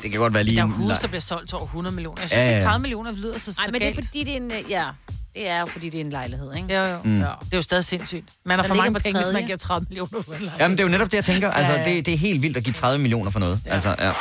Det 0.09 0.13
kan 0.13 0.21
godt 0.21 0.35
være 0.35 0.45
lige 0.45 0.57
der 0.57 0.63
er 0.63 0.67
hus, 0.67 0.99
der 0.99 1.09
bliver 1.09 1.21
solgt 1.21 1.49
til 1.49 1.57
over 1.57 1.65
100 1.67 1.95
millioner. 1.95 2.21
Jeg 2.23 2.29
synes, 2.29 2.39
Ja, 2.41 2.51
ja, 2.51 2.57
ja. 2.57 2.63
ja. 2.63 2.65
30 2.69 2.83
millioner 2.83 3.13
lyder 3.13 3.39
så, 3.39 3.53
så 3.53 3.61
Nej, 3.63 3.71
men 3.71 3.81
det 3.81 3.89
er 3.89 3.95
fordi, 3.95 4.25
det 4.25 4.33
er 4.33 4.37
en... 4.37 4.51
øh, 4.53 4.71
Ja, 4.71 4.85
det 5.35 5.49
er 5.49 5.61
jo 5.61 5.67
fordi, 5.67 5.89
det 5.91 6.01
er 6.01 6.05
en 6.05 6.11
lejlighed, 6.11 6.55
ikke? 6.57 6.75
Jo, 6.75 6.85
jo. 6.85 6.99
Mm. 7.05 7.11
Ja. 7.13 7.19
Det 7.19 7.25
er 7.53 7.57
jo 7.57 7.63
stadig 7.63 7.85
sindssygt. 7.85 8.25
Man 8.45 8.57
har 8.59 8.63
Der 8.63 8.69
for 8.69 8.75
mange 8.75 8.93
på 8.95 9.01
penge, 9.05 9.19
hvis 9.23 9.33
man 9.33 9.45
giver 9.47 9.59
30 9.59 9.87
millioner 9.89 10.09
for 10.11 10.19
en 10.19 10.25
lejlighed. 10.31 10.59
Jamen, 10.61 10.79
det 10.79 10.83
er 10.85 10.89
jo 10.89 10.91
netop 10.91 11.11
det, 11.11 11.15
jeg 11.17 11.25
tænker. 11.25 11.51
Altså, 11.51 11.73
Ja, 11.73 11.79
ja. 11.89 11.95
det, 11.95 12.07
det 12.07 12.15
er 12.15 12.19
helt 12.19 12.43
vildt 12.43 12.57
at 12.57 12.65
give 12.65 12.73
30 12.75 12.99
millioner 13.03 13.31
for 13.31 13.39
noget. 13.41 13.61
Ja. 13.67 13.71
Altså, 13.75 13.95
ja. 13.99 14.13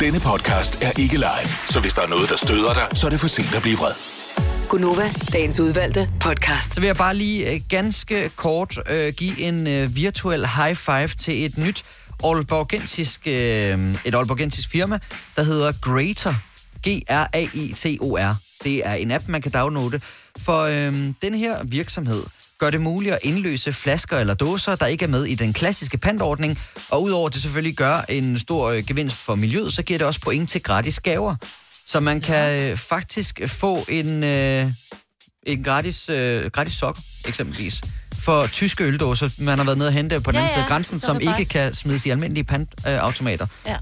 Denne 0.00 0.20
podcast 0.20 0.82
er 0.82 0.90
ikke 0.98 1.16
live, 1.16 1.48
så 1.68 1.80
hvis 1.80 1.94
der 1.94 2.02
er 2.02 2.06
noget, 2.08 2.28
der 2.30 2.36
støder 2.36 2.74
dig, 2.74 2.86
så 2.94 3.06
er 3.06 3.10
det 3.10 3.20
for 3.20 3.28
sent 3.28 3.54
at 3.54 3.62
blive 3.62 3.76
vred. 3.78 3.92
Gunova, 4.68 5.10
dagens 5.32 5.60
udvalgte 5.60 6.10
podcast. 6.20 6.74
Så 6.74 6.80
vil 6.80 6.86
jeg 6.86 6.96
bare 6.96 7.14
lige 7.14 7.50
øh, 7.54 7.60
ganske 7.68 8.30
kort 8.36 8.78
øh, 8.90 9.12
give 9.12 9.40
en 9.40 9.66
øh, 9.66 9.96
virtuel 9.96 10.46
high 10.46 10.74
five 10.76 11.08
til 11.08 11.44
et 11.44 11.58
nyt 11.58 11.84
Aalborgensisk, 12.24 13.26
øh, 13.26 13.94
et 14.04 14.14
Aalborgensisk 14.14 14.70
firma, 14.70 14.98
der 15.36 15.42
hedder 15.42 15.72
Greater. 15.80 16.34
G-R-A-I-T-O-R. 16.86 18.34
Det 18.64 18.86
er 18.86 18.94
en 18.94 19.10
app, 19.10 19.28
man 19.28 19.42
kan 19.42 19.52
downloade. 19.52 20.00
For 20.38 20.62
øh, 20.62 21.12
den 21.22 21.34
her 21.34 21.64
virksomhed 21.64 22.22
gør 22.58 22.70
det 22.70 22.80
muligt 22.80 23.14
at 23.14 23.20
indløse 23.22 23.72
flasker 23.72 24.18
eller 24.18 24.34
dåser, 24.34 24.76
der 24.76 24.86
ikke 24.86 25.04
er 25.04 25.08
med 25.08 25.24
i 25.24 25.34
den 25.34 25.52
klassiske 25.52 25.98
pantordning. 25.98 26.58
Og 26.90 27.02
udover 27.02 27.28
det 27.28 27.42
selvfølgelig 27.42 27.76
gør 27.76 28.00
en 28.08 28.38
stor 28.38 28.70
øh, 28.70 28.86
gevinst 28.86 29.18
for 29.18 29.34
miljøet, 29.34 29.72
så 29.72 29.82
giver 29.82 29.98
det 29.98 30.06
også 30.06 30.20
point 30.20 30.50
til 30.50 30.62
gratis 30.62 31.00
gaver. 31.00 31.36
Så 31.86 32.00
man 32.00 32.20
kan 32.20 32.70
øh, 32.70 32.76
faktisk 32.76 33.40
få 33.46 33.84
en, 33.88 34.24
øh, 34.24 34.70
en 35.42 35.64
gratis, 35.64 36.08
øh, 36.08 36.50
gratis 36.50 36.74
sokker, 36.74 37.02
eksempelvis, 37.28 37.82
for 38.28 38.46
tyske 38.46 38.84
øldåser, 38.84 39.28
man 39.38 39.58
har 39.58 39.64
været 39.64 39.78
nede 39.78 39.88
og 39.88 39.92
hente 39.92 40.20
på 40.20 40.30
den 40.30 40.34
Ja, 40.36 40.40
anden 40.40 40.48
side 40.52 40.58
ja, 40.60 40.64
af 40.64 40.68
grænsen, 40.70 41.00
som 41.00 41.20
ikke 41.20 41.44
kan 41.44 41.74
smides 41.74 42.06
i 42.06 42.10
almindelige 42.10 42.44
pantautomater 42.44 43.46
Ja. 43.66 43.76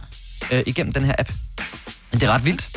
øh, 0.53 0.63
igennem 0.67 0.93
den 0.93 1.05
her 1.05 1.15
app. 1.19 1.31
Det 2.13 2.23
er 2.23 2.31
ret 2.31 2.45
vildt. 2.45 2.69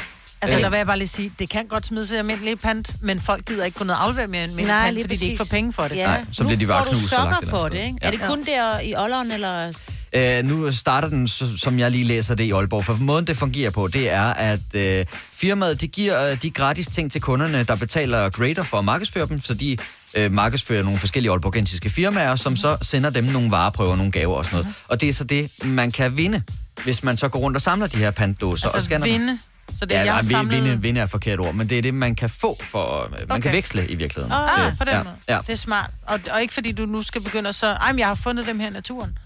Altså, 0.42 0.58
Øh. 0.58 0.64
der 0.64 0.70
vil 0.70 0.78
jeg 0.78 0.86
bare 0.86 0.98
lige 0.98 1.08
sige, 1.08 1.32
det 1.40 1.50
kan 1.50 1.66
godt 1.68 1.86
smides 1.86 2.12
i 2.12 2.16
almindelige 2.16 2.56
pant, 2.56 2.96
men 3.02 3.20
folk 3.20 3.46
gider 3.46 3.66
ikke 3.66 3.78
gå 3.78 3.84
ned 3.84 3.94
og 3.94 4.04
aflevere 4.04 4.28
mere 4.28 4.44
end 4.44 4.52
Nej, 4.56 4.66
pant, 4.92 5.02
fordi 5.02 5.16
de 5.16 5.26
ikke 5.26 5.38
får 5.38 5.44
præcis. 5.44 5.52
penge 5.52 5.74
for 5.74 5.84
det. 5.88 5.96
Ja. 5.96 6.06
Nej, 6.08 6.26
så 6.32 6.44
nu 6.44 6.50
bliver 6.50 6.60
de 6.60 6.68
bare 6.68 6.80
får 6.80 6.86
du 6.86 6.98
knust 6.98 7.14
og 7.14 7.26
lagt 7.26 7.50
for 7.50 7.68
det, 7.68 7.78
ikke? 7.78 7.98
Ja. 8.02 8.08
Er 8.08 8.12
det 8.12 8.22
kun 8.28 8.44
der 8.46 8.80
i 8.80 8.96
Olleren, 8.96 9.32
eller... 9.32 9.74
Øh, 10.14 10.46
nu 10.46 10.72
starter 10.72 11.08
den, 11.10 11.28
som 11.58 11.80
jeg 11.80 11.92
lige 11.92 12.04
læser 12.04 12.36
det 12.36 12.44
i 12.44 12.52
Aalborg. 12.52 12.86
For 12.86 12.94
måden, 12.94 13.28
det 13.28 13.38
fungerer 13.38 13.70
på, 13.72 13.88
det 13.88 14.10
er, 14.10 14.24
at 14.24 14.60
øh, 14.76 15.06
firmaet 15.34 15.82
de 15.82 15.88
giver 15.88 16.32
øh, 16.32 16.42
de 16.42 16.50
gratis 16.52 16.88
ting 16.88 17.12
til 17.12 17.22
kunderne, 17.22 17.64
der 17.64 17.76
betaler 17.76 18.30
Greater 18.30 18.64
for 18.64 18.80
at 18.80 18.86
markedsføre 18.86 19.28
dem, 19.28 19.42
så 19.42 19.54
de 19.54 19.78
øh, 20.14 20.32
markedsfører 20.32 20.84
nogle 20.84 21.00
forskellige 21.00 21.32
aalborgensiske 21.32 21.90
firmaer, 21.90 22.36
som 22.36 22.56
så 22.56 22.78
sender 22.82 23.10
dem 23.10 23.24
nogle 23.24 23.52
vareprøver, 23.52 23.96
nogle 23.96 24.12
gaver 24.12 24.36
og 24.36 24.46
sådan 24.46 24.60
noget. 24.60 24.76
Og 24.88 25.02
det 25.02 25.10
er 25.10 25.14
så 25.14 25.24
det, 25.24 25.52
man 25.64 25.92
kan 25.92 26.18
vinde, 26.18 26.44
hvis 26.84 27.04
man 27.04 27.18
så 27.18 27.30
går 27.30 27.40
rundt 27.40 27.58
og 27.58 27.62
samler 27.62 27.88
de 27.88 27.98
her 27.98 28.12
pantdåser 28.12 28.68
og 28.68 28.76
Altså, 28.76 28.86
scanner 28.86 29.06
dem. 29.08 29.14
vinde. 29.14 29.40
Så 29.80 29.86
det 29.86 29.98
er, 29.98 30.00
ja, 30.00 30.06
jeg 30.06 30.14
nej, 30.14 30.22
samlet... 30.32 30.64
vinde, 30.64 30.82
vinde 30.82 31.00
er 31.00 31.04
et 31.04 31.10
forkert 31.10 31.40
ord, 31.40 31.54
men 31.54 31.70
det 31.70 31.78
er 31.78 31.82
det, 31.82 31.94
man 31.94 32.16
kan 32.16 32.30
få 32.30 32.58
for... 32.64 33.04
øh, 33.06 33.12
Man 33.12 33.32
okay. 33.32 33.42
kan 33.42 33.52
veksle 33.52 33.88
i 33.88 33.96
virkeligheden. 33.96 34.32
Ah, 34.32 34.70
til- 34.70 34.78
på 34.78 34.84
den 34.84 34.94
ja, 34.94 35.04
måde. 35.04 35.16
Ja. 35.30 35.40
Det 35.48 35.50
er 35.50 35.56
smart. 35.58 35.90
Og, 36.08 36.20
og 36.32 36.42
ikke 36.42 36.54
fordi 36.54 36.72
du 36.72 36.86
nu 36.86 37.04
skal 37.04 37.22
begynde 37.22 37.50
at 37.50 37.56
så... 37.56 37.68
Ej, 37.68 37.92
men 37.92 38.00
jeg 38.00 38.08
har 38.08 38.16
fundet 38.16 38.48
dem 38.48 38.60
her 38.60 38.68
i 38.68 38.70
naturen. 38.74 39.18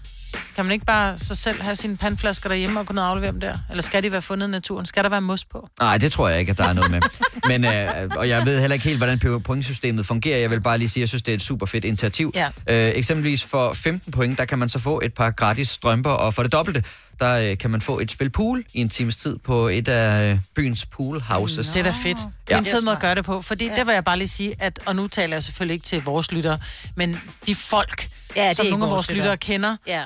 Kan 0.56 0.64
man 0.64 0.72
ikke 0.72 0.86
bare 0.86 1.18
så 1.18 1.34
selv 1.34 1.62
have 1.62 1.76
sine 1.76 1.96
pandflasker 1.96 2.48
derhjemme 2.48 2.80
og 2.80 2.86
gå 2.86 2.92
ned 2.94 3.02
og 3.02 3.08
aflevere 3.08 3.32
dem 3.32 3.40
der? 3.40 3.54
Eller 3.70 3.82
skal 3.82 4.02
de 4.02 4.12
være 4.12 4.22
fundet 4.22 4.48
i 4.48 4.50
naturen? 4.50 4.86
Skal 4.86 5.04
der 5.04 5.10
være 5.10 5.20
mos 5.20 5.44
på? 5.44 5.68
Nej, 5.80 5.98
det 5.98 6.12
tror 6.12 6.28
jeg 6.28 6.40
ikke, 6.40 6.50
at 6.50 6.58
der 6.58 6.64
er 6.64 6.72
noget 6.72 6.90
med. 6.90 7.00
Men, 7.48 7.64
øh, 7.64 8.10
og 8.16 8.28
jeg 8.28 8.46
ved 8.46 8.60
heller 8.60 8.74
ikke 8.74 8.84
helt, 8.84 8.98
hvordan 8.98 9.40
pointsystemet 9.44 10.06
fungerer. 10.06 10.38
Jeg 10.38 10.50
vil 10.50 10.60
bare 10.60 10.78
lige 10.78 10.88
sige, 10.88 11.00
at 11.00 11.02
jeg 11.02 11.08
synes, 11.08 11.22
det 11.22 11.32
er 11.32 11.36
et 11.36 11.42
super 11.42 11.66
fedt 11.66 11.84
initiativ. 11.84 12.32
Ja. 12.34 12.48
Øh, 12.66 12.92
eksempelvis 12.94 13.44
for 13.44 13.72
15 13.72 14.12
point, 14.12 14.38
der 14.38 14.44
kan 14.44 14.58
man 14.58 14.68
så 14.68 14.78
få 14.78 15.00
et 15.04 15.14
par 15.14 15.30
gratis 15.30 15.68
strømper, 15.68 16.10
og 16.10 16.34
for 16.34 16.42
det 16.42 16.52
dobbelte, 16.52 16.84
der 17.20 17.34
øh, 17.38 17.58
kan 17.58 17.70
man 17.70 17.80
få 17.80 17.98
et 17.98 18.10
spil 18.10 18.30
pool 18.30 18.64
i 18.74 18.80
en 18.80 18.88
times 18.88 19.16
tid 19.16 19.38
på 19.38 19.68
et 19.68 19.88
af 19.88 20.32
øh, 20.32 20.38
byens 20.56 20.86
pool 20.86 21.20
houses. 21.20 21.68
Det 21.68 21.80
er 21.80 21.82
da 21.84 21.90
fedt. 22.02 22.18
Det 22.18 22.50
Ja. 22.50 22.54
er 22.54 22.58
en 22.58 22.64
fed 22.64 22.82
måde 22.82 22.96
at 22.96 23.02
gøre 23.02 23.14
det 23.14 23.24
på. 23.24 23.42
Fordi 23.42 23.66
ja. 23.66 23.76
det 23.76 23.86
vil 23.86 23.92
jeg 23.92 24.04
bare 24.04 24.18
lige 24.18 24.28
sige, 24.28 24.54
at, 24.58 24.78
og 24.86 24.96
nu 24.96 25.08
taler 25.08 25.34
jeg 25.36 25.42
selvfølgelig 25.42 25.74
ikke 25.74 25.84
til 25.86 26.02
vores 26.04 26.32
lyttere, 26.32 26.58
men 26.94 27.20
de 27.46 27.54
folk, 27.54 28.08
Ja, 28.36 28.42
det 28.42 28.50
er 28.50 28.54
som 28.54 28.66
nogle 28.66 28.84
af 28.84 28.90
vores 28.90 29.10
lyttere 29.10 29.36
kender, 29.36 29.76
Ja. 29.86 30.02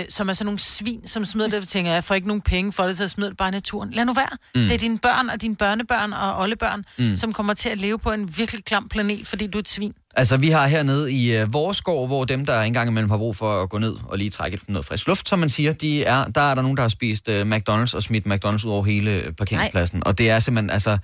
øh, 0.00 0.04
som 0.08 0.28
er 0.28 0.32
sådan 0.32 0.46
nogle 0.46 0.58
svin, 0.58 1.06
som 1.06 1.24
smider 1.24 1.48
det, 1.60 1.68
tænker 1.68 1.92
jeg 1.92 2.04
får 2.04 2.14
ikke 2.14 2.26
nogen 2.28 2.40
penge 2.42 2.72
for 2.72 2.86
det, 2.86 2.96
så 2.98 3.08
smider 3.08 3.30
det 3.30 3.36
bare 3.36 3.48
i 3.48 3.52
naturen. 3.52 3.90
Lad 3.90 4.04
nu 4.04 4.12
være. 4.12 4.28
Mm. 4.54 4.60
Det 4.62 4.72
er 4.74 4.78
dine 4.78 4.98
børn 4.98 5.28
og 5.30 5.40
dine 5.42 5.56
børnebørn 5.56 6.12
og 6.12 6.38
oldebørn, 6.40 6.84
Mm. 6.98 7.16
som 7.16 7.32
kommer 7.32 7.54
til 7.54 7.68
at 7.68 7.78
leve 7.78 7.98
på 7.98 8.10
en 8.12 8.38
virkelig 8.38 8.64
klam 8.64 8.88
planet, 8.88 9.26
fordi 9.26 9.46
du 9.46 9.58
er 9.58 9.62
et 9.62 9.68
svin. 9.68 9.92
Altså, 10.16 10.36
vi 10.36 10.50
har 10.50 10.66
hernede 10.66 11.12
i 11.12 11.36
øh, 11.36 11.52
vores 11.52 11.80
gård, 11.80 12.08
hvor 12.08 12.24
dem, 12.24 12.46
der 12.46 12.60
engang 12.62 12.88
imellem 12.88 13.10
har 13.10 13.16
brug 13.18 13.36
for 13.36 13.62
at 13.62 13.70
gå 13.70 13.78
ned 13.78 13.94
og 14.08 14.18
lige 14.18 14.30
trække 14.30 14.60
noget 14.68 14.86
frisk 14.86 15.06
luft, 15.06 15.28
som 15.28 15.38
man 15.38 15.50
siger, 15.50 15.72
de 15.72 16.04
er, 16.04 16.24
der 16.24 16.40
er 16.40 16.54
der 16.54 16.62
nogen, 16.62 16.76
der 16.76 16.82
har 16.82 16.88
spist 16.88 17.28
øh, 17.28 17.46
McDonald's 17.56 17.96
og 17.96 18.02
smidt 18.02 18.26
McDonald's 18.26 18.66
ud 18.66 18.70
over 18.72 18.84
hele 18.84 19.34
parkeringspladsen. 19.38 20.02
Og 20.06 20.18
det 20.18 20.30
er 20.30 20.38
simpelthen, 20.38 20.70
altså... 20.70 20.98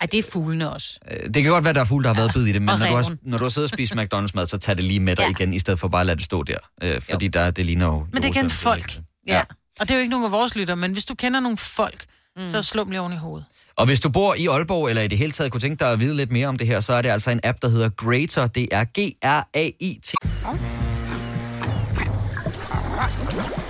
Ej, 0.00 0.06
det 0.12 0.18
er 0.18 0.22
fuglene 0.32 0.72
også. 0.72 0.98
Øh, 1.10 1.34
Det 1.34 1.42
kan 1.42 1.52
godt 1.52 1.64
være, 1.64 1.74
der 1.74 1.80
er 1.80 1.84
fugle, 1.84 2.04
der 2.04 2.14
har 2.14 2.20
været 2.20 2.30
bid 2.34 2.46
i 2.46 2.52
det, 2.52 2.62
men 2.62 2.66
når 2.66 2.86
du, 2.86 2.94
har, 2.94 3.16
når 3.22 3.38
du 3.38 3.44
har 3.44 3.48
siddet 3.48 3.72
og 3.72 3.76
spist 3.76 3.92
McDonald's-mad, 4.00 4.46
så 4.46 4.58
tag 4.58 4.76
det 4.76 4.84
lige 4.84 5.00
med 5.00 5.16
dig 5.16 5.22
Ja. 5.22 5.30
igen, 5.30 5.54
i 5.54 5.58
stedet 5.58 5.78
for 5.80 5.88
bare 5.88 6.00
at 6.00 6.06
lade 6.06 6.16
det 6.16 6.24
stå 6.24 6.42
der. 6.42 6.56
Øh, 6.82 7.00
fordi 7.10 7.28
der, 7.28 7.50
det 7.50 7.64
ligner 7.66 7.86
jo... 7.86 8.06
Men 8.12 8.22
det 8.22 8.24
er 8.24 8.28
igen 8.32 8.50
folk. 8.50 9.00
Ja. 9.28 9.40
Og 9.80 9.88
det 9.88 9.90
er 9.90 9.94
jo 9.94 10.00
ikke 10.00 10.10
nogen 10.10 10.26
af 10.26 10.32
vores 10.32 10.56
lyttere, 10.56 10.76
men 10.76 10.92
hvis 10.92 11.04
du 11.04 11.14
kender 11.14 11.40
nogle 11.40 11.56
folk, 11.56 12.04
mm. 12.36 12.48
så 12.48 12.62
slå 12.62 12.84
dem 12.84 12.90
lige 12.90 13.00
oven 13.00 13.12
i 13.12 13.16
hovedet. 13.16 13.46
Og 13.76 13.86
hvis 13.86 14.00
du 14.00 14.08
bor 14.08 14.34
i 14.34 14.46
Aalborg, 14.46 14.88
eller 14.88 15.02
i 15.02 15.08
det 15.08 15.18
hele 15.18 15.32
taget 15.32 15.52
kunne 15.52 15.60
tænke 15.60 15.84
dig 15.84 15.92
at 15.92 16.00
vide 16.00 16.16
lidt 16.16 16.30
mere 16.32 16.48
om 16.48 16.58
det 16.58 16.66
her, 16.66 16.80
så 16.80 16.92
er 16.92 17.02
det 17.02 17.08
altså 17.08 17.30
en 17.30 17.40
app, 17.44 17.58
der 17.62 17.68
hedder 17.68 17.88
Greater. 17.88 18.46
Det 18.46 18.68
er 18.72 18.84
G-R-A-I-T. 18.84 20.14
Oyster 23.00 23.69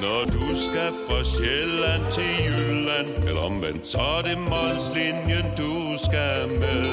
Når 0.00 0.24
du 0.24 0.54
skal 0.54 0.92
fra 1.08 1.24
Sjælland 1.24 2.12
til 2.12 2.30
Jylland 2.46 3.28
Eller 3.28 3.40
omvendt, 3.40 3.88
så 3.88 3.98
er 3.98 4.22
det 4.22 4.38
Molslinjen, 4.38 5.46
du 5.56 5.96
skal 6.04 6.48
med 6.48 6.84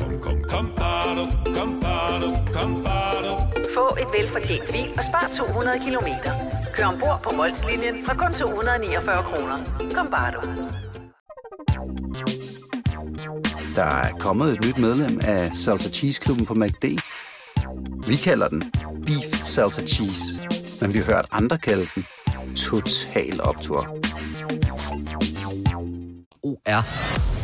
Kom, 0.00 0.20
kom, 0.20 0.42
kom, 0.48 0.72
bado, 0.76 1.24
kom, 1.56 1.80
bado, 1.80 2.28
kom, 2.52 2.84
bado. 2.84 3.32
Få 3.74 3.96
et 4.00 4.20
velfortjent 4.20 4.72
bil 4.72 4.90
og 4.98 5.04
spar 5.04 5.30
200 5.36 5.78
kilometer. 5.84 6.32
Kør 6.74 6.84
ombord 6.86 7.20
på 7.22 7.30
Molslinjen 7.36 8.04
fra 8.06 8.14
kun 8.14 8.34
249 8.34 9.22
kroner. 9.22 9.58
Kom 9.94 10.08
bare 10.10 10.32
du. 10.32 10.40
Der 13.76 13.84
er 13.84 14.12
kommet 14.18 14.52
et 14.52 14.64
nyt 14.66 14.78
medlem 14.78 15.20
af 15.24 15.50
Salsa 15.54 15.88
Cheese 15.90 16.20
Klubben 16.20 16.46
på 16.46 16.54
MACD. 16.54 16.84
Vi 18.06 18.16
kalder 18.16 18.48
den 18.48 18.72
Beef 19.06 19.44
Salsa 19.44 19.82
Cheese, 19.82 20.48
men 20.80 20.94
vi 20.94 20.98
har 20.98 21.06
hørt 21.14 21.26
andre 21.32 21.58
kalde 21.58 21.86
den 21.94 22.06
Total 22.56 23.40
Optor. 23.42 23.88
O-R. 26.42 26.82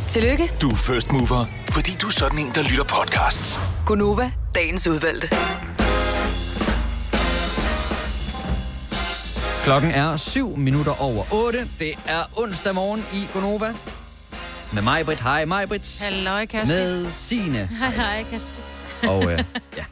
Tillykke, 0.07 0.49
Du 0.61 0.69
er 0.69 0.75
first 0.75 1.11
mover, 1.11 1.45
fordi 1.69 1.91
du 2.01 2.07
er 2.07 2.11
sådan 2.11 2.39
en, 2.39 2.51
der 2.55 2.61
lytter 2.63 2.83
podcasts. 2.83 3.59
Gunova, 3.85 4.31
dagens 4.55 4.87
udvalgte. 4.87 5.27
Klokken 9.63 9.91
er 9.91 10.17
7 10.17 10.57
minutter 10.57 11.01
over 11.01 11.23
8. 11.31 11.67
Det 11.79 11.93
er 12.05 12.23
onsdag 12.39 12.75
morgen 12.75 13.05
i 13.13 13.27
Gonova. 13.33 13.73
Med 14.73 14.81
mig, 14.81 15.05
Britt. 15.05 15.21
Hej, 15.21 15.45
mig, 15.45 15.67
Britt. 15.67 16.03
Halløj, 16.03 16.45
Kaspis. 16.45 16.69
Med 16.69 17.11
Sine. 17.11 17.69
Hej, 17.79 17.89
hej, 17.89 18.23
Kaspis. 18.31 18.81
Og 19.07 19.31
øh, 19.31 19.43
Ja, 19.77 19.85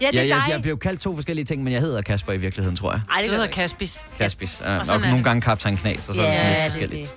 det 0.00 0.18
er 0.18 0.22
jeg, 0.22 0.28
jeg, 0.28 0.42
jeg 0.48 0.62
blev 0.62 0.78
kaldt 0.78 1.00
to 1.00 1.14
forskellige 1.14 1.44
ting, 1.44 1.62
men 1.64 1.72
jeg 1.72 1.80
hedder 1.80 2.02
Kasper 2.02 2.32
i 2.32 2.36
virkeligheden, 2.36 2.76
tror 2.76 2.92
jeg. 2.92 3.00
Ej, 3.10 3.20
det 3.20 3.30
Det 3.30 3.38
hedder. 3.38 3.52
Kaspis. 3.52 4.06
Kaspis. 4.18 4.62
Ja, 4.64 4.74
Og 4.76 4.80
og 4.90 5.00
nogle 5.00 5.16
det. 5.16 5.24
gange 5.24 5.40
kaptajn 5.40 5.76
Knas, 5.76 6.08
og 6.08 6.14
så 6.14 6.22
er 6.22 6.26
det 6.26 6.32
Ja, 6.32 6.38
sådan 6.38 6.52
lidt 6.52 6.64
det 6.64 6.72
forskelligt. 6.72 7.14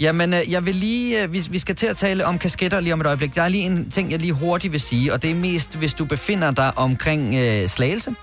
Jamen, 0.00 0.34
øh, 0.34 0.52
jeg 0.52 0.66
vil 0.66 0.74
lige, 0.74 1.22
øh, 1.22 1.32
vi, 1.32 1.46
vi 1.50 1.58
skal 1.58 1.74
til 1.76 1.86
at 1.86 1.96
tale 1.96 2.26
om 2.26 2.38
kasketter 2.38 2.80
lige 2.80 2.92
om 2.92 3.00
et 3.00 3.06
øjeblik. 3.06 3.34
Der 3.34 3.42
er 3.42 3.48
lige 3.48 3.64
en 3.64 3.90
ting, 3.90 4.10
jeg 4.10 4.18
lige 4.18 4.32
hurtigt 4.32 4.72
vil 4.72 4.80
sige, 4.80 5.12
og 5.12 5.22
det 5.22 5.30
er 5.30 5.34
mest, 5.34 5.74
hvis 5.78 5.94
du 5.94 6.04
befinder 6.04 6.50
dig 6.50 6.72
omkring 6.76 7.34
øh, 7.34 7.68
Slagelse. 7.68 8.14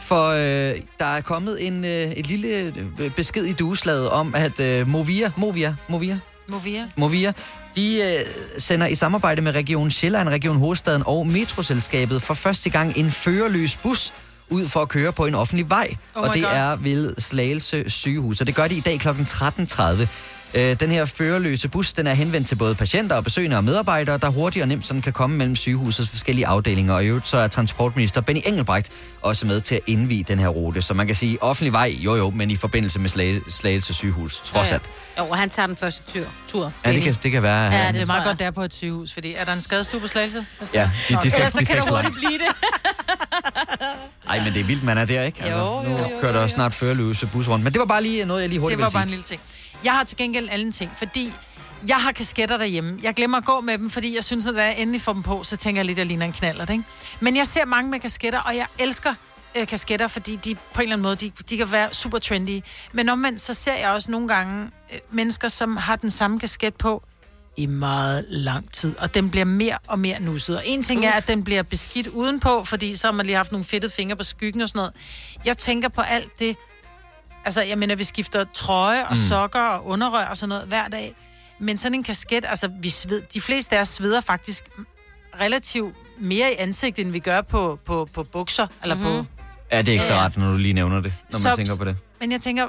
For 0.00 0.28
øh, 0.30 0.74
der 0.98 1.04
er 1.06 1.20
kommet 1.20 1.66
en, 1.66 1.84
øh, 1.84 1.90
et 1.90 2.26
lille 2.26 2.48
øh, 2.98 3.10
besked 3.10 3.44
i 3.44 3.52
dueslaget 3.52 4.10
om, 4.10 4.34
at 4.34 4.60
øh, 4.60 4.88
Movia, 4.88 5.30
Movia, 5.36 5.74
Movia, 5.88 6.18
Movia. 6.48 6.84
Movia, 6.96 7.32
de 7.76 8.02
øh, 8.02 8.26
sender 8.58 8.86
i 8.86 8.94
samarbejde 8.94 9.42
med 9.42 9.52
Region 9.54 9.90
Sjælland, 9.90 10.28
Region 10.28 10.56
Hovedstaden 10.56 11.02
og 11.06 11.26
Metroselskabet 11.26 12.22
for 12.22 12.34
første 12.34 12.70
gang 12.70 12.98
en 12.98 13.10
førerløs 13.10 13.76
bus 13.76 14.12
ud 14.48 14.68
for 14.68 14.82
at 14.82 14.88
køre 14.88 15.12
på 15.12 15.26
en 15.26 15.34
offentlig 15.34 15.70
vej. 15.70 15.94
Oh 16.14 16.22
og 16.22 16.34
det 16.34 16.42
God. 16.42 16.52
er 16.52 16.76
ved 16.76 17.14
Slagelse 17.18 17.90
sygehus. 17.90 18.40
Og 18.40 18.46
det 18.46 18.54
gør 18.54 18.68
de 18.68 18.74
i 18.76 18.80
dag 18.80 19.00
kl. 19.00 19.08
13.30. 19.08 20.06
Øh, 20.54 20.80
den 20.80 20.90
her 20.90 21.04
førerløse 21.04 21.68
bus, 21.68 21.92
den 21.92 22.06
er 22.06 22.14
henvendt 22.14 22.48
til 22.48 22.54
både 22.54 22.74
patienter 22.74 23.16
og 23.16 23.24
besøgende 23.24 23.56
og 23.56 23.64
medarbejdere, 23.64 24.18
der 24.18 24.28
hurtigt 24.28 24.62
og 24.62 24.68
nemt 24.68 24.86
sådan 24.86 25.02
kan 25.02 25.12
komme 25.12 25.36
mellem 25.36 25.56
sygehusets 25.56 26.08
forskellige 26.10 26.46
afdelinger. 26.46 26.94
Og 26.94 27.04
i 27.04 27.06
øvrigt 27.06 27.28
så 27.28 27.38
er 27.38 27.48
transportminister 27.48 28.20
Benny 28.20 28.40
Engelbrecht 28.44 28.92
også 29.22 29.46
med 29.46 29.60
til 29.60 29.74
at 29.74 29.80
indvige 29.86 30.24
den 30.28 30.38
her 30.38 30.48
rute. 30.48 30.82
Så 30.82 30.94
man 30.94 31.06
kan 31.06 31.16
sige 31.16 31.42
offentlig 31.42 31.72
vej, 31.72 31.94
jo 31.98 32.14
jo, 32.16 32.30
men 32.30 32.50
i 32.50 32.56
forbindelse 32.56 32.98
med 32.98 33.08
Slage, 33.08 33.40
Slagelse 33.50 33.94
sygehus, 33.94 34.40
trods 34.44 34.70
alt. 34.70 34.82
Jo, 35.18 35.24
og 35.24 35.38
han 35.38 35.50
tager 35.50 35.66
den 35.66 35.76
første 35.76 36.02
tur. 36.12 36.24
tur. 36.48 36.72
Ja, 36.84 36.92
det 36.92 37.02
kan, 37.02 37.12
det 37.22 37.30
kan 37.32 37.42
være. 37.42 37.64
Ja, 37.64 37.70
han- 37.70 37.94
det 37.94 38.02
er 38.02 38.06
meget 38.06 38.24
godt, 38.24 38.38
der 38.38 38.50
på 38.50 38.62
et 38.62 38.74
sygehus, 38.74 39.12
fordi 39.12 39.34
er 39.34 39.44
der 39.44 39.52
en 39.52 39.60
skadestue 39.60 40.00
på 40.00 40.08
Slagelse? 40.08 40.46
Ja, 40.74 40.90
de, 41.08 41.14
de 41.22 41.30
skal, 41.30 41.40
Ellers 41.40 41.52
så 41.52 41.58
de 41.60 41.64
kan 41.64 41.66
skal 41.66 41.76
det 41.76 41.86
klare. 41.86 42.02
hurtigt 42.02 42.14
blive 42.26 42.38
det. 42.38 42.48
Ej, 44.30 44.44
men 44.44 44.52
det 44.54 44.60
er 44.60 44.64
vildt, 44.64 44.82
man 44.84 44.98
er 44.98 45.04
der, 45.04 45.22
ikke? 45.22 45.42
Altså, 45.42 45.58
Jo, 45.58 45.64
jo, 45.64 45.82
nu 45.82 45.90
jo, 45.90 45.98
jo, 45.98 46.08
kører 46.20 46.32
der 46.32 46.40
jo. 46.40 46.48
snart 46.48 46.74
førerløse 46.74 47.26
bus 47.26 47.48
rundt. 47.48 47.64
Men 47.64 47.72
det 47.72 47.78
var 47.78 47.84
bare 47.86 48.02
lige 48.02 48.24
noget, 48.24 48.40
jeg 48.42 48.48
lige 48.48 48.60
hurtigt 48.60 48.78
Det 48.78 48.84
var 48.84 48.90
bare 48.90 49.02
en 49.02 49.08
sige. 49.08 49.16
lille 49.16 49.24
ting. 49.24 49.40
Jeg 49.86 49.94
har 49.94 50.04
til 50.04 50.16
gengæld 50.16 50.44
en 50.44 50.50
anden 50.50 50.72
ting, 50.72 50.90
fordi 50.96 51.32
jeg 51.88 51.96
har 51.96 52.12
kasketter 52.12 52.56
derhjemme. 52.56 52.98
Jeg 53.02 53.14
glemmer 53.14 53.38
at 53.38 53.44
gå 53.44 53.60
med 53.60 53.78
dem, 53.78 53.90
fordi 53.90 54.14
jeg 54.14 54.24
synes, 54.24 54.46
at 54.46 54.54
da 54.54 54.64
jeg 54.64 54.78
endelig 54.78 55.00
får 55.00 55.12
dem 55.12 55.22
på, 55.22 55.44
så 55.44 55.56
tænker 55.56 55.78
jeg 55.78 55.86
lidt, 55.86 55.96
at 55.96 55.98
jeg 55.98 56.06
ligner 56.06 56.26
en 56.26 56.32
knaller, 56.32 56.70
ikke? 56.70 56.84
Men 57.20 57.36
jeg 57.36 57.46
ser 57.46 57.64
mange 57.64 57.90
med 57.90 58.00
kasketter, 58.00 58.40
og 58.40 58.56
jeg 58.56 58.66
elsker 58.78 59.14
øh, 59.54 59.66
kasketter, 59.66 60.08
fordi 60.08 60.36
de 60.36 60.54
på 60.54 60.60
en 60.74 60.82
eller 60.82 60.96
anden 60.96 61.02
måde, 61.02 61.16
de, 61.16 61.32
de 61.50 61.56
kan 61.56 61.72
være 61.72 61.94
super 61.94 62.18
trendy. 62.18 62.60
Men 62.92 63.08
omvendt, 63.08 63.40
så 63.40 63.54
ser 63.54 63.74
jeg 63.74 63.90
også 63.90 64.10
nogle 64.10 64.28
gange 64.28 64.70
øh, 64.92 64.98
mennesker, 65.10 65.48
som 65.48 65.76
har 65.76 65.96
den 65.96 66.10
samme 66.10 66.40
kasket 66.40 66.74
på 66.74 67.02
i 67.56 67.66
meget 67.66 68.24
lang 68.28 68.72
tid, 68.72 68.98
og 68.98 69.14
den 69.14 69.30
bliver 69.30 69.44
mere 69.44 69.78
og 69.86 69.98
mere 69.98 70.20
nusset. 70.20 70.56
Og 70.56 70.62
en 70.66 70.82
ting 70.82 71.04
er, 71.04 71.12
at 71.12 71.28
den 71.28 71.44
bliver 71.44 71.62
beskidt 71.62 72.06
udenpå, 72.06 72.64
fordi 72.64 72.96
så 72.96 73.06
har 73.06 73.12
man 73.12 73.26
lige 73.26 73.36
haft 73.36 73.52
nogle 73.52 73.64
fedtede 73.64 73.92
fingre 73.92 74.16
på 74.16 74.22
skyggen 74.22 74.62
og 74.62 74.68
sådan 74.68 74.78
noget. 74.78 74.92
Jeg 75.44 75.58
tænker 75.58 75.88
på 75.88 76.00
alt 76.00 76.38
det, 76.38 76.56
Altså, 77.46 77.62
jeg 77.62 77.78
mener, 77.78 77.94
vi 77.94 78.04
skifter 78.04 78.44
trøje 78.52 79.04
og 79.04 79.10
Mm. 79.10 79.16
sokker 79.16 79.60
og 79.60 79.86
underrør 79.86 80.24
og 80.26 80.36
sådan 80.36 80.48
noget 80.48 80.64
hver 80.68 80.88
dag. 80.88 81.14
Men 81.58 81.78
sådan 81.78 81.94
en 81.94 82.02
kasket, 82.02 82.44
altså, 82.48 82.68
vi 82.80 82.90
sved, 82.90 83.22
de 83.34 83.40
fleste 83.40 83.76
af 83.76 83.80
os 83.80 83.88
sveder 83.88 84.20
faktisk 84.20 84.64
relativt 85.40 85.94
mere 86.18 86.52
i 86.52 86.56
ansigtet, 86.58 87.04
end 87.04 87.12
vi 87.12 87.18
gør 87.18 87.40
på, 87.40 87.78
på, 87.84 88.08
på 88.12 88.22
bukser, 88.22 88.66
eller 88.82 88.94
mm-hmm. 88.94 89.24
på... 89.24 89.30
Ja, 89.72 89.78
det 89.78 89.88
er 89.88 89.92
ikke 89.92 90.04
så 90.04 90.14
ret, 90.14 90.36
når 90.36 90.50
du 90.52 90.56
lige 90.56 90.72
nævner 90.74 91.00
det, 91.00 91.14
når 91.32 91.38
man 91.38 91.42
Så- 91.42 91.56
tænker 91.56 91.76
på 91.78 91.84
det. 91.84 91.96
Men 92.20 92.32
jeg 92.32 92.40
tænker, 92.40 92.68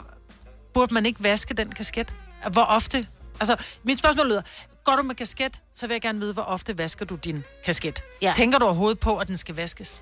burde 0.73 0.93
man 0.93 1.05
ikke 1.05 1.23
vaske 1.23 1.53
den 1.53 1.71
kasket? 1.71 2.13
Hvor 2.51 2.61
ofte? 2.63 3.05
Altså, 3.39 3.55
mit 3.83 3.99
spørgsmål 3.99 4.27
lyder, 4.29 4.41
går 4.83 4.95
du 4.95 5.01
med 5.03 5.15
kasket, 5.15 5.61
så 5.73 5.87
vil 5.87 5.93
jeg 5.93 6.01
gerne 6.01 6.19
vide, 6.19 6.33
hvor 6.33 6.43
ofte 6.43 6.77
vasker 6.77 7.05
du 7.05 7.15
din 7.15 7.43
kasket? 7.65 8.03
Ja. 8.21 8.31
Tænker 8.35 8.57
du 8.59 8.65
overhovedet 8.65 8.99
på, 8.99 9.17
at 9.17 9.27
den 9.27 9.37
skal 9.37 9.55
vaskes? 9.55 10.01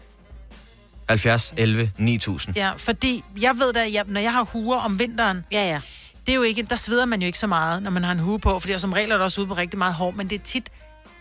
70, 1.09 1.53
11, 1.57 1.91
9000. 1.97 2.55
Ja, 2.55 2.71
fordi 2.77 3.23
jeg 3.41 3.55
ved 3.59 3.73
da, 3.73 3.85
at 3.85 3.93
jeg, 3.93 4.03
når 4.07 4.21
jeg 4.21 4.33
har 4.33 4.43
huer 4.43 4.77
om 4.77 4.99
vinteren, 4.99 5.45
ja, 5.51 5.67
ja. 5.67 5.79
det 6.25 6.31
er 6.31 6.35
jo 6.35 6.41
ikke, 6.41 6.63
der 6.69 6.75
sveder 6.75 7.05
man 7.05 7.21
jo 7.21 7.25
ikke 7.25 7.39
så 7.39 7.47
meget, 7.47 7.83
når 7.83 7.91
man 7.91 8.03
har 8.03 8.11
en 8.11 8.19
hue 8.19 8.39
på, 8.39 8.59
fordi 8.59 8.79
som 8.79 8.93
regel 8.93 9.11
er 9.11 9.17
der 9.17 9.23
også 9.23 9.41
ude 9.41 9.47
på 9.47 9.53
rigtig 9.53 9.77
meget 9.77 9.93
hår, 9.93 10.11
men 10.11 10.29
det 10.29 10.35
er 10.39 10.43
tit 10.43 10.69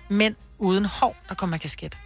mænd 0.09 0.35
uden 0.59 0.85
hår, 0.85 1.16
der 1.29 1.35
kommer 1.35 1.57
kasket. 1.57 1.97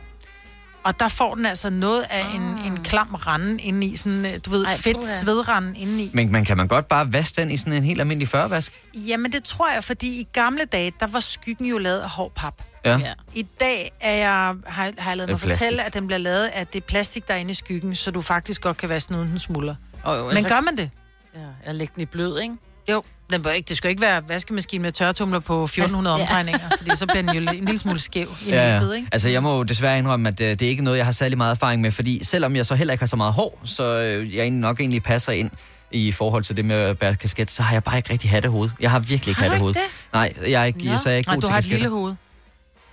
Og 0.85 1.01
der 1.01 1.09
får 1.09 1.35
den 1.35 1.47
altså 1.47 1.71
noget 1.71 2.05
af 2.11 2.25
en, 2.35 2.43
en 2.43 2.77
klam 2.83 3.15
rande 3.15 3.63
inde 3.63 3.87
i, 3.87 3.97
sådan, 3.97 4.27
øh, 4.27 4.39
du 4.47 4.51
ved, 4.51 4.65
Ej, 4.65 4.73
Ej, 4.73 4.79
fedt 4.79 4.97
puha. 4.97 5.07
svedranden 5.21 5.77
inde 5.77 6.03
i. 6.03 6.11
Men, 6.15 6.33
men 6.33 6.45
kan 6.45 6.57
man 6.57 6.69
godt 6.69 6.89
bare 6.89 7.13
vaske 7.13 7.41
den 7.41 7.51
i 7.51 7.57
sådan 7.57 7.73
en 7.73 7.85
helt 7.85 8.01
almindelig 8.01 8.29
førvask? 8.29 8.83
Jamen 8.95 9.33
det 9.33 9.45
tror 9.45 9.73
jeg, 9.73 9.85
fordi 9.85 10.21
i 10.21 10.29
gamle 10.33 10.65
dage, 10.65 10.93
der 11.01 11.07
var 11.07 11.21
skyggen 11.21 11.67
jo 11.67 11.79
lavet 11.79 12.01
af 12.01 12.11
hård 12.11 12.33
pap. 12.35 12.63
Ja. 12.85 12.99
Ja. 12.99 13.13
I 13.35 13.43
dag 13.61 13.93
er 14.01 14.15
jeg, 14.17 14.55
har, 14.67 14.93
har 14.99 15.11
jeg 15.11 15.17
lavet 15.17 15.31
mig 15.31 15.41
fortælle, 15.41 15.83
at 15.85 15.95
den 15.95 16.07
bliver 16.07 16.19
lavet 16.19 16.47
af 16.47 16.67
det 16.67 16.85
plastik, 16.85 17.29
der 17.29 17.35
er 17.35 17.39
inde 17.39 17.51
i 17.51 17.55
skyggen, 17.55 17.95
så 17.95 18.11
du 18.11 18.21
faktisk 18.23 18.61
godt 18.61 18.77
kan 18.77 18.89
vaske 18.89 19.09
den 19.09 19.17
uden 19.17 19.31
den 19.31 19.39
smuldrer. 19.39 19.75
Jo, 20.07 20.27
Men 20.27 20.37
altså- 20.37 20.49
gør 20.49 20.61
man 20.61 20.77
det? 20.77 20.91
Ja, 21.35 21.41
jeg 21.67 21.75
lægger 21.75 21.95
den 21.95 22.03
i 22.03 22.07
blød, 22.07 22.41
ikke? 22.41 22.55
Jo, 22.91 23.03
den 23.33 23.43
bør 23.43 23.51
ikke, 23.51 23.69
det 23.69 23.77
skal 23.77 23.91
ikke 23.91 24.03
være 24.03 24.29
vaskemaskine 24.29 24.83
med 24.83 24.93
tørretumler 24.93 25.39
på 25.41 25.65
1400 25.65 26.17
Ja. 26.17 26.23
omdrejninger, 26.23 26.61
fordi 26.79 26.91
så 26.97 27.07
bliver 27.07 27.23
den 27.23 27.35
jo 27.45 27.53
en 27.53 27.65
lille 27.65 27.79
smule 27.79 27.99
skæv 27.99 28.27
i 28.47 28.51
Ja, 28.51 28.77
ja, 28.77 28.85
ja. 28.85 28.93
ikke? 28.93 29.09
Altså, 29.13 29.29
jeg 29.29 29.43
må 29.43 29.57
jo 29.57 29.63
desværre 29.63 29.99
indrømme, 29.99 30.29
at 30.29 30.41
øh, 30.41 30.51
det 30.51 30.63
er 30.63 30.69
ikke 30.69 30.85
noget, 30.85 30.97
jeg 30.99 31.05
har 31.07 31.13
særlig 31.13 31.39
meget 31.39 31.51
erfaring 31.51 31.81
med, 31.83 31.91
fordi 31.91 32.25
selvom 32.25 32.57
jeg 32.57 32.67
så 32.67 32.75
heller 32.75 32.93
ikke 32.93 33.03
har 33.03 33.07
så 33.07 33.17
meget 33.17 33.33
hår, 33.33 33.61
så 33.65 33.85
øh, 33.85 34.35
jeg 34.37 34.51
nok 34.51 34.81
egentlig 34.81 35.03
passer 35.03 35.33
ind 35.33 35.51
i 35.91 36.13
forhold 36.13 36.45
til 36.45 36.57
det 36.57 36.65
med 36.65 36.77
at 36.77 36.99
bære 36.99 37.17
kasket, 37.17 37.51
så 37.51 37.63
har 37.63 37.73
jeg 37.75 37.85
bare 37.85 37.97
ikke 37.97 38.11
rigtig 38.13 38.31
hattehoved. 38.31 38.71
Jeg 38.81 38.91
har 38.91 38.99
virkelig 38.99 39.31
ikke 39.31 39.41
Har 39.41 39.47
du 39.47 39.51
hattehoved. 39.51 39.77
ikke 39.77 39.89
Nej, 40.13 40.35
jeg 40.51 40.61
er 40.61 40.65
ikke, 40.65 40.85
Nå. 40.87 40.97
så 40.97 41.09
er 41.09 41.13
jeg 41.13 41.19
ikke 41.19 41.29
Nej, 41.29 41.35
god 41.37 41.43
du 41.43 41.47
til 41.47 41.51
har 41.53 41.59
et 41.59 41.65
kasketter. 41.65 41.77
lille 41.79 41.89
hoved. 41.99 42.15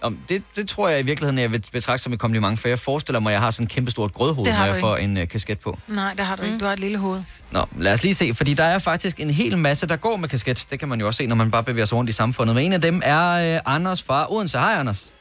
Om, 0.01 0.19
det, 0.29 0.43
det 0.55 0.69
tror 0.69 0.89
jeg 0.89 0.99
i 0.99 1.03
virkeligheden, 1.03 1.39
jeg 1.39 1.51
vil 1.51 1.65
betragte 1.71 2.03
som 2.03 2.13
et 2.13 2.19
kompliment, 2.19 2.59
for 2.59 2.67
jeg 2.67 2.79
forestiller 2.79 3.19
mig, 3.19 3.29
at 3.29 3.33
jeg 3.33 3.41
har 3.41 3.51
sådan 3.51 3.63
en 3.63 3.67
kæmpe 3.67 3.91
stort 3.91 4.13
grødhoved, 4.13 4.47
når 4.59 4.65
jeg 4.65 4.75
får 4.79 4.95
en 4.95 5.17
øh, 5.17 5.27
kasket 5.27 5.59
på. 5.59 5.77
Nej, 5.87 6.13
det 6.17 6.25
har 6.25 6.35
du 6.35 6.43
ikke. 6.43 6.59
Du 6.59 6.65
har 6.65 6.73
et 6.73 6.79
lille 6.79 6.97
hoved. 6.97 7.21
Nå, 7.51 7.65
lad 7.77 7.93
os 7.93 8.03
lige 8.03 8.15
se, 8.15 8.33
fordi 8.33 8.53
der 8.53 8.63
er 8.63 8.79
faktisk 8.79 9.19
en 9.19 9.29
hel 9.29 9.57
masse, 9.57 9.87
der 9.87 9.95
går 9.95 10.15
med 10.17 10.29
kasket. 10.29 10.67
Det 10.69 10.79
kan 10.79 10.87
man 10.89 10.99
jo 10.99 11.07
også 11.07 11.17
se, 11.17 11.25
når 11.27 11.35
man 11.35 11.51
bare 11.51 11.63
bevæger 11.63 11.85
sig 11.85 11.97
rundt 11.97 12.09
i 12.09 12.13
samfundet. 12.13 12.55
Men 12.55 12.65
en 12.65 12.73
af 12.73 12.81
dem 12.81 13.01
er 13.03 13.55
øh, 13.55 13.75
Anders 13.75 14.03
fra 14.03 14.33
Odense. 14.33 14.57
Hej, 14.59 14.73
Anders. 14.73 15.13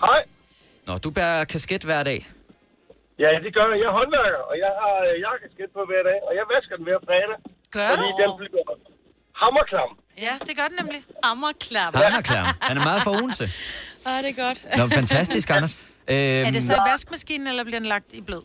Hej. 0.00 0.20
Nå, 0.86 0.98
du 0.98 1.10
bærer 1.10 1.44
kasket 1.44 1.82
hver 1.82 2.02
dag. 2.02 2.28
Ja, 3.18 3.28
det 3.44 3.50
gør 3.56 3.66
jeg. 3.72 3.78
Jeg 3.82 3.88
er 3.92 3.96
håndværker, 4.00 4.42
og 4.50 4.54
jeg 4.64 4.72
har 4.82 4.96
øh, 5.08 5.14
jakkesket 5.26 5.68
på 5.76 5.80
hver 5.90 6.02
dag, 6.10 6.18
og 6.28 6.32
jeg 6.38 6.44
vasker 6.54 6.74
den 6.78 6.84
hver 6.88 6.98
fredag. 7.08 7.38
Gør 7.76 7.88
fordi 7.94 8.08
du? 8.10 8.20
den 8.22 8.30
bliver 8.38 8.64
hammerklam. 9.42 9.90
Ja, 10.26 10.32
det 10.46 10.54
gør 10.58 10.66
den 10.70 10.76
nemlig. 10.82 11.00
Er 12.18 12.20
klar. 12.20 12.56
Han 12.60 12.76
er 12.80 12.84
meget 12.90 13.02
for 13.02 13.10
Odense. 13.10 13.46
Ah, 14.08 14.18
det 14.24 14.30
er 14.38 14.38
godt. 14.46 14.58
Nå, 14.78 14.84
fantastisk, 15.00 15.46
Anders. 15.56 15.74
Øhm, 16.12 16.46
Er 16.48 16.50
det 16.56 16.62
så 16.62 16.74
i 16.80 16.82
vaskemaskinen, 16.90 17.46
eller 17.50 17.64
bliver 17.64 17.78
den 17.82 17.88
lagt 17.88 18.10
i 18.20 18.20
blød? 18.28 18.42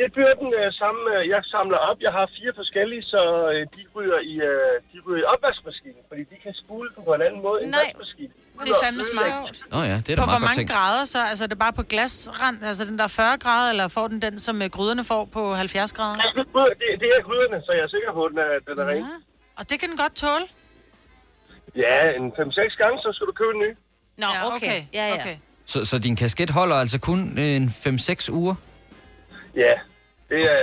Det 0.00 0.06
bliver 0.16 0.34
den 0.42 0.50
øh, 0.60 0.66
samme, 0.82 1.00
øh, 1.14 1.22
jeg 1.34 1.40
samler 1.54 1.78
op. 1.90 1.98
Jeg 2.06 2.12
har 2.18 2.24
fire 2.38 2.52
forskellige, 2.60 3.02
så 3.14 3.20
øh, 3.52 3.60
de 3.76 3.82
ryger 3.96 4.18
i, 4.32 4.34
øh, 4.50 4.72
de 4.92 4.96
ryger 5.06 5.20
i 5.24 5.26
opvaskemaskinen, 5.34 6.02
fordi 6.08 6.22
de 6.32 6.36
kan 6.44 6.52
spule 6.62 6.88
den 6.94 7.00
på 7.08 7.12
en 7.18 7.22
anden 7.26 7.40
måde 7.46 7.58
end 7.62 7.70
Nej. 7.70 7.80
vaskemaskinen. 7.84 8.32
Det 8.66 8.70
er 8.76 8.80
fandme 8.86 9.04
smart. 9.12 9.56
Nå 9.74 9.78
ja, 9.92 9.96
det 10.04 10.10
er 10.12 10.16
da 10.16 10.22
På 10.24 10.28
hvor 10.34 10.42
mange 10.48 10.58
tænkt. 10.60 10.70
grader 10.74 11.04
så? 11.14 11.20
Altså 11.30 11.42
er 11.46 11.50
det 11.54 11.58
bare 11.64 11.74
på 11.80 11.84
glasrand? 11.92 12.56
Altså 12.70 12.84
den 12.90 12.96
der 13.02 13.08
40 13.08 13.38
grader, 13.44 13.68
eller 13.72 13.86
får 13.96 14.06
den 14.12 14.18
den, 14.26 14.34
som 14.46 14.56
øh, 14.64 14.68
gryderne 14.76 15.04
får 15.12 15.22
på 15.36 15.42
70 15.54 15.92
grader? 15.98 16.16
Det, 16.80 16.88
det 17.02 17.08
er 17.16 17.20
gryderne, 17.28 17.58
så 17.66 17.70
jeg 17.78 17.82
er 17.88 17.92
sikker 17.96 18.10
på, 18.18 18.22
at 18.26 18.30
den 18.32 18.38
er, 18.46 18.52
den 18.68 18.76
er 18.82 18.86
ren. 18.92 19.04
Og 19.58 19.62
det 19.70 19.76
kan 19.80 19.88
den 19.92 19.98
godt 20.04 20.14
tåle? 20.24 20.46
Ja, 21.84 21.96
en 22.18 22.26
5-6 22.38 22.82
gange, 22.82 22.96
så 23.04 23.08
skal 23.14 23.26
du 23.30 23.32
købe 23.40 23.52
en 23.56 23.60
ny. 23.66 23.70
Nå, 24.16 24.26
Ja, 24.26 24.46
okay. 24.46 24.56
okay. 24.56 24.82
Ja, 24.94 25.08
ja. 25.08 25.14
Okay. 25.20 25.36
Så, 25.66 25.84
så 25.84 25.98
din 25.98 26.16
kasket 26.16 26.50
holder 26.50 26.76
altså 26.76 26.98
kun 26.98 27.38
en 27.38 27.68
5-6 27.68 28.32
uger? 28.32 28.54
Ja, 29.56 29.72
det 30.30 30.40
er, 30.40 30.60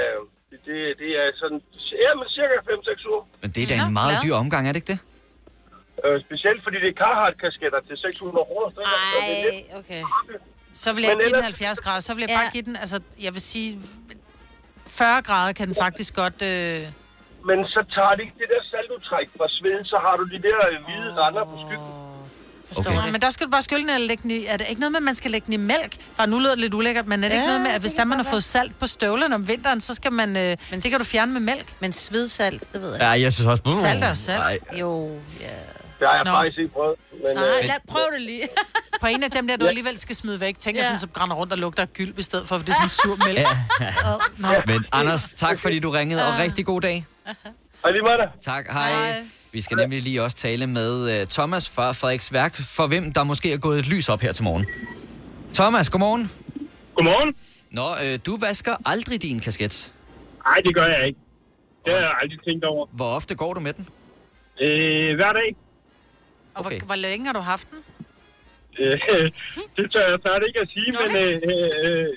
det, 0.51 0.75
det 0.99 1.09
er 1.21 1.31
sådan, 1.41 1.61
ja, 2.03 2.11
men 2.19 2.25
cirka 2.29 2.55
5-6 2.71 3.09
uger. 3.09 3.23
Men 3.41 3.51
det 3.51 3.63
er 3.63 3.67
da 3.67 3.75
en 3.87 3.93
meget 3.93 4.17
dyr 4.23 4.33
omgang, 4.35 4.67
er 4.67 4.71
det 4.71 4.77
ikke 4.77 4.91
det? 4.93 4.99
Øh, 6.05 6.21
specielt 6.21 6.63
fordi 6.63 6.77
det 6.83 6.89
er 6.89 6.97
Carhartt-kasketter 7.03 7.79
til 7.87 7.97
600 7.97 8.45
kroner. 8.45 8.69
så 8.75 8.79
det 8.81 9.37
er 9.37 9.51
lidt- 9.51 9.65
Ej, 9.71 9.79
okay. 9.79 10.03
Så 10.73 10.93
vil 10.93 11.03
jeg 11.03 11.09
Men 11.11 11.19
ikke 11.19 11.27
give 11.29 11.35
den 11.35 11.45
ellers- 11.45 11.59
70 11.59 11.81
grader. 11.81 11.99
Så 11.99 12.13
vil 12.13 12.21
jeg 12.21 12.29
Ja. 12.29 12.37
bare 12.37 12.51
give 12.51 12.63
den, 12.63 12.75
altså 12.75 12.99
jeg 13.25 13.33
vil 13.33 13.41
sige, 13.41 13.79
40 14.87 15.21
grader 15.21 15.53
kan 15.53 15.67
den 15.67 15.75
faktisk 15.85 16.15
godt... 16.15 16.41
Øh... 16.41 16.79
Men 17.49 17.59
så 17.73 17.79
tager 17.95 18.11
det 18.15 18.21
ikke 18.25 18.33
det 18.41 18.49
der 18.53 18.61
saltutræk 18.71 19.27
fra 19.37 19.47
sveden, 19.49 19.85
så 19.85 19.97
har 20.05 20.15
du 20.19 20.23
de 20.33 20.39
der 20.47 20.57
hvide 20.85 21.09
render 21.23 21.43
på 21.51 21.55
skyggen. 21.65 21.91
Okay. 22.75 22.93
Nå, 22.95 23.01
men 23.11 23.21
der 23.21 23.29
skal 23.29 23.45
du 23.45 23.51
bare 23.51 23.61
skylle 23.61 23.81
den 23.81 23.89
eller 23.89 24.07
lægge 24.07 24.23
den 24.23 24.31
i... 24.31 24.45
Er 24.45 24.57
det 24.57 24.65
ikke 24.69 24.79
noget 24.81 24.91
med, 24.91 24.97
at 24.99 25.03
man 25.03 25.15
skal 25.15 25.31
lægge 25.31 25.45
den 25.45 25.53
i 25.53 25.57
mælk? 25.57 25.95
For 26.15 26.25
nu 26.25 26.39
lyder 26.39 26.49
det 26.49 26.59
lidt 26.59 26.73
ulækkert, 26.73 27.07
men 27.07 27.23
er 27.23 27.27
det 27.27 27.35
ja, 27.35 27.41
ikke 27.41 27.47
noget 27.47 27.61
med, 27.61 27.71
at 27.71 27.81
hvis 27.81 27.93
der 27.93 28.03
man 28.05 28.17
har 28.17 28.23
fået 28.31 28.43
salt 28.43 28.79
på 28.79 28.87
støvlerne 28.87 29.35
om 29.35 29.47
vinteren, 29.47 29.81
så 29.81 29.93
skal 29.93 30.13
man... 30.13 30.37
Øh, 30.37 30.57
det 30.71 30.83
kan 30.83 30.99
du 30.99 31.05
fjerne 31.05 31.33
med 31.33 31.41
mælk. 31.41 31.73
Men 31.79 31.91
svedsalt, 31.91 32.73
det 32.73 32.81
ved 32.81 32.91
jeg. 32.91 32.99
Ja, 33.01 33.09
jeg 33.09 33.33
synes 33.33 33.47
også... 33.47 33.79
Salt 33.81 34.03
er 34.03 34.09
jo 34.09 34.15
salt. 34.15 34.39
Nej. 34.39 34.57
Jo, 34.79 35.09
ja. 35.41 35.45
Det 35.99 36.07
har 36.09 36.15
jeg 36.15 36.23
Nå. 36.25 36.31
faktisk 36.31 36.57
ikke 36.59 36.73
prøvet. 36.73 36.95
Men, 37.11 37.35
Nej, 37.35 37.43
øh, 37.45 37.65
lad, 37.67 37.75
prøv 37.87 38.01
det 38.13 38.21
lige. 38.21 38.47
På 39.01 39.07
en 39.07 39.23
af 39.23 39.31
dem 39.31 39.47
der, 39.47 39.57
du 39.57 39.65
Ja. 39.65 39.69
alligevel 39.69 39.97
skal 39.97 40.15
smide 40.15 40.39
væk, 40.39 40.59
tænker 40.59 40.81
Ja. 40.81 40.85
sådan, 40.87 40.99
så 40.99 41.07
brænder 41.07 41.35
rundt 41.35 41.53
og 41.53 41.59
lugter 41.59 41.83
af 41.83 41.93
gyld 41.93 42.19
i 42.19 42.21
stedet 42.21 42.47
for, 42.47 42.57
for 42.57 42.65
det 42.65 42.71
er 42.71 42.75
sådan 42.75 42.89
sur 42.89 43.25
mælk. 43.27 43.39
Ja. 43.39 43.47
Nå. 44.37 44.47
Men 44.67 44.85
Anders, 44.91 45.29
tak 45.37 45.59
fordi 45.59 45.79
du 45.79 45.89
ringede, 45.89 46.27
og 46.27 46.39
rigtig 46.39 46.65
god 46.65 46.81
dag. 46.81 47.05
og 47.83 47.91
lige 47.91 48.03
med 48.03 48.11
dig. 48.17 48.27
Tak, 48.41 48.65
hej. 48.71 49.23
Vi 49.53 49.61
skal 49.61 49.77
nemlig 49.77 50.01
lige 50.01 50.23
også 50.23 50.37
tale 50.37 50.67
med 50.67 51.21
uh, 51.21 51.27
Thomas 51.27 51.69
fra 51.69 51.91
Frederiks 51.91 52.33
Værk, 52.33 52.55
for 52.55 52.87
hvem 52.87 53.13
der 53.13 53.23
måske 53.23 53.53
er 53.53 53.57
gået 53.57 53.79
et 53.79 53.87
lys 53.87 54.09
op 54.09 54.21
her 54.21 54.31
til 54.33 54.43
morgen. 54.43 54.65
Thomas, 55.53 55.89
godmorgen. 55.89 56.31
Godmorgen. 56.95 57.35
Nå, 57.69 57.87
øh, 58.03 58.19
du 58.25 58.37
vasker 58.37 58.75
aldrig 58.85 59.21
din 59.21 59.39
kasket. 59.39 59.93
Nej, 60.45 60.57
det 60.65 60.75
gør 60.75 60.85
jeg 60.85 61.07
ikke. 61.07 61.19
Det 61.85 61.93
har 61.93 61.99
jeg 61.99 62.13
aldrig 62.21 62.39
tænkt 62.47 62.65
over. 62.65 62.87
Hvor 62.91 63.05
ofte 63.05 63.35
går 63.35 63.53
du 63.53 63.59
med 63.59 63.73
den? 63.73 63.87
Øh, 64.61 65.15
hver 65.15 65.31
dag. 65.31 65.55
Og 66.53 66.61
hvor, 66.61 66.85
hvor 66.85 66.95
længe 66.95 67.25
har 67.25 67.33
du 67.33 67.39
haft 67.39 67.67
den? 67.71 67.79
Øh, 68.79 68.91
det 69.77 69.91
tør 69.91 70.09
jeg 70.09 70.19
snart 70.21 70.43
ikke 70.47 70.59
at 70.59 70.69
sige, 70.75 70.91
men 70.91 71.09
øh, 71.23 71.33
øh, 71.33 72.07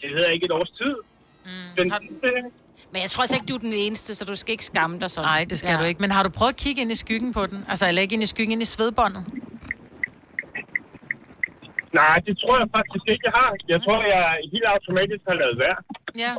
det 0.00 0.08
hedder 0.10 0.30
ikke 0.30 0.44
et 0.44 0.52
års 0.52 0.70
tid. 0.70 0.94
Mm. 1.44 1.50
Den, 1.76 1.92
øh, 2.22 2.42
Men 2.92 3.02
jeg 3.02 3.10
tror 3.10 3.22
altså 3.22 3.36
ikke, 3.36 3.46
du 3.46 3.54
er 3.54 3.58
den 3.58 3.72
eneste, 3.72 4.14
så 4.14 4.24
du 4.24 4.36
skal 4.36 4.52
ikke 4.52 4.64
skamme 4.64 5.00
dig 5.00 5.10
sådan. 5.10 5.28
Nej, 5.28 5.44
det 5.50 5.58
skal 5.58 5.70
ja. 5.70 5.78
du 5.78 5.84
ikke. 5.84 6.00
Men 6.00 6.10
har 6.10 6.22
du 6.22 6.28
prøvet 6.28 6.52
at 6.52 6.56
kigge 6.56 6.80
ind 6.80 6.92
i 6.92 6.94
skyggen 6.94 7.32
på 7.32 7.46
den? 7.46 7.64
Altså, 7.68 7.88
eller 7.88 8.02
ikke 8.02 8.14
ind 8.14 8.22
i 8.22 8.26
skyggen, 8.26 8.52
ind 8.52 8.62
i 8.62 8.64
svedbåndet? 8.64 9.24
nej, 12.00 12.16
det 12.26 12.34
tror 12.42 12.54
jeg 12.62 12.68
faktisk 12.76 13.04
ikke, 13.12 13.24
jeg 13.28 13.34
har. 13.40 13.50
Jeg 13.72 13.78
tror, 13.84 13.98
jeg 14.14 14.22
helt 14.52 14.66
automatisk 14.74 15.22
har 15.30 15.36
lavet 15.42 15.56
værd. 15.64 15.78
Ja. 16.24 16.32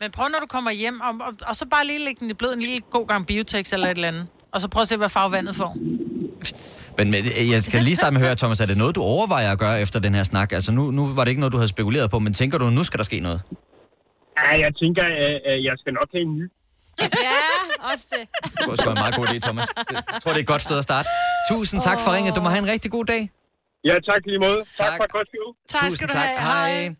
Men 0.00 0.10
prøv, 0.16 0.26
når 0.34 0.40
du 0.44 0.48
kommer 0.56 0.70
hjem, 0.82 1.00
og, 1.00 1.12
og, 1.26 1.32
og 1.48 1.54
så 1.56 1.64
bare 1.74 1.84
lige 1.86 2.00
lægge 2.06 2.20
den 2.20 2.30
i 2.30 2.34
blød 2.34 2.52
en 2.54 2.60
lille 2.60 2.80
god 2.96 3.06
gang 3.06 3.26
biotex 3.26 3.72
eller 3.72 3.86
et 3.86 3.96
eller 3.98 4.08
andet. 4.08 4.26
Og 4.52 4.60
så 4.60 4.68
prøv 4.68 4.80
at 4.82 4.88
se, 4.88 4.96
hvad 4.96 5.08
farve 5.08 5.32
vandet 5.32 5.56
får. 5.56 5.72
Men, 6.98 7.10
men 7.10 7.24
øh, 7.24 7.50
jeg 7.50 7.62
skal 7.64 7.82
lige 7.82 7.96
starte 7.96 8.12
med 8.12 8.20
at 8.20 8.26
høre, 8.26 8.36
Thomas, 8.36 8.60
er 8.60 8.66
det 8.66 8.76
noget, 8.76 8.94
du 8.94 9.02
overvejer 9.02 9.52
at 9.52 9.58
gøre 9.58 9.80
efter 9.80 10.00
den 10.00 10.14
her 10.14 10.22
snak? 10.22 10.52
Altså 10.52 10.72
nu, 10.72 10.90
nu 10.90 11.06
var 11.06 11.24
det 11.24 11.30
ikke 11.30 11.40
noget, 11.40 11.52
du 11.52 11.56
havde 11.56 11.68
spekuleret 11.68 12.10
på, 12.10 12.18
men 12.18 12.34
tænker 12.34 12.58
du, 12.58 12.70
nu 12.70 12.84
skal 12.84 12.98
der 12.98 13.04
ske 13.04 13.20
noget? 13.20 13.40
Ja, 14.38 14.50
jeg 14.64 14.72
tænker, 14.82 15.04
at, 15.48 15.64
jeg 15.68 15.74
skal 15.80 15.92
nok 15.92 16.08
have 16.14 16.22
en 16.28 16.34
ny. 16.38 16.44
Ja, 17.00 17.08
også 17.92 18.06
det. 18.12 18.22
Det 18.58 18.66
var 18.68 18.76
sgu 18.76 18.90
en 18.90 18.94
meget 19.04 19.14
god 19.14 19.26
idé, 19.26 19.38
Thomas. 19.38 19.68
Jeg 19.90 20.02
tror, 20.22 20.30
det 20.30 20.38
er 20.38 20.42
et 20.42 20.46
godt 20.46 20.62
sted 20.62 20.78
at 20.78 20.82
starte. 20.84 21.08
Tusind 21.50 21.82
tak 21.82 22.00
for 22.00 22.14
ringet. 22.14 22.34
Du 22.36 22.40
må 22.40 22.48
have 22.48 22.58
en 22.58 22.66
rigtig 22.74 22.90
god 22.90 23.04
dag. 23.04 23.30
Ja, 23.84 23.94
tak 24.10 24.20
lige 24.26 24.38
måde. 24.38 24.58
Tak, 24.58 24.86
Tak. 24.88 24.96
for 24.98 25.04
et 25.04 25.12
godt 25.12 25.28
show. 25.34 25.80
Tusind 25.88 26.08
tak. 26.08 26.28
Hej. 26.38 26.94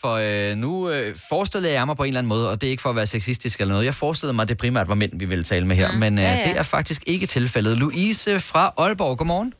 For 0.00 0.14
øh, 0.50 0.56
nu 0.56 0.90
øh, 0.90 1.16
forestillede 1.28 1.72
jeg 1.72 1.86
mig 1.86 1.96
på 1.96 2.02
en 2.02 2.08
eller 2.08 2.18
anden 2.18 2.28
måde, 2.28 2.50
og 2.50 2.60
det 2.60 2.66
er 2.66 2.70
ikke 2.70 2.82
for 2.82 2.90
at 2.90 2.96
være 2.96 3.06
sexistisk 3.06 3.60
eller 3.60 3.72
noget, 3.74 3.84
jeg 3.84 3.94
forestillede 3.94 4.34
mig, 4.34 4.42
at 4.42 4.48
det 4.48 4.58
primært 4.58 4.88
var 4.88 4.94
mænd, 4.94 5.18
vi 5.18 5.24
ville 5.24 5.44
tale 5.44 5.66
med 5.66 5.76
her, 5.76 5.92
mm. 5.92 5.98
men 5.98 6.18
øh, 6.18 6.24
ja. 6.24 6.30
ja. 6.34 6.48
det 6.48 6.58
er 6.58 6.62
faktisk 6.62 7.02
ikke 7.06 7.26
tilfældet. 7.26 7.78
Louise 7.78 8.40
fra 8.40 8.72
Aalborg, 8.78 9.18
godmorgen. 9.18 9.54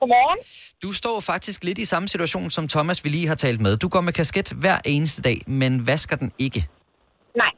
Godmorgen. 0.00 0.40
Du 0.82 0.92
står 0.92 1.20
faktisk 1.20 1.64
lidt 1.64 1.78
i 1.78 1.84
samme 1.84 2.08
situation, 2.08 2.50
som 2.50 2.68
Thomas 2.68 3.04
vi 3.04 3.08
lige 3.08 3.28
har 3.32 3.34
talt 3.34 3.60
med. 3.60 3.76
Du 3.76 3.88
går 3.88 4.00
med 4.00 4.12
kasket 4.12 4.48
hver 4.62 4.78
eneste 4.84 5.22
dag, 5.22 5.38
men 5.46 5.86
vasker 5.86 6.16
den 6.16 6.32
ikke. 6.38 6.60
Nej. 7.42 7.52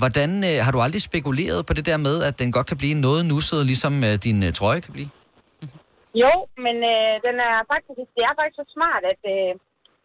Hvordan 0.00 0.30
øh, 0.48 0.56
har 0.64 0.72
du 0.72 0.80
aldrig 0.86 1.02
spekuleret 1.10 1.66
på 1.66 1.72
det 1.78 1.86
der 1.90 1.96
med, 1.96 2.16
at 2.28 2.34
den 2.38 2.48
godt 2.52 2.66
kan 2.70 2.78
blive 2.82 2.96
noget 3.06 3.22
nusset, 3.32 3.60
ligesom 3.66 3.94
øh, 4.08 4.14
din 4.26 4.38
øh, 4.46 4.52
trøje 4.58 4.80
kan 4.80 4.92
blive? 4.96 5.10
Jo, 6.22 6.32
men 6.64 6.76
øh, 6.92 7.12
den 7.26 7.36
er 7.48 7.56
faktisk, 7.72 8.08
det 8.16 8.22
er 8.28 8.34
faktisk 8.38 8.58
så 8.62 8.66
smart, 8.76 9.02
at 9.12 9.22
øh, 9.34 9.50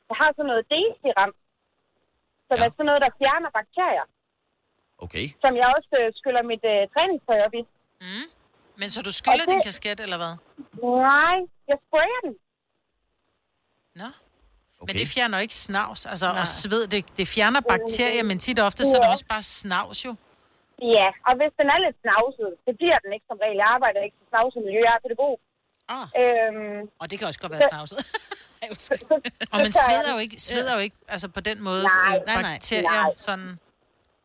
jeg 0.09 0.17
har 0.21 0.29
sådan 0.31 0.49
noget 0.51 0.63
D-serum, 0.71 1.31
som 2.47 2.57
ja. 2.59 2.63
er 2.65 2.69
sådan 2.75 2.87
noget, 2.89 3.01
der 3.05 3.11
fjerner 3.19 3.51
bakterier, 3.59 4.05
Okay. 5.05 5.25
som 5.43 5.53
jeg 5.59 5.67
også 5.77 5.91
øh, 6.01 6.07
skyller 6.19 6.43
mit 6.51 6.63
øh, 6.73 6.81
træningstøj 6.93 7.39
op 7.45 7.53
i. 7.61 7.63
Mm. 8.05 8.27
Men 8.79 8.89
så 8.89 9.01
du 9.01 9.11
skylder 9.11 9.33
Og 9.33 9.39
det- 9.39 9.49
din 9.49 9.61
kasket, 9.63 9.99
eller 9.99 10.17
hvad? 10.17 10.33
Nej, 11.09 11.35
jeg 11.69 11.77
sprayer 11.87 12.19
den. 12.25 12.33
Nå. 13.95 14.05
Okay. 14.79 14.93
Men 14.93 14.95
det 14.99 15.07
fjerner 15.07 15.39
ikke 15.39 15.53
snavs, 15.53 16.05
altså, 16.05 16.27
og 16.41 16.47
sved, 16.47 16.87
det, 16.87 17.17
det 17.17 17.27
fjerner 17.27 17.61
bakterier, 17.61 18.23
men 18.23 18.39
tit 18.39 18.59
og 18.59 18.65
ofte, 18.65 18.85
så 18.85 18.95
er 18.97 18.99
det 19.01 19.07
Ja. 19.07 19.11
også 19.11 19.25
bare 19.25 19.43
snavs 19.43 20.05
jo. 20.05 20.15
Ja, 20.97 21.07
og 21.27 21.33
hvis 21.39 21.51
den 21.59 21.67
er 21.73 21.79
lidt 21.85 21.97
snavset, 22.05 22.49
det 22.67 22.73
bliver 22.79 22.97
den 23.03 23.13
ikke 23.15 23.25
som 23.29 23.37
regel. 23.43 23.55
Jeg 23.63 23.67
arbejder 23.75 23.99
ikke 24.07 24.17
i 24.23 24.25
snavset 24.29 24.61
miljø, 24.67 24.79
jeg 24.89 24.93
er 24.97 25.01
pædagog. 25.05 25.35
Ah. 25.95 26.07
Øhm, 26.21 26.89
Og 27.01 27.05
det 27.11 27.19
kan 27.19 27.27
også 27.27 27.39
godt 27.39 27.51
være 27.51 27.65
snavset. 27.71 27.99
Og 29.53 29.57
man 29.65 29.71
sveder 29.71 30.11
jo 30.13 30.17
ikke, 30.25 30.41
sveder 30.41 30.73
jo 30.73 30.79
ikke 30.79 30.95
altså 31.07 31.27
på 31.29 31.39
den 31.39 31.63
måde, 31.63 31.83
Nej, 31.83 32.17
øh, 32.19 32.25
nej, 32.25 32.41
nej. 32.41 32.51
bakterier, 32.53 33.01
Nej. 33.03 33.13
sådan, 33.17 33.59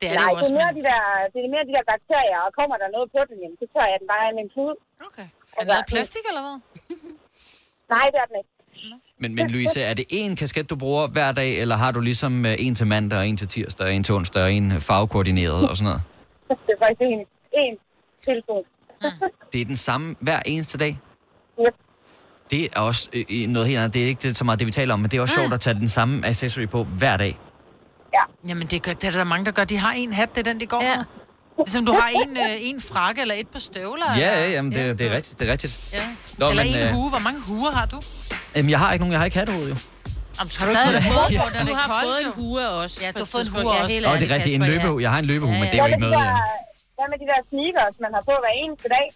det 0.00 0.06
er 0.10 0.14
Nej, 0.14 0.22
det 0.22 0.30
jo 0.30 0.34
det 0.34 0.42
også, 0.42 0.54
er, 0.54 0.58
mere 0.60 0.72
men, 0.72 0.78
de 0.78 0.82
der, 0.90 1.00
det 1.32 1.38
er 1.46 1.50
mere 1.54 1.64
de 1.70 1.74
der 1.76 1.84
bakterier, 1.92 2.38
og 2.46 2.50
kommer 2.58 2.76
der 2.82 2.88
noget 2.96 3.08
på 3.14 3.20
den, 3.28 3.36
jamen, 3.42 3.56
så 3.62 3.66
tør 3.72 3.86
jeg 3.92 3.98
den 4.02 4.08
bare 4.12 4.24
ind 4.28 4.36
i 4.40 4.42
en 4.46 4.50
klud. 4.54 4.74
Okay. 5.08 5.28
Er 5.56 5.60
det 5.62 5.68
noget 5.72 5.86
plastik, 5.92 6.24
eller 6.30 6.42
hvad? 6.46 6.56
Nej, 7.94 8.06
det 8.12 8.18
er 8.22 8.28
den 8.30 8.36
ikke. 8.40 8.52
Men, 9.18 9.34
men 9.34 9.50
Louise, 9.50 9.80
er 9.82 9.94
det 9.94 10.04
én 10.12 10.34
kasket, 10.34 10.70
du 10.70 10.76
bruger 10.76 11.06
hver 11.06 11.32
dag, 11.32 11.58
eller 11.62 11.76
har 11.76 11.90
du 11.92 12.00
ligesom 12.00 12.46
øh, 12.46 12.54
en 12.58 12.74
til 12.74 12.86
mandag, 12.86 13.18
og 13.18 13.28
en 13.28 13.36
til 13.36 13.48
tirsdag, 13.48 13.86
og 13.86 13.94
en 13.94 14.04
til 14.04 14.14
onsdag, 14.14 14.42
og 14.42 14.52
en 14.52 14.80
farvekoordineret 14.80 15.68
og 15.68 15.76
sådan 15.76 15.88
noget? 15.88 16.02
Det 16.66 16.72
er 16.76 16.86
faktisk 16.86 17.00
en, 17.00 17.26
en 17.62 17.74
telefon. 18.26 18.64
Det 19.52 19.60
er 19.60 19.64
den 19.64 19.76
samme 19.76 20.16
hver 20.20 20.40
eneste 20.46 20.78
dag? 20.78 20.98
Yep. 21.60 21.74
Det 22.50 22.64
er 22.64 22.80
også 22.80 23.08
øh, 23.12 23.24
øh, 23.30 23.48
noget 23.48 23.68
helt 23.68 23.78
andet. 23.78 23.94
Det 23.94 24.02
er 24.02 24.06
ikke 24.06 24.22
det, 24.22 24.36
så 24.36 24.44
meget 24.44 24.58
det, 24.58 24.66
vi 24.66 24.72
taler 24.72 24.94
om, 24.94 25.00
men 25.00 25.10
det 25.10 25.16
er 25.16 25.20
også 25.20 25.34
sjovt 25.34 25.52
at 25.52 25.60
tage 25.60 25.74
den 25.74 25.88
samme 25.88 26.26
accessory 26.26 26.66
på 26.68 26.84
hver 26.84 27.16
dag. 27.16 27.38
Jamen, 28.48 28.66
det, 28.66 28.82
gør, 28.82 28.92
det 28.92 29.04
er 29.04 29.10
der 29.10 29.24
mange, 29.24 29.44
der 29.46 29.50
gør. 29.52 29.64
De 29.64 29.78
har 29.78 29.92
en 29.92 30.12
hat, 30.12 30.28
det 30.34 30.46
er 30.46 30.50
den, 30.52 30.60
de 30.60 30.66
går 30.66 30.82
ja. 30.84 30.96
med. 30.96 31.04
Ligesom 31.58 31.86
du 31.86 31.92
har 31.92 32.08
en, 32.08 32.36
øh, 32.36 32.68
en 32.70 32.80
frakke 32.80 33.20
eller 33.20 33.34
et 33.34 33.48
par 33.48 33.58
støvler. 33.58 34.06
Ja, 34.16 34.30
eller, 34.32 34.44
ja, 34.46 34.50
jamen, 34.50 34.72
det, 34.72 34.98
det 34.98 35.06
er 35.06 35.16
rigtigt. 35.16 35.38
Det 35.40 35.48
er 35.48 35.52
rigtigt. 35.52 35.74
ja. 35.92 36.02
Nå, 36.38 36.50
eller 36.50 36.64
men, 36.64 36.74
en 36.74 36.80
øh, 36.80 36.88
hue. 36.96 37.08
Hvor 37.14 37.18
mange 37.18 37.40
huer 37.48 37.70
har 37.70 37.86
du? 37.86 37.98
Jamen, 38.56 38.70
jeg 38.70 38.78
har 38.78 38.92
ikke 38.92 39.02
nogen. 39.02 39.12
Jeg 39.12 39.20
har 39.20 39.24
ikke 39.24 39.38
hattehoved, 39.38 39.68
jo. 39.74 39.76
Jamen, 40.38 40.48
du 40.48 40.54
skal 40.54 40.66
du 40.66 40.72
stadig 40.72 40.88
ikke 40.88 41.00
have 41.00 41.38
på, 41.42 41.46
du 41.58 41.66
det 41.70 41.76
har 41.82 41.88
koldt, 41.94 42.04
fået 42.08 42.20
en 42.26 42.32
hue 42.40 42.68
også. 42.82 42.96
Ja, 43.04 43.08
du 43.08 43.12
på 43.12 43.18
har 43.18 43.22
et 43.22 43.28
fået 43.34 43.46
en 43.46 43.52
hue 43.52 43.74
Ja, 43.74 43.82
også. 43.82 43.96
Åh, 44.10 44.20
det 44.20 44.30
er 44.30 44.34
rigtigt. 44.36 44.54
En 44.54 44.62
ja. 44.62 44.68
løbehue. 44.72 44.98
Jeg 45.04 45.10
har 45.14 45.18
en 45.24 45.28
løbehue, 45.32 45.54
men 45.60 45.66
det 45.70 45.74
er 45.74 45.82
jo 45.84 45.86
ikke 45.86 45.98
med 46.04 46.10
noget... 46.10 46.24
de 46.26 46.30
jeg- 46.30 46.36
der- 46.36 46.96
Hvad 46.98 47.06
med 47.12 47.18
de 47.22 47.26
der 47.32 47.40
sneakers, 47.52 47.94
man 48.04 48.10
har 48.16 48.22
på 48.30 48.34
hver 48.44 48.54
eneste 48.64 48.88
dag? 48.96 49.06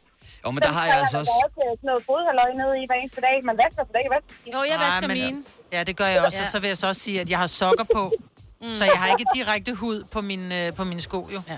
Jo, 0.45 0.49
men 0.55 0.61
der 0.67 0.73
har 0.79 0.85
jeg 0.91 0.97
altså 1.03 1.17
også... 1.23 1.33
Også 1.45 1.55
sådan 1.57 1.87
noget 1.91 2.03
fodhalløj 2.11 2.51
nede 2.61 2.75
i 2.83 2.85
hver 2.89 2.99
eneste 3.03 3.21
dag. 3.27 3.37
Man 3.51 3.57
vasker 3.63 3.83
for 3.89 3.95
dag, 3.99 4.07
hvad? 4.13 4.21
Jo, 4.55 4.61
jeg 4.71 4.77
Nej, 4.77 4.87
vasker 4.87 5.09
mine. 5.19 5.39
Ja, 5.77 5.81
det 5.89 5.95
gør 6.01 6.09
jeg 6.15 6.21
også. 6.27 6.39
Ja. 6.39 6.45
Og 6.45 6.51
så 6.55 6.59
vil 6.63 6.69
jeg 6.73 6.79
så 6.83 6.87
også 6.93 7.01
sige, 7.07 7.21
at 7.25 7.29
jeg 7.31 7.39
har 7.45 7.47
sokker 7.63 7.85
på. 7.97 8.03
Så 8.75 8.85
jeg 8.85 8.95
har 8.97 9.07
ikke 9.07 9.25
direkte 9.35 9.75
hud 9.75 10.03
på, 10.11 10.21
min, 10.21 10.53
øh, 10.53 10.73
på 10.73 10.85
mine 10.85 11.01
sko, 11.01 11.29
jo. 11.35 11.41
Ja. 11.49 11.57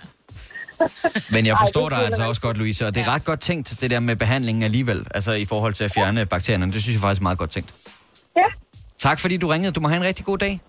Men 1.31 1.47
jeg 1.47 1.57
forstår 1.61 1.89
dig 1.89 1.99
altså 1.99 2.23
også 2.25 2.41
godt, 2.41 2.57
Louise, 2.57 2.87
og 2.87 2.95
det 2.95 3.01
er 3.03 3.09
ret 3.09 3.25
godt 3.25 3.41
tænkt, 3.41 3.81
det 3.81 3.91
der 3.91 4.01
med 4.01 4.17
behandlingen 4.17 4.63
alligevel, 4.63 5.07
altså 5.15 5.33
i 5.33 5.45
forhold 5.45 5.75
til 5.75 5.85
at 5.85 5.93
fjerne 5.95 6.27
bakterierne. 6.27 6.73
Det 6.73 6.83
synes 6.83 6.95
jeg 6.95 7.01
faktisk 7.01 7.21
er 7.21 7.23
meget 7.23 7.39
godt 7.39 7.51
tænkt. 7.51 7.75
Ja. 8.37 8.45
Tak 8.99 9.21
fordi 9.21 9.37
du 9.37 9.49
ringede. 9.49 9.73
Du 9.73 9.81
må 9.81 9.89
have 9.89 9.97
en 9.97 10.05
rigtig 10.05 10.25
god 10.25 10.39
dag. 10.39 10.61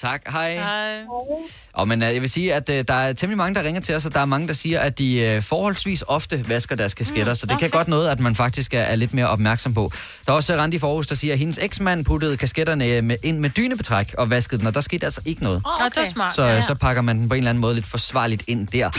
Tak. 0.00 0.22
Hej. 0.28 0.54
Hej. 0.54 1.02
Og 1.72 1.88
men 1.88 2.02
øh, 2.02 2.14
jeg 2.14 2.22
vil 2.22 2.30
sige, 2.30 2.54
at 2.54 2.70
øh, 2.70 2.84
der 2.88 2.94
er 2.94 3.12
temmelig 3.12 3.36
mange, 3.36 3.54
der 3.54 3.62
ringer 3.62 3.80
til 3.80 3.94
os, 3.94 4.06
og 4.06 4.14
der 4.14 4.20
er 4.20 4.24
mange, 4.24 4.48
der 4.48 4.52
siger, 4.54 4.80
at 4.80 4.98
de 4.98 5.18
øh, 5.18 5.42
forholdsvis 5.42 6.04
ofte 6.08 6.48
vasker 6.48 6.76
deres 6.76 6.94
kasketter, 6.94 7.32
mm, 7.32 7.36
så 7.36 7.46
det 7.46 7.58
kan 7.58 7.70
godt 7.70 7.88
noget, 7.88 8.08
at 8.08 8.20
man 8.20 8.34
faktisk 8.34 8.74
er, 8.74 8.80
er 8.80 8.96
lidt 8.96 9.14
mere 9.14 9.28
opmærksom 9.28 9.74
på. 9.74 9.92
Der 10.26 10.32
er 10.32 10.36
også 10.36 10.56
Randi 10.56 10.78
Forhus, 10.78 11.06
der 11.06 11.14
siger, 11.14 11.32
at 11.32 11.38
hendes 11.38 11.58
eksmand 11.62 12.04
puttede 12.04 12.36
kasketterne 12.36 13.02
med, 13.02 13.16
ind 13.22 13.38
med 13.38 13.50
dynebetræk 13.50 14.14
og 14.18 14.30
vaskede 14.30 14.58
den, 14.58 14.66
og 14.66 14.74
der 14.74 14.80
skete 14.80 15.06
altså 15.06 15.20
ikke 15.24 15.42
noget. 15.42 15.62
Oh, 15.64 15.72
okay. 15.74 15.84
det 15.90 16.08
er 16.08 16.12
smart. 16.12 16.34
Så, 16.34 16.62
så 16.66 16.74
pakker 16.74 17.02
man 17.02 17.18
den 17.18 17.28
på 17.28 17.34
en 17.34 17.38
eller 17.38 17.50
anden 17.50 17.60
måde 17.60 17.74
lidt 17.74 17.86
forsvarligt 17.86 18.44
ind 18.46 18.66
der. 18.66 18.90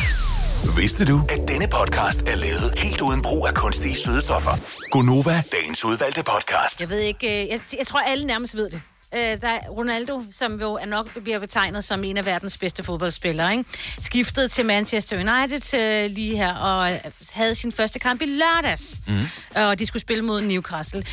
Vidste 0.77 1.05
du, 1.05 1.21
at 1.29 1.47
denne 1.47 1.67
podcast 1.67 2.21
er 2.21 2.35
lavet 2.35 2.73
helt 2.77 3.01
uden 3.01 3.21
brug 3.21 3.47
af 3.47 3.53
kunstige 3.53 3.95
sødestoffer? 3.95 4.51
Gonova, 4.91 5.43
dagens 5.51 5.85
udvalgte 5.85 6.23
podcast. 6.23 6.81
Jeg 6.81 6.89
ved 6.89 6.99
ikke, 6.99 7.49
jeg, 7.51 7.59
jeg 7.77 7.87
tror 7.87 7.99
alle 7.99 8.25
nærmest 8.25 8.55
ved 8.55 8.69
det. 8.69 8.81
Øh, 9.15 9.41
der 9.41 9.47
er 9.47 9.69
Ronaldo, 9.69 10.23
som 10.31 10.61
jo 10.61 10.73
er 10.73 10.85
nok 10.85 11.23
bliver 11.23 11.39
betegnet 11.39 11.83
som 11.83 12.03
en 12.03 12.17
af 12.17 12.25
verdens 12.25 12.57
bedste 12.57 12.83
fodboldspillere, 12.83 13.51
ikke? 13.51 13.63
skiftede 13.99 14.47
til 14.47 14.65
Manchester 14.65 15.15
United 15.17 15.79
øh, 15.79 16.11
lige 16.11 16.37
her 16.37 16.53
og 16.53 16.93
øh, 16.93 16.99
havde 17.31 17.55
sin 17.55 17.71
første 17.71 17.99
kamp 17.99 18.21
i 18.21 18.25
lørdags. 18.25 18.99
Mm. 19.07 19.19
og 19.55 19.79
de 19.79 19.85
skulle 19.85 20.01
spille 20.01 20.23
mod 20.23 20.41
Newcastle. 20.41 21.05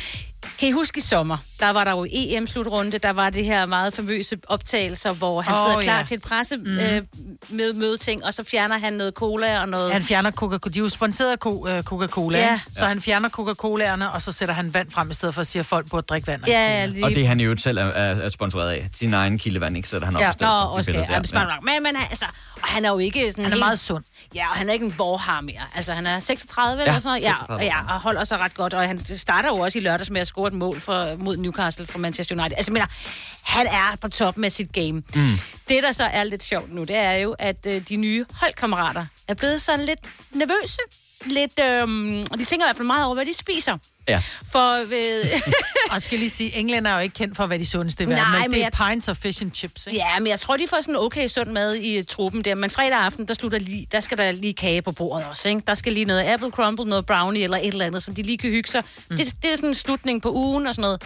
Kan 0.59 0.69
I 0.69 0.71
huske 0.71 0.97
i 0.97 1.01
sommer, 1.01 1.37
der 1.59 1.69
var 1.69 1.83
der 1.83 1.91
jo 1.91 2.05
EM-slutrunde, 2.11 2.97
der 2.97 3.13
var 3.13 3.29
det 3.29 3.45
her 3.45 3.65
meget 3.65 3.93
famøse 3.93 4.37
optagelser, 4.47 5.13
hvor 5.13 5.41
han 5.41 5.53
oh, 5.53 5.59
sidder 5.67 5.81
klar 5.81 5.97
ja. 5.97 6.03
til 6.03 6.15
et 6.15 6.21
presse 6.21 6.55
mm. 6.57 6.79
øh, 6.79 7.01
med 7.49 7.73
mødeting, 7.73 8.25
og 8.25 8.33
så 8.33 8.43
fjerner 8.43 8.77
han 8.77 8.93
noget 8.93 9.13
cola 9.13 9.61
og 9.61 9.69
noget... 9.69 9.93
Han 9.93 10.03
fjerner 10.03 10.31
Coca-Cola. 10.31 10.73
De 10.73 10.79
er 10.79 10.83
jo 10.83 10.89
sponsoreret 10.89 11.31
af 11.31 11.37
Co- 11.45 11.69
øh, 11.69 11.83
Coca-Cola, 11.83 12.37
Ja. 12.37 12.45
ja. 12.51 12.59
så 12.73 12.85
han 12.85 13.01
fjerner 13.01 13.29
Coca-Colaerne, 13.29 14.13
og 14.13 14.21
så 14.21 14.31
sætter 14.31 14.55
han 14.55 14.73
vand 14.73 14.91
frem 14.91 15.09
i 15.09 15.13
stedet 15.13 15.33
for 15.35 15.41
at 15.41 15.47
sige, 15.47 15.59
at 15.59 15.65
folk 15.65 15.89
burde 15.89 16.05
drikke 16.09 16.27
vand. 16.27 16.41
Ja, 16.47 16.51
ja, 16.79 16.85
lige 16.85 17.05
Og 17.05 17.09
det 17.11 17.23
er 17.23 17.27
han 17.27 17.39
jo 17.39 17.57
selv 17.57 17.77
er, 17.77 17.81
er, 17.85 18.15
er 18.15 18.29
sponsoreret 18.29 18.71
af. 18.71 18.89
Sin 18.93 19.13
egen 19.13 19.37
kildevand, 19.37 19.77
ikke? 19.77 19.89
Sætter 19.89 20.05
han 20.05 20.15
op 20.15 20.21
Ja, 20.21 20.29
i 20.29 20.33
stedet 20.33 20.47
nå, 20.53 20.61
for 20.61 20.67
også, 20.67 20.91
ja, 20.91 20.99
ja. 20.99 21.19
Men, 21.61 21.83
men 21.83 21.95
altså, 22.09 22.25
og 22.61 22.67
han 22.67 22.85
er 22.85 22.89
jo 22.89 22.97
ikke 22.99 23.31
sådan 23.31 23.43
Han 23.43 23.51
er 23.51 23.55
helt- 23.55 23.59
meget 23.65 23.79
sund. 23.79 24.03
Ja, 24.35 24.49
og 24.49 24.55
han 24.55 24.69
er 24.69 24.73
ikke 24.73 24.85
en 24.85 24.97
vorhar 24.97 25.41
mere. 25.41 25.61
Altså, 25.75 25.93
han 25.93 26.07
er 26.07 26.19
36 26.19 26.81
Ja, 26.81 26.87
eller 26.87 26.99
sådan 26.99 27.07
noget. 27.09 27.21
Ja, 27.21 27.29
36. 27.29 27.57
og, 27.59 27.63
ja, 27.63 27.93
og 27.93 28.01
holder 28.01 28.23
sig 28.23 28.39
ret 28.39 28.53
godt. 28.53 28.73
Og 28.73 28.87
han 28.87 29.17
starter 29.17 29.49
jo 29.49 29.55
også 29.55 29.79
i 29.79 29.81
lørdags 29.81 30.09
med 30.09 30.21
at 30.21 30.27
score 30.27 30.47
et 30.47 30.53
mål 30.53 30.79
for, 30.79 31.15
mod 31.17 31.37
Newcastle 31.37 31.87
for 31.87 31.99
Manchester 31.99 32.35
United. 32.35 32.57
Altså, 32.57 32.71
mener, 32.73 32.85
han 33.43 33.67
er 33.67 33.95
på 34.01 34.07
toppen 34.07 34.43
af 34.43 34.51
sit 34.51 34.71
game. 34.73 35.03
Mm. 35.15 35.37
Det, 35.67 35.83
der 35.83 35.91
så 35.91 36.03
er 36.03 36.23
lidt 36.23 36.43
sjovt 36.43 36.73
nu, 36.73 36.83
det 36.83 36.95
er 36.95 37.13
jo, 37.13 37.35
at 37.39 37.65
øh, 37.67 37.81
de 37.89 37.95
nye 37.95 38.25
holdkammerater 38.33 39.05
er 39.27 39.33
blevet 39.33 39.61
sådan 39.61 39.85
lidt 39.85 39.99
nervøse. 40.31 40.81
Lidt, 41.25 41.59
øhm, 41.59 42.21
og 42.31 42.37
de 42.39 42.45
tænker 42.45 42.65
i 42.65 42.67
hvert 42.67 42.75
fald 42.77 42.87
meget 42.87 43.05
over, 43.05 43.15
hvad 43.15 43.25
de 43.25 43.33
spiser. 43.33 43.77
Ja. 44.07 44.21
For 44.51 44.85
ved... 44.89 45.23
og 45.93 46.01
skal 46.01 46.19
lige 46.19 46.29
sige, 46.29 46.55
englænder 46.55 46.91
er 46.91 46.95
jo 46.95 47.01
ikke 47.01 47.13
kendt 47.15 47.37
for, 47.37 47.47
hvad 47.47 47.59
de 47.59 47.65
sundeste 47.65 48.03
verden, 48.09 48.23
Nej, 48.23 48.31
men 48.31 48.41
men 48.41 48.51
det 48.51 48.59
er 48.59 48.69
jeg- 48.79 48.89
pints 48.91 49.07
og 49.07 49.17
fish 49.17 49.41
and 49.43 49.51
chips, 49.51 49.85
ikke? 49.87 49.97
Ja, 49.97 50.19
men 50.19 50.27
jeg 50.27 50.39
tror, 50.39 50.57
de 50.57 50.65
får 50.69 50.81
sådan 50.81 50.95
okay 50.95 51.27
sund 51.27 51.51
mad 51.51 51.75
i 51.75 51.99
uh, 51.99 52.05
truppen 52.05 52.41
der. 52.41 52.55
Men 52.55 52.69
fredag 52.69 52.97
aften, 52.99 53.27
der, 53.27 53.33
slutter 53.33 53.59
lige, 53.59 53.87
der 53.91 53.99
skal 53.99 54.17
der 54.17 54.31
lige 54.31 54.53
kage 54.53 54.81
på 54.81 54.91
bordet 54.91 55.25
også, 55.29 55.49
ikke? 55.49 55.61
Der 55.67 55.73
skal 55.73 55.93
lige 55.93 56.05
noget 56.05 56.23
apple 56.25 56.49
crumble, 56.49 56.85
noget 56.85 57.05
brownie 57.05 57.43
eller 57.43 57.57
et 57.57 57.67
eller 57.67 57.85
andet, 57.85 58.03
så 58.03 58.11
de 58.11 58.21
lige 58.21 58.37
kan 58.37 58.49
hygge 58.49 58.69
sig. 58.71 58.83
Mm. 59.09 59.17
Det, 59.17 59.33
det 59.43 59.51
er 59.51 59.55
sådan 59.55 59.69
en 59.69 59.75
slutning 59.75 60.21
på 60.21 60.31
ugen 60.31 60.67
og 60.67 60.75
sådan 60.75 60.81
noget. 60.81 61.01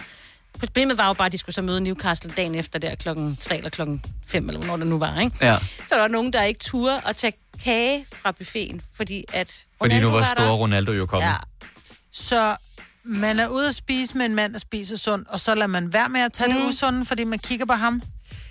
Problemet 0.58 0.98
var 0.98 1.06
jo 1.06 1.12
bare, 1.12 1.26
at 1.26 1.32
de 1.32 1.38
skulle 1.38 1.54
så 1.54 1.62
møde 1.62 1.80
Newcastle 1.80 2.32
dagen 2.36 2.54
efter 2.54 2.78
der 2.78 2.94
klokken 2.94 3.38
3 3.40 3.56
eller 3.56 3.70
klokken 3.70 4.04
5, 4.26 4.48
eller 4.48 4.58
hvornår 4.60 4.76
det 4.76 4.86
nu 4.86 4.98
var, 4.98 5.20
ikke? 5.20 5.36
Ja. 5.40 5.56
Så 5.88 5.94
der 5.94 6.00
var 6.00 6.08
nogen, 6.08 6.32
der 6.32 6.42
ikke 6.42 6.60
turde 6.60 7.00
at 7.06 7.16
tage 7.16 7.32
kage 7.64 8.06
fra 8.22 8.30
buffeten, 8.32 8.80
fordi 8.96 9.24
at 9.32 9.64
Fordi 9.78 9.94
Ronaldo 9.94 10.06
nu 10.08 10.12
var 10.12 10.18
der. 10.24 10.26
store 10.34 10.56
Ronaldo 10.56 10.92
jo 10.92 11.06
kommet. 11.06 11.28
Ja. 11.28 11.34
Så 12.12 12.56
man 13.08 13.38
er 13.38 13.46
ude 13.48 13.66
at 13.66 13.74
spise 13.74 14.18
med 14.18 14.26
en 14.26 14.34
mand, 14.34 14.52
der 14.52 14.58
spiser 14.58 14.96
sundt, 14.96 15.28
og 15.28 15.40
så 15.40 15.54
lader 15.54 15.66
man 15.66 15.92
være 15.92 16.08
med 16.08 16.20
at 16.20 16.32
tage 16.32 16.52
mm. 16.52 16.58
det 16.60 16.68
usunde, 16.68 17.04
fordi 17.04 17.24
man 17.24 17.38
kigger 17.38 17.66
på 17.66 17.72
ham. 17.72 18.02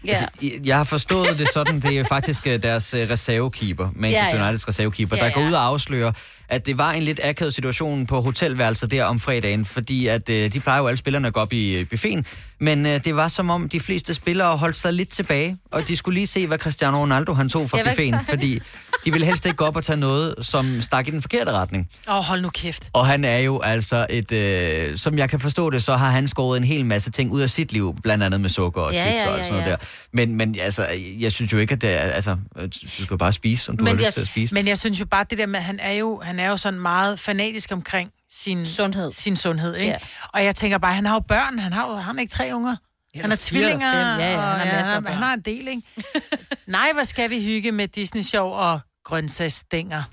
Ja. 0.06 0.10
Altså, 0.10 0.26
I- 0.42 0.60
jeg 0.66 0.78
har 0.78 0.84
forstået 0.84 1.40
det 1.40 1.48
sådan, 1.54 1.80
det 1.80 1.98
er 1.98 2.04
faktisk 2.04 2.48
øh, 2.48 2.64
deres 2.64 2.94
øh, 2.94 3.10
reservekeeper, 3.10 3.90
Manchester 3.96 4.30
Ja, 4.30 4.36
ja. 4.38 4.44
Uniteds 4.44 4.68
reservekeeper, 4.68 5.16
Ja, 5.18 5.26
der 5.26 5.32
går 5.34 5.48
ud 5.48 5.54
og 5.54 5.66
afslører, 5.66 6.12
at 6.50 6.66
det 6.66 6.78
var 6.78 6.92
en 6.92 7.04
lidt 7.04 7.20
akavet 7.24 7.54
situation 7.54 8.06
på 8.06 8.22
hotelværelset 8.22 8.92
der 8.92 9.04
om 9.04 9.20
fredagen, 9.20 9.66
fordi 9.66 10.08
at 10.08 10.30
øh, 10.30 10.54
de 10.54 10.60
plejer 10.60 10.80
jo 10.80 10.88
alle 10.88 10.98
spillerne 10.98 11.28
at 11.28 11.34
gå 11.34 11.40
op 11.40 11.54
i 11.54 11.76
øh, 11.76 11.86
buffeten, 11.90 12.26
men 12.60 12.86
øh, 12.86 13.04
det 13.06 13.16
var 13.16 13.28
som 13.28 13.50
om 13.50 13.70
de 13.70 13.80
fleste 13.80 14.14
spillere 14.14 14.58
holdt 14.58 14.76
sig 14.76 14.94
lidt 14.94 15.10
tilbage, 15.10 15.58
og 15.72 15.88
de 15.88 15.96
skulle 15.98 16.14
lige 16.16 16.28
se, 16.28 16.48
hvad 16.48 16.58
Cristiano 16.58 16.98
Ronaldo 17.02 17.34
han 17.34 17.50
tog 17.50 17.70
fra 17.70 17.78
buffeten, 17.84 18.20
fordi 18.30 18.60
de 19.08 19.12
ville 19.12 19.26
helst 19.26 19.46
ikke 19.46 19.56
gå 19.56 19.66
op 19.66 19.76
og 19.76 19.84
tage 19.84 19.98
noget, 19.98 20.36
som 20.42 20.82
stak 20.82 21.08
i 21.08 21.12
den 21.12 21.22
forkerte 21.22 21.52
retning. 21.52 21.90
Åh, 22.10 22.16
oh, 22.16 22.24
hold 22.24 22.42
nu 22.42 22.50
kæft. 22.50 22.90
Og 22.94 23.08
han 23.08 23.26
er 23.26 23.38
jo 23.38 23.60
altså 23.60 24.08
et, 24.10 24.32
øh, 24.32 24.98
som 24.98 25.18
jeg 25.18 25.30
kan 25.30 25.40
forstå 25.40 25.70
det, 25.70 25.84
så 25.84 25.96
har 25.96 26.10
han 26.10 26.28
skåret 26.28 26.58
en 26.58 26.64
hel 26.64 26.86
masse 26.86 27.12
ting 27.12 27.32
ud 27.32 27.42
af 27.42 27.50
sit 27.50 27.72
liv, 27.72 27.96
blandt 28.04 28.24
andet 28.24 28.42
med 28.42 28.50
sukker 28.50 28.82
og 28.82 28.94
Ja, 28.94 29.04
chips 29.06 29.16
ja, 29.16 29.30
og 29.30 29.38
ja, 29.38 29.44
sådan 29.44 29.54
noget 29.54 29.66
ja. 29.66 29.72
der. 29.72 29.78
Men, 30.14 30.36
men 30.36 30.60
altså, 30.60 30.88
jeg 31.20 31.32
synes 31.32 31.54
jo 31.54 31.58
ikke, 31.58 31.74
at 31.74 31.82
det 31.82 31.90
er, 31.90 32.00
altså, 32.00 32.38
du 32.56 32.70
skal 32.88 33.08
jo 33.12 33.18
bare 33.18 33.34
spise, 33.34 33.64
som 33.64 33.78
du 33.78 33.86
har 33.86 33.94
lyst 33.94 34.06
jeg, 34.06 34.14
til 34.14 34.22
at 34.22 34.28
spise. 34.28 34.54
men 34.54 34.68
jeg 34.68 34.78
synes 34.78 35.00
jo 35.00 35.06
bare, 35.06 35.26
det 35.30 35.38
der 35.38 35.46
med, 35.46 35.60
at 35.60 35.66
han 35.66 35.80
er 35.80 35.92
jo, 35.92 36.22
han 36.24 36.40
er 36.40 36.50
jo 36.50 36.58
sådan 36.58 36.80
meget 36.80 37.20
fanatisk 37.20 37.72
omkring 37.72 38.10
sin 38.32 38.66
sundhed. 38.66 39.12
Sin 39.12 39.36
sundhed 39.36 39.76
ikke? 39.76 39.92
Ja. 39.92 39.98
Og 40.34 40.44
jeg 40.44 40.56
tænker 40.56 40.78
bare, 40.78 40.94
han 40.94 41.06
har 41.06 41.14
jo 41.14 41.20
børn, 41.20 41.60
han 41.60 41.74
har 41.74 41.88
jo 41.88 41.96
han 41.96 42.16
har 42.16 42.22
ikke 42.22 42.32
tre 42.32 42.50
unger. 42.54 42.76
Ja, 43.16 43.22
han 43.22 43.30
har 43.30 43.38
tvillinger. 43.42 43.94
Ja, 43.94 44.00
ja, 44.00 44.06
han 44.06 44.40
har 44.40 44.46
og 44.48 44.62
af 44.62 44.86
han, 44.86 45.04
børn. 45.04 45.14
han 45.14 45.24
har 45.24 45.34
en 45.34 45.42
del, 45.42 45.68
ikke? 45.68 45.82
Nej, 46.68 46.90
hvad 46.94 47.06
skal 47.06 47.30
vi 47.30 47.44
hygge 47.44 47.72
med 47.72 47.88
Disney-show 47.88 48.46
og 48.48 48.80
grøntsagsstænger? 49.08 50.04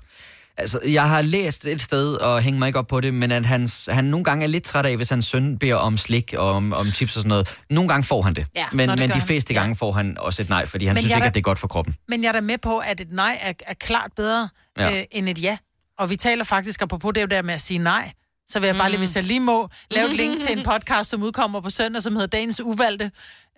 Altså, 0.57 0.79
jeg 0.85 1.09
har 1.09 1.21
læst 1.21 1.65
et 1.65 1.81
sted, 1.81 2.15
og 2.15 2.41
hænger 2.41 2.59
mig 2.59 2.67
ikke 2.67 2.79
op 2.79 2.87
på 2.87 3.01
det, 3.01 3.13
men 3.13 3.31
at 3.31 3.45
hans, 3.45 3.89
han 3.91 4.05
nogle 4.05 4.23
gange 4.23 4.43
er 4.43 4.47
lidt 4.47 4.63
træt 4.63 4.85
af, 4.85 4.95
hvis 4.95 5.09
hans 5.09 5.25
søn 5.25 5.57
beder 5.59 5.75
om 5.75 5.97
slik 5.97 6.33
og 6.37 6.51
om, 6.51 6.73
om 6.73 6.87
chips 6.91 7.15
og 7.15 7.19
sådan 7.19 7.29
noget. 7.29 7.57
Nogle 7.69 7.89
gange 7.89 8.03
får 8.03 8.21
han 8.21 8.33
det, 8.35 8.45
Ja, 8.55 8.65
men, 8.71 8.89
det 8.89 8.99
men 8.99 9.09
de 9.09 9.13
han. 9.13 9.21
fleste 9.27 9.53
gange 9.53 9.75
får 9.75 9.91
han 9.91 10.17
også 10.17 10.41
et 10.41 10.49
nej, 10.49 10.65
fordi 10.65 10.85
han 10.85 10.93
Men 10.93 11.01
synes 11.01 11.11
ikke, 11.11 11.21
da- 11.21 11.27
at 11.27 11.33
det 11.33 11.39
er 11.39 11.43
godt 11.43 11.59
for 11.59 11.67
kroppen. 11.67 11.95
Men 12.07 12.21
jeg 12.23 12.27
er 12.27 12.31
da 12.33 12.41
med 12.41 12.57
på, 12.57 12.77
at 12.77 13.01
et 13.01 13.11
nej 13.11 13.37
er, 13.41 13.53
er 13.67 13.73
klart 13.73 14.11
bedre 14.15 14.49
Ja. 14.77 14.87
ja. 14.89 14.97
øh, 14.99 15.03
end 15.11 15.29
et 15.29 15.41
ja. 15.41 15.57
Og 15.99 16.09
vi 16.09 16.15
taler 16.15 16.43
faktisk, 16.43 16.81
apropos 16.81 17.13
det 17.15 17.31
der 17.31 17.41
med 17.41 17.53
at 17.53 17.61
sige 17.61 17.77
nej, 17.77 18.11
så 18.47 18.59
vil 18.59 18.67
jeg 18.67 18.75
bare 18.75 18.89
lige, 18.89 18.97
hvis 18.97 19.15
jeg 19.15 19.23
lige 19.23 19.39
må, 19.39 19.69
lave 19.91 20.09
et 20.09 20.15
link 20.17 20.41
til 20.41 20.57
en 20.57 20.63
podcast, 20.71 21.09
som 21.09 21.23
udkommer 21.23 21.59
på 21.61 21.69
søndag, 21.69 22.03
som 22.03 22.13
hedder 22.13 22.27
Dagens 22.27 22.61
Uvalgte, 22.61 23.11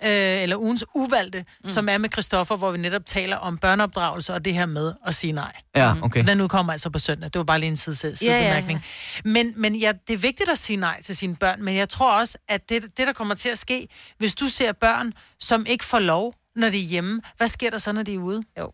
øh, 0.03 0.09
eller 0.43 0.55
Ugens 0.55 0.85
Uvalgte, 0.95 1.45
mm. 1.63 1.69
som 1.69 1.89
er 1.89 1.97
med 1.97 2.09
Christoffer, 2.11 2.55
hvor 2.55 2.71
vi 2.71 2.77
netop 2.77 3.05
taler 3.05 3.37
om 3.37 3.57
børneopdragelse 3.57 4.33
og 4.33 4.45
det 4.45 4.53
her 4.53 4.65
med 4.65 4.93
at 5.05 5.15
sige 5.15 5.33
nej. 5.33 5.53
Ja, 5.75 5.93
okay. 6.01 6.21
Så 6.21 6.27
den 6.27 6.41
udkommer 6.41 6.71
altså 6.73 6.89
på 6.89 6.99
søndag. 6.99 7.29
Det 7.33 7.39
var 7.39 7.43
bare 7.43 7.59
lige 7.59 7.69
en 7.69 7.75
side, 7.75 7.95
sidebemærkning. 7.95 8.79
Ja, 8.79 8.85
ja, 9.25 9.29
ja. 9.37 9.43
Men, 9.43 9.53
men 9.55 9.75
ja, 9.75 9.91
det 10.07 10.13
er 10.13 10.17
vigtigt 10.17 10.49
at 10.49 10.57
sige 10.57 10.77
nej 10.77 11.01
til 11.01 11.15
sine 11.17 11.35
børn, 11.35 11.63
men 11.63 11.75
jeg 11.75 11.89
tror 11.89 12.19
også, 12.19 12.37
at 12.47 12.69
det, 12.69 12.83
det, 12.83 13.07
der 13.07 13.13
kommer 13.13 13.35
til 13.35 13.49
at 13.49 13.57
ske, 13.57 13.87
hvis 14.17 14.35
du 14.35 14.47
ser 14.47 14.71
børn, 14.71 15.13
som 15.39 15.65
ikke 15.65 15.85
får 15.85 15.99
lov, 15.99 16.33
når 16.55 16.69
de 16.69 16.77
er 16.77 16.87
hjemme, 16.87 17.21
hvad 17.37 17.47
sker 17.47 17.69
der 17.69 17.77
så, 17.77 17.91
når 17.91 18.03
de 18.03 18.13
er 18.13 18.17
ude? 18.19 18.43
Jo. 18.59 18.71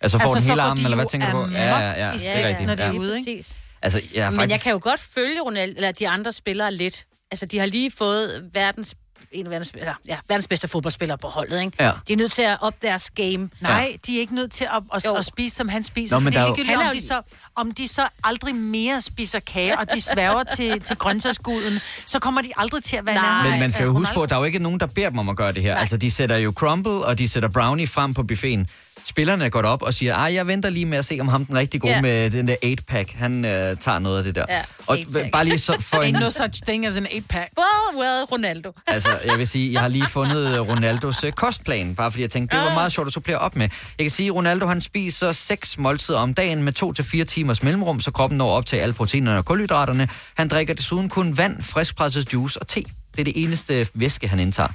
Altså 0.00 0.18
får 0.18 0.22
Altså, 0.22 0.34
den 0.34 0.42
så 0.42 0.48
hele 0.48 0.62
går 0.62 0.68
armen, 0.68 0.78
de 0.78 0.84
eller 0.84 0.96
hvad 0.96 1.06
tænker 1.06 1.30
du 1.30 1.44
på? 1.44 1.50
Ja, 1.50 1.78
ja, 1.78 2.06
ja, 2.06 2.12
det 2.12 2.36
er 2.36 2.48
rigtigt. 2.48 2.66
når 2.66 2.74
de 2.74 2.82
ja. 2.82 2.88
er 2.88 2.98
ude, 2.98 3.18
ikke? 3.18 3.44
Altså, 3.82 4.00
jeg 4.14 4.26
er 4.26 4.30
Men 4.30 4.38
faktisk... 4.38 4.52
jeg 4.52 4.60
kan 4.60 4.72
jo 4.72 4.80
godt 4.82 5.00
følge 5.00 5.40
Ronaldo, 5.40 5.76
eller 5.76 5.92
de 5.92 6.08
andre 6.08 6.32
spillere 6.32 6.72
lidt. 6.72 7.06
Altså, 7.30 7.46
de 7.46 7.58
har 7.58 7.66
lige 7.66 7.90
fået 7.90 8.50
verdens, 8.52 8.94
en 9.32 9.46
af 9.46 9.50
verdens, 9.50 9.70
eller, 9.74 9.94
ja, 10.08 10.16
verdens 10.28 10.46
bedste 10.48 10.68
fodboldspillere 10.68 11.18
på 11.18 11.26
holdet, 11.28 11.60
ikke? 11.60 11.72
Ja. 11.84 11.90
De 12.08 12.12
er 12.12 12.16
nødt 12.16 12.32
til 12.32 12.42
at 12.42 12.56
op 12.60 12.74
deres 12.82 13.10
game. 13.10 13.50
Nej, 13.60 13.96
de 14.06 14.16
er 14.16 14.20
ikke 14.20 14.34
nødt 14.34 14.52
til 14.52 14.64
at, 14.64 14.82
at, 14.94 15.18
at 15.18 15.24
spise, 15.24 15.56
som 15.56 15.68
han 15.68 15.82
spiser. 15.82 16.16
Nå, 16.16 16.20
fordi 16.20 16.34
der 16.36 16.42
er 16.42 16.46
jo- 16.46 16.54
ligegyldigt, 16.54 16.74
er 16.76 16.80
om 16.80 16.86
jo- 16.86 16.92
de, 16.92 17.06
så, 17.06 17.20
om 17.56 17.70
de 17.72 17.88
så 17.88 18.02
aldrig 18.24 18.54
mere 18.54 19.00
spiser 19.00 19.38
kage, 19.40 19.78
og 19.78 19.92
de 19.92 20.00
sværger 20.00 20.42
til, 20.56 20.80
til 20.86 20.96
grøntsagsguden, 20.96 21.80
så 22.06 22.18
kommer 22.18 22.42
de 22.42 22.48
aldrig 22.56 22.84
til 22.84 22.96
at 22.96 23.06
være 23.06 23.14
nærmere 23.14 23.50
Men 23.50 23.60
man 23.60 23.72
skal 23.72 23.84
jo 23.84 23.92
huske 23.92 24.14
på, 24.14 24.22
at 24.22 24.30
der 24.30 24.36
er 24.36 24.40
jo 24.40 24.44
ikke 24.44 24.58
nogen, 24.58 24.80
der 24.80 24.86
beder 24.86 25.08
dem 25.10 25.18
om 25.18 25.28
at 25.28 25.36
gøre 25.36 25.52
det 25.52 25.62
her. 25.62 25.74
Altså, 25.76 25.96
de 25.96 26.10
sætter 26.10 26.36
jo 26.36 26.52
crumble, 26.56 26.92
og 26.92 27.18
de 27.18 27.28
sætter 27.28 27.48
brownie 27.48 27.86
frem 27.86 28.14
på 28.14 28.22
buffeten. 28.22 28.68
Spillerne 29.04 29.50
går 29.50 29.62
op 29.62 29.82
og 29.82 29.94
siger, 29.94 30.14
ej, 30.14 30.34
jeg 30.34 30.46
venter 30.46 30.68
lige 30.70 30.86
med 30.86 30.98
at 30.98 31.04
se, 31.04 31.18
om 31.20 31.28
ham 31.28 31.44
den 31.46 31.56
rigtig 31.56 31.80
gode 31.80 31.92
Ja. 31.92 32.00
med 32.00 32.30
den 32.30 32.48
der 32.48 32.56
8-pack, 32.64 33.12
han 33.12 33.44
øh, 33.44 33.76
tager 33.76 33.98
noget 33.98 34.18
af 34.18 34.24
det 34.24 34.34
der. 34.34 34.44
Ja, 34.48 34.62
og 34.86 34.98
8-pack. 34.98 35.30
bare 35.32 35.44
lige 35.44 35.58
så 35.58 35.76
for 35.80 36.02
en... 36.02 36.16
Ain't 36.16 36.20
no 36.20 36.30
such 36.30 36.62
thing 36.66 36.86
as 36.86 36.96
an 36.96 37.06
8-pack. 37.06 37.50
Well, 37.58 38.02
well, 38.02 38.24
Ronaldo. 38.32 38.72
Altså, 38.86 39.08
jeg 39.26 39.38
vil 39.38 39.48
sige, 39.48 39.72
jeg 39.72 39.80
har 39.80 39.88
lige 39.88 40.06
fundet 40.06 40.68
Ronaldos 40.68 41.24
øh, 41.24 41.32
kostplan, 41.32 41.94
bare 41.94 42.10
fordi 42.12 42.22
jeg 42.22 42.30
tænkte, 42.30 42.56
det 42.56 42.64
var 42.64 42.74
meget 42.74 42.92
sjovt 42.92 43.06
at 43.06 43.12
supplere 43.14 43.38
op 43.38 43.56
med. 43.56 43.68
Jeg 43.98 44.04
kan 44.04 44.10
sige, 44.10 44.26
at 44.28 44.34
Ronaldo 44.34 44.66
han 44.66 44.80
spiser 44.80 45.32
seks 45.32 45.78
måltider 45.78 46.18
om 46.18 46.34
dagen 46.34 46.62
med 46.62 46.72
to 46.72 46.92
til 46.92 47.04
fire 47.04 47.24
timers 47.24 47.62
mellemrum, 47.62 48.00
så 48.00 48.10
kroppen 48.10 48.38
når 48.38 48.48
op 48.50 48.66
til 48.66 48.76
alle 48.76 48.94
proteinerne 48.94 49.38
og 49.38 49.44
kulhydraterne. 49.44 50.08
Han 50.34 50.48
drikker 50.48 50.74
desuden 50.74 51.08
kun 51.08 51.36
vand, 51.36 51.62
friskpresset 51.62 52.32
juice 52.32 52.60
og 52.60 52.68
te. 52.68 52.80
Det 53.12 53.20
er 53.20 53.24
det 53.24 53.32
eneste 53.42 53.86
væske, 53.94 54.28
han 54.28 54.38
indtager. 54.40 54.68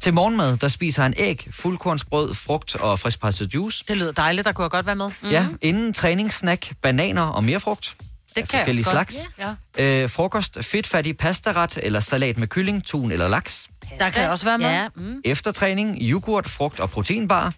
Til 0.00 0.14
morgenmad, 0.14 0.56
der 0.56 0.68
spiser 0.68 1.02
han 1.02 1.14
æg, 1.16 1.48
fuldkornsbrød, 1.50 2.34
frugt 2.34 2.76
og 2.76 2.98
friskpresset 2.98 3.54
juice. 3.54 3.84
Det 3.88 3.96
lyder 3.96 4.12
dejligt, 4.12 4.44
der 4.44 4.52
kunne 4.52 4.62
jeg 4.62 4.70
godt 4.70 4.86
være 4.86 4.96
med. 4.96 5.06
Mm-hmm. 5.06 5.30
Ja, 5.30 5.46
inden 5.62 5.92
træningssnack, 5.92 6.72
bananer 6.82 7.22
og 7.22 7.44
mere 7.44 7.60
frugt. 7.60 7.96
Det 8.36 8.48
kan 8.48 8.58
jeg 8.58 8.66
forskellige 8.66 8.86
også 8.88 8.98
godt. 8.98 9.12
slags. 9.12 9.56
Ja. 9.78 10.02
Øh, 10.02 10.10
frokost, 10.10 10.58
fedtfattig 10.60 11.16
pastaret 11.16 11.78
eller 11.82 12.00
salat 12.00 12.38
med 12.38 12.46
kylling, 12.48 12.86
tun 12.86 13.12
eller 13.12 13.28
laks. 13.28 13.68
Der 13.98 14.10
kan 14.10 14.22
jeg 14.22 14.30
også 14.30 14.44
være 14.44 14.58
med. 14.58 14.66
Ja, 14.66 14.88
mm. 14.96 15.20
Efter 15.24 15.52
træning, 15.52 15.98
yoghurt, 16.00 16.48
frugt 16.48 16.80
og 16.80 16.90
proteinbar. 16.90 17.54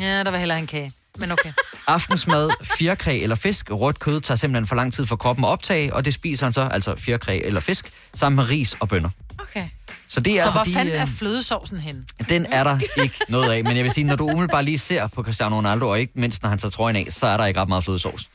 ja 0.00 0.24
der 0.24 0.30
var 0.30 0.38
heller 0.38 0.56
en 0.56 0.66
kage. 0.66 0.92
Men 1.18 1.32
okay. 1.32 1.50
Aftensmad, 1.86 2.50
fjerkræ 2.62 3.20
eller 3.22 3.36
fisk. 3.36 3.70
Rødt 3.70 3.98
kød 3.98 4.20
tager 4.20 4.36
simpelthen 4.36 4.66
for 4.66 4.76
lang 4.76 4.92
tid 4.92 5.06
for 5.06 5.16
kroppen 5.16 5.44
at 5.44 5.48
optage, 5.48 5.94
og 5.94 6.04
det 6.04 6.14
spiser 6.14 6.46
han 6.46 6.52
så, 6.52 6.62
altså 6.62 6.96
fjerkræ 6.96 7.40
eller 7.44 7.60
fisk, 7.60 7.92
sammen 8.14 8.36
med 8.36 8.48
ris 8.48 8.76
og 8.80 8.88
bønner. 8.88 9.10
Så 10.08 10.20
det 10.20 10.32
er 10.32 10.38
Så 10.38 10.42
altså 10.44 10.58
hvor 10.58 10.64
de, 10.64 10.72
fanden 10.72 10.94
øh, 10.94 11.00
er 11.00 11.06
flødesovsen 11.06 11.78
henne? 11.78 12.04
Den 12.28 12.46
er 12.46 12.64
der 12.64 12.78
ikke 13.02 13.14
noget 13.28 13.52
af, 13.52 13.64
men 13.64 13.76
jeg 13.76 13.84
vil 13.84 13.92
sige, 13.92 14.04
når 14.04 14.16
du 14.16 14.24
umiddelbart 14.24 14.64
lige 14.64 14.78
ser 14.78 15.06
på 15.06 15.22
Cristiano 15.22 15.56
Ronaldo, 15.56 15.88
og 15.88 16.00
ikke 16.00 16.12
mindst 16.16 16.42
når 16.42 16.50
han 16.50 16.58
tager 16.58 16.70
trøjen 16.70 16.96
af, 16.96 17.06
så 17.10 17.26
er 17.26 17.36
der 17.36 17.46
ikke 17.46 17.60
ret 17.60 17.68
meget 17.68 17.84
flødesovs. 17.84 18.30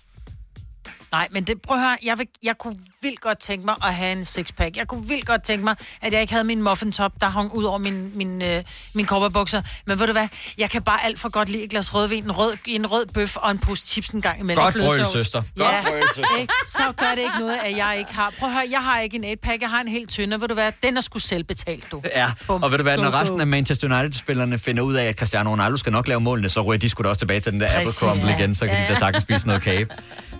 Nej, 1.13 1.27
men 1.31 1.43
det, 1.43 1.61
prøv 1.61 1.77
at 1.77 1.83
høre, 1.83 1.97
jeg, 2.03 2.17
vil, 2.17 2.27
jeg 2.43 2.57
kunne 2.57 2.75
vildt 3.01 3.21
godt 3.21 3.39
tænke 3.39 3.65
mig 3.65 3.75
at 3.83 3.93
have 3.95 4.11
en 4.11 4.25
sixpack. 4.25 4.77
Jeg 4.77 4.87
kunne 4.87 5.07
vildt 5.07 5.25
godt 5.25 5.43
tænke 5.43 5.63
mig, 5.63 5.75
at 6.01 6.13
jeg 6.13 6.21
ikke 6.21 6.33
havde 6.33 6.43
min 6.43 6.63
muffin 6.63 6.91
top, 6.91 7.11
der 7.21 7.27
hang 7.29 7.53
ud 7.53 7.63
over 7.63 7.77
min, 7.77 8.11
min, 8.17 8.41
øh, 8.41 8.63
min 8.93 9.05
cowboybukser. 9.07 9.61
Men 9.85 9.99
ved 9.99 10.07
du 10.07 10.11
hvad, 10.11 10.27
jeg 10.57 10.69
kan 10.69 10.81
bare 10.81 11.05
alt 11.05 11.19
for 11.19 11.29
godt 11.29 11.49
lide 11.49 11.63
et 11.63 11.69
glas 11.69 11.93
rødvin, 11.93 12.23
en 12.23 12.31
rød, 12.31 12.57
en 12.65 12.87
rød 12.87 13.05
bøf 13.05 13.35
og 13.35 13.51
en 13.51 13.59
pose 13.59 13.87
chips 13.87 14.09
en 14.09 14.21
gang 14.21 14.39
imellem. 14.39 14.63
Godt 14.63 14.73
Flødesovs. 14.73 14.97
brøl, 15.11 15.23
søster. 15.23 15.43
Ja, 15.57 15.63
Godt 15.63 15.85
brøl, 15.85 16.03
søster. 16.15 16.37
ikke? 16.39 16.53
så 16.67 16.83
gør 16.97 17.09
det 17.09 17.17
ikke 17.19 17.39
noget, 17.39 17.57
at 17.65 17.77
jeg 17.77 17.95
ikke 17.99 18.13
har. 18.13 18.33
Prøv 18.39 18.49
at 18.49 18.55
høre, 18.55 18.65
jeg 18.71 18.79
har 18.83 18.99
ikke 18.99 19.17
en 19.17 19.23
8-pack, 19.37 19.61
jeg 19.61 19.69
har 19.69 19.81
en 19.81 19.87
helt 19.87 20.09
tynde. 20.09 20.41
Ved 20.41 20.47
du 20.47 20.53
hvad, 20.53 20.71
den 20.83 20.97
er 20.97 21.01
sgu 21.01 21.19
selv 21.19 21.43
betalt, 21.43 21.91
du. 21.91 22.01
Ja, 22.15 22.31
Bum. 22.47 22.63
og 22.63 22.71
ved 22.71 22.77
du 22.77 22.83
hvad, 22.83 22.97
når 22.97 23.11
resten 23.13 23.39
af 23.39 23.47
Manchester 23.47 23.97
United-spillerne 23.99 24.59
finder 24.59 24.83
ud 24.83 24.93
af, 24.93 25.05
at 25.05 25.15
Cristiano 25.15 25.49
Ronaldo 25.51 25.77
skal 25.77 25.91
nok 25.91 26.07
lave 26.07 26.19
målene, 26.19 26.49
så 26.49 26.61
ryger 26.61 26.79
de 26.79 26.89
sgu 26.89 27.03
da 27.03 27.09
også 27.09 27.19
tilbage 27.19 27.39
til 27.39 27.51
den 27.51 27.59
der 27.61 27.67
apple 27.67 27.83
Præcis, 27.85 27.99
crumble 27.99 28.29
ja. 28.31 28.37
igen, 28.37 28.55
så 28.55 28.65
kan 28.67 28.75
Ja, 28.75 28.83
de 28.83 28.93
da 28.93 28.99
sagtens 28.99 29.23
spise 29.23 29.47
noget 29.47 29.61
kage. 29.61 29.87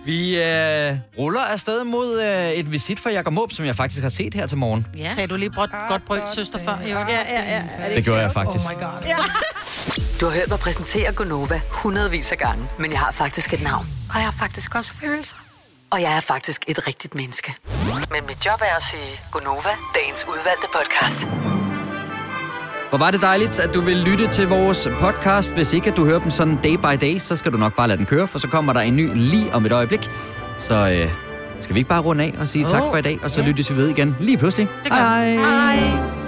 Vi 0.04 0.36
øh, 0.42 0.96
ruller 1.18 1.40
afsted 1.40 1.84
mod 1.84 2.22
øh, 2.22 2.50
et 2.50 2.72
visit 2.72 3.00
fra 3.00 3.10
Jakob 3.10 3.32
Måb, 3.32 3.52
som 3.52 3.64
jeg 3.64 3.76
faktisk 3.76 4.02
har 4.02 4.08
set 4.08 4.34
her 4.34 4.46
til 4.46 4.58
morgen. 4.58 4.86
Ja. 4.96 5.08
Sagde 5.08 5.28
du 5.28 5.36
lige 5.36 5.50
brød, 5.50 5.68
godt 5.88 6.04
brød, 6.04 6.20
søster, 6.34 6.58
før? 6.58 6.76
Ja, 6.86 7.00
ja, 7.00 7.20
ja. 7.28 7.62
ja. 7.78 7.94
Det 7.94 8.04
gjorde 8.04 8.20
jeg 8.22 8.32
faktisk. 8.32 8.64
Oh 8.70 8.76
my 8.76 8.80
god. 8.82 8.90
Ja. 9.06 9.16
Du 10.20 10.26
har 10.26 10.32
hørt 10.32 10.48
mig 10.48 10.58
præsentere 10.58 11.12
Gonova 11.12 11.60
hundredvis 11.70 12.32
af 12.32 12.38
gange, 12.38 12.68
men 12.78 12.90
jeg 12.90 12.98
har 13.00 13.12
faktisk 13.12 13.52
et 13.52 13.62
navn. 13.62 13.86
Og 14.10 14.14
jeg 14.16 14.24
har 14.24 14.34
faktisk 14.38 14.74
også 14.74 14.94
følelser. 14.94 15.36
Og 15.90 16.02
jeg 16.02 16.16
er 16.16 16.20
faktisk 16.20 16.64
et 16.68 16.86
rigtigt 16.86 17.14
menneske. 17.14 17.54
Men 18.10 18.26
mit 18.26 18.46
job 18.46 18.60
er 18.60 18.76
at 18.76 18.82
sige 18.82 19.20
Gonova, 19.32 19.70
dagens 19.94 20.26
udvalgte 20.28 20.66
podcast. 20.74 21.28
Hvor 22.94 22.98
var 22.98 23.10
det 23.10 23.20
dejligt, 23.20 23.60
at 23.60 23.74
du 23.74 23.80
vil 23.80 23.96
lytte 23.96 24.28
til 24.28 24.48
vores 24.48 24.88
podcast. 25.00 25.52
Hvis 25.52 25.72
ikke 25.72 25.90
at 25.90 25.96
du 25.96 26.04
hører 26.04 26.18
dem 26.18 26.30
sådan 26.30 26.58
day 26.62 26.76
by 26.76 27.06
day, 27.06 27.18
så 27.18 27.36
skal 27.36 27.52
du 27.52 27.56
nok 27.56 27.76
bare 27.76 27.88
lade 27.88 27.98
den 27.98 28.06
køre, 28.06 28.26
for 28.26 28.38
så 28.38 28.48
kommer 28.48 28.72
der 28.72 28.80
en 28.80 28.96
ny 28.96 29.10
lige 29.14 29.54
om 29.54 29.66
et 29.66 29.72
øjeblik. 29.72 30.10
Så 30.58 30.74
øh, 30.74 31.10
skal 31.60 31.74
vi 31.74 31.80
ikke 31.80 31.88
bare 31.88 32.02
runde 32.02 32.24
af 32.24 32.34
og 32.38 32.48
sige 32.48 32.64
oh, 32.64 32.70
tak 32.70 32.82
for 32.90 32.96
i 32.96 33.02
dag, 33.02 33.18
og 33.22 33.30
så 33.30 33.40
ja. 33.40 33.46
lyttes 33.46 33.70
vi 33.70 33.76
ved 33.76 33.88
igen 33.88 34.16
lige 34.20 34.38
pludselig. 34.38 34.68
Det 34.84 34.92
gør 34.92 35.24
vi. 35.24 35.36
Hej. 35.36 36.23